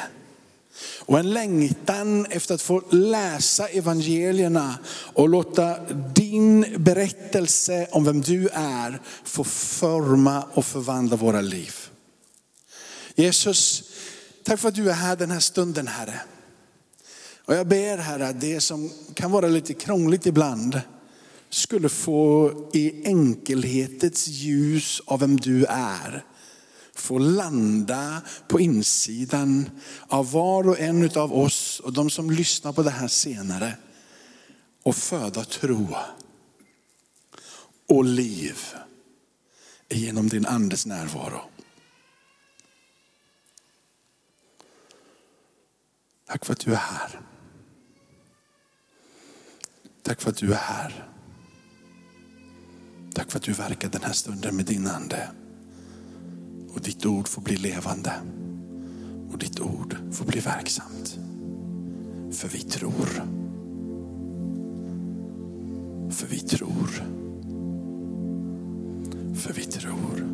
Och 0.98 1.18
en 1.18 1.30
längtan 1.30 2.26
efter 2.26 2.54
att 2.54 2.62
få 2.62 2.82
läsa 2.90 3.68
evangelierna 3.68 4.78
och 5.12 5.28
låta 5.28 5.78
din 6.14 6.66
berättelse 6.76 7.88
om 7.90 8.04
vem 8.04 8.20
du 8.20 8.48
är 8.52 9.00
få 9.24 9.44
forma 9.44 10.42
och 10.52 10.64
förvandla 10.64 11.16
våra 11.16 11.40
liv. 11.40 11.74
Jesus, 13.14 13.82
tack 14.44 14.60
för 14.60 14.68
att 14.68 14.74
du 14.74 14.90
är 14.90 14.94
här 14.94 15.16
den 15.16 15.30
här 15.30 15.40
stunden 15.40 15.86
Herre. 15.86 16.20
Och 17.46 17.54
jag 17.54 17.66
ber 17.66 17.98
Herre, 17.98 18.32
det 18.32 18.60
som 18.60 18.90
kan 19.14 19.30
vara 19.30 19.46
lite 19.46 19.74
krångligt 19.74 20.26
ibland, 20.26 20.80
skulle 21.54 21.88
få 21.88 22.52
i 22.72 23.06
enkelhetets 23.06 24.28
ljus 24.28 25.00
av 25.06 25.20
vem 25.20 25.36
du 25.36 25.64
är, 25.64 26.24
få 26.94 27.18
landa 27.18 28.22
på 28.48 28.60
insidan 28.60 29.70
av 30.06 30.30
var 30.32 30.68
och 30.68 30.80
en 30.80 31.10
av 31.16 31.32
oss 31.32 31.80
och 31.80 31.92
de 31.92 32.10
som 32.10 32.30
lyssnar 32.30 32.72
på 32.72 32.82
det 32.82 32.90
här 32.90 33.08
senare 33.08 33.76
och 34.82 34.96
föda 34.96 35.44
tro 35.44 35.96
och 37.88 38.04
liv 38.04 38.58
genom 39.88 40.28
din 40.28 40.46
andes 40.46 40.86
närvaro. 40.86 41.40
Tack 46.26 46.44
för 46.44 46.52
att 46.52 46.60
du 46.60 46.72
är 46.72 46.76
här. 46.76 47.20
Tack 50.02 50.20
för 50.20 50.30
att 50.30 50.36
du 50.36 50.52
är 50.52 50.58
här. 50.58 51.13
Tack 53.14 53.30
för 53.30 53.38
att 53.38 53.44
du 53.44 53.52
verkar 53.52 53.88
den 53.88 54.02
här 54.02 54.12
stunden 54.12 54.56
med 54.56 54.64
din 54.64 54.86
ande. 54.86 55.28
Och 56.74 56.80
ditt 56.80 57.06
ord 57.06 57.28
får 57.28 57.42
bli 57.42 57.56
levande. 57.56 58.12
Och 59.32 59.38
ditt 59.38 59.60
ord 59.60 59.96
får 60.12 60.24
bli 60.24 60.40
verksamt. 60.40 61.18
För 62.32 62.48
vi 62.48 62.60
tror. 62.60 63.06
För 66.10 66.26
vi 66.26 66.40
tror. 66.40 66.88
För 69.34 69.52
vi 69.52 69.64
tror. 69.64 70.33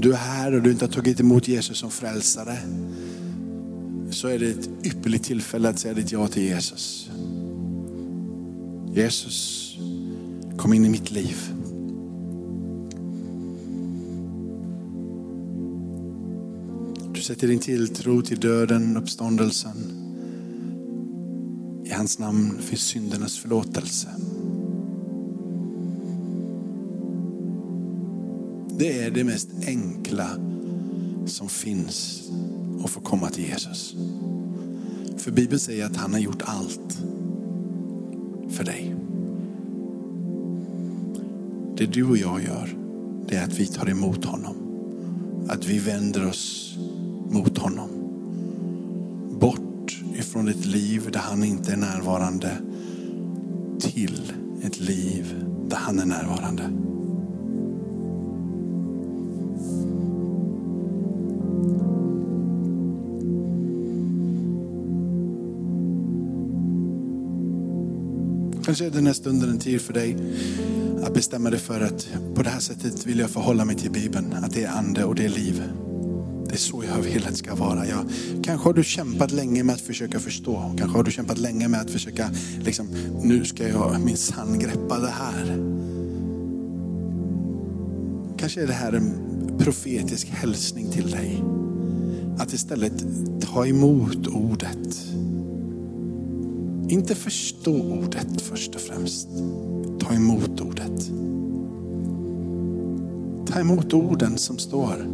Om 0.00 0.02
du 0.02 0.12
är 0.12 0.16
här 0.16 0.54
och 0.54 0.62
du 0.62 0.70
inte 0.70 0.84
har 0.84 0.92
tagit 0.92 1.20
emot 1.20 1.48
Jesus 1.48 1.78
som 1.78 1.90
frälsare 1.90 2.58
så 4.10 4.28
är 4.28 4.38
det 4.38 4.50
ett 4.50 4.68
ypperligt 4.84 5.24
tillfälle 5.24 5.68
att 5.68 5.78
säga 5.78 5.94
ditt 5.94 6.12
ja 6.12 6.28
till 6.28 6.42
Jesus. 6.42 7.10
Jesus, 8.94 9.76
kom 10.56 10.72
in 10.72 10.84
i 10.84 10.88
mitt 10.88 11.10
liv. 11.10 11.36
Du 17.14 17.20
sätter 17.20 17.48
din 17.48 17.58
tilltro 17.58 18.22
till 18.22 18.40
döden, 18.40 18.96
uppståndelsen. 18.96 19.76
I 21.84 21.92
hans 21.92 22.18
namn 22.18 22.58
finns 22.60 22.82
syndernas 22.82 23.38
förlåtelse. 23.38 24.08
Det 28.80 29.02
är 29.02 29.10
det 29.10 29.24
mest 29.24 29.48
enkla 29.66 30.28
som 31.26 31.48
finns 31.48 32.22
att 32.84 32.90
få 32.90 33.00
komma 33.00 33.30
till 33.30 33.44
Jesus. 33.44 33.94
För 35.16 35.30
Bibeln 35.30 35.60
säger 35.60 35.86
att 35.86 35.96
han 35.96 36.12
har 36.12 36.20
gjort 36.20 36.42
allt 36.44 36.98
för 38.50 38.64
dig. 38.64 38.94
Det 41.76 41.86
du 41.86 42.04
och 42.04 42.16
jag 42.16 42.42
gör, 42.42 42.76
det 43.28 43.36
är 43.36 43.44
att 43.44 43.58
vi 43.58 43.66
tar 43.66 43.90
emot 43.90 44.24
honom. 44.24 44.56
Att 45.48 45.66
vi 45.66 45.78
vänder 45.78 46.28
oss 46.28 46.76
mot 47.30 47.58
honom. 47.58 47.90
Bort 49.40 50.02
ifrån 50.14 50.48
ett 50.48 50.66
liv 50.66 51.10
där 51.12 51.20
han 51.20 51.44
inte 51.44 51.72
är 51.72 51.76
närvarande 51.76 52.56
till 53.80 54.32
ett 54.62 54.80
liv 54.80 55.44
där 55.68 55.76
han 55.76 55.98
är 55.98 56.06
närvarande. 56.06 56.89
Kanske 68.70 68.86
är 68.86 68.90
den 68.90 69.06
här 69.06 69.12
stunden 69.12 69.50
en 69.50 69.58
tid 69.58 69.80
för 69.80 69.92
dig 69.92 70.16
att 71.02 71.14
bestämma 71.14 71.50
dig 71.50 71.58
för 71.58 71.80
att 71.80 72.08
på 72.34 72.42
det 72.42 72.50
här 72.50 72.60
sättet 72.60 73.06
vill 73.06 73.18
jag 73.18 73.30
förhålla 73.30 73.64
mig 73.64 73.76
till 73.76 73.90
Bibeln. 73.90 74.32
Att 74.32 74.54
det 74.54 74.64
är 74.64 74.70
ande 74.70 75.04
och 75.04 75.14
det 75.14 75.24
är 75.24 75.28
liv. 75.28 75.62
Det 76.46 76.52
är 76.52 76.58
så 76.58 76.84
jag 76.84 77.02
vill 77.02 77.24
att 77.24 77.30
det 77.30 77.36
ska 77.36 77.54
vara. 77.54 77.86
Jag, 77.86 78.04
kanske 78.44 78.68
har 78.68 78.74
du 78.74 78.84
kämpat 78.84 79.32
länge 79.32 79.64
med 79.64 79.74
att 79.74 79.80
försöka 79.80 80.20
förstå. 80.20 80.74
Kanske 80.78 80.98
har 80.98 81.04
du 81.04 81.10
kämpat 81.10 81.38
länge 81.38 81.68
med 81.68 81.80
att 81.80 81.90
försöka, 81.90 82.30
liksom, 82.60 82.88
nu 83.22 83.44
ska 83.44 83.68
jag 83.68 84.00
minsann 84.00 84.58
greppa 84.58 84.98
det 84.98 85.10
här. 85.10 85.46
Kanske 88.38 88.62
är 88.62 88.66
det 88.66 88.72
här 88.72 88.92
en 88.92 89.12
profetisk 89.58 90.26
hälsning 90.26 90.90
till 90.90 91.10
dig. 91.10 91.42
Att 92.38 92.52
istället 92.52 93.04
ta 93.40 93.66
emot 93.66 94.26
ordet. 94.26 95.09
Inte 96.90 97.14
förstå 97.14 97.82
ordet 97.82 98.40
först 98.40 98.74
och 98.74 98.80
främst. 98.80 99.28
Ta 100.00 100.14
emot 100.14 100.60
ordet. 100.60 101.10
Ta 103.46 103.60
emot 103.60 103.92
orden 103.92 104.38
som 104.38 104.58
står 104.58 105.06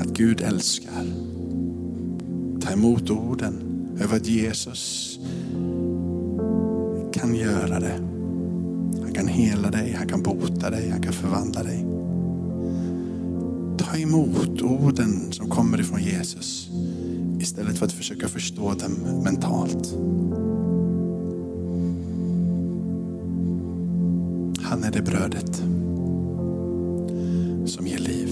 att 0.00 0.08
Gud 0.08 0.40
älskar. 0.40 1.06
Ta 2.60 2.70
emot 2.70 3.10
orden 3.10 3.54
över 4.00 4.16
att 4.16 4.26
Jesus 4.26 5.18
kan 7.12 7.34
göra 7.34 7.80
det. 7.80 8.00
Han 9.02 9.12
kan 9.14 9.26
hela 9.26 9.70
dig, 9.70 9.94
han 9.98 10.08
kan 10.08 10.22
bota 10.22 10.70
dig, 10.70 10.90
han 10.90 11.02
kan 11.02 11.12
förvandla 11.12 11.62
dig. 11.62 11.86
Ta 13.78 13.96
emot 13.96 14.62
orden 14.62 15.32
som 15.32 15.48
kommer 15.48 15.80
ifrån 15.80 16.02
Jesus 16.02 16.70
istället 17.40 17.78
för 17.78 17.86
att 17.86 17.92
försöka 17.92 18.28
förstå 18.28 18.74
dem 18.74 19.22
mentalt. 19.24 19.94
Han 24.78 24.86
är 24.86 24.92
det 24.92 25.02
brödet 25.02 25.56
som 27.66 27.86
ger 27.86 27.98
liv. 27.98 28.28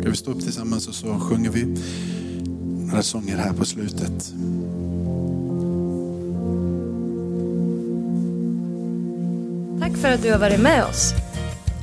Ska 0.00 0.10
vi 0.10 0.16
stå 0.16 0.30
upp 0.30 0.40
tillsammans 0.40 0.88
och 0.88 0.94
så 0.94 1.18
sjunger 1.18 1.50
vi 1.50 1.76
några 2.86 3.02
sånger 3.02 3.36
här 3.36 3.52
på 3.52 3.64
slutet. 3.64 4.32
Tack 9.80 9.96
för 9.96 10.12
att 10.12 10.22
du 10.22 10.32
har 10.32 10.38
varit 10.38 10.60
med 10.60 10.84
oss. 10.84 11.12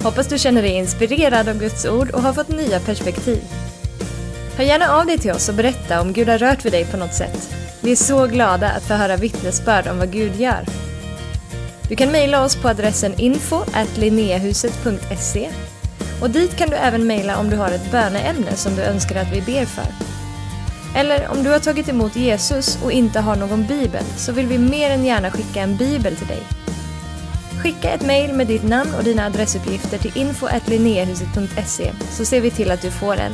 Hoppas 0.04 0.28
du 0.28 0.38
känner 0.38 0.62
dig 0.62 0.72
inspirerad 0.72 1.50
av 1.50 1.60
Guds 1.60 1.86
ord 1.86 2.10
och 2.10 2.22
har 2.22 2.34
fått 2.34 2.50
nya 2.50 2.80
perspektiv. 2.80 3.42
Hör 4.58 4.66
gärna 4.66 4.90
av 4.90 5.06
dig 5.06 5.18
till 5.18 5.32
oss 5.32 5.50
och 5.50 5.56
berätta 5.56 6.02
om 6.02 6.14
Gud 6.14 6.28
har 6.28 6.38
rört 6.38 6.66
vid 6.66 6.72
dig 6.74 6.86
på 6.86 6.98
något 6.98 7.14
sätt. 7.14 7.65
Vi 7.86 7.92
är 7.92 7.96
så 7.96 8.28
glada 8.28 8.70
att 8.72 8.84
få 8.84 8.94
höra 8.94 9.18
vittnesbörd 9.18 9.88
om 9.88 9.98
vad 9.98 10.12
Gud 10.12 10.36
gör. 10.36 10.66
Du 11.90 11.96
kan 11.96 12.12
mejla 12.12 12.44
oss 12.44 12.56
på 12.56 12.68
adressen 12.68 13.20
info 13.20 13.56
och 16.22 16.30
dit 16.30 16.56
kan 16.58 16.70
du 16.70 16.76
även 16.76 17.08
mejla 17.08 17.38
om 17.38 17.50
du 17.50 17.58
har 17.58 17.72
ett 17.72 17.92
böneämne 17.92 18.56
som 18.56 18.76
du 18.76 18.82
önskar 18.82 19.16
att 19.16 19.32
vi 19.32 19.42
ber 19.42 19.66
för. 19.66 19.86
Eller 20.96 21.28
om 21.28 21.44
du 21.44 21.50
har 21.50 21.60
tagit 21.60 21.90
emot 21.90 22.16
Jesus 22.16 22.84
och 22.84 22.92
inte 22.92 23.20
har 23.20 23.36
någon 23.36 23.66
bibel 23.66 24.04
så 24.18 24.32
vill 24.32 24.48
vi 24.48 24.58
mer 24.58 24.90
än 24.90 25.06
gärna 25.06 25.32
skicka 25.32 25.62
en 25.62 25.78
bibel 25.78 26.16
till 26.16 26.28
dig. 26.28 26.44
Skicka 27.64 27.90
ett 27.90 28.06
mejl 28.06 28.34
med 28.34 28.48
ditt 28.48 28.64
namn 28.64 28.94
och 28.98 29.04
dina 29.04 29.26
adressuppgifter 29.26 29.98
till 29.98 30.18
info 30.18 30.48
så 32.12 32.26
ser 32.26 32.42
vi 32.42 32.52
till 32.52 32.72
att 32.72 32.82
du 32.82 32.92
får 32.92 33.18
en. 33.18 33.34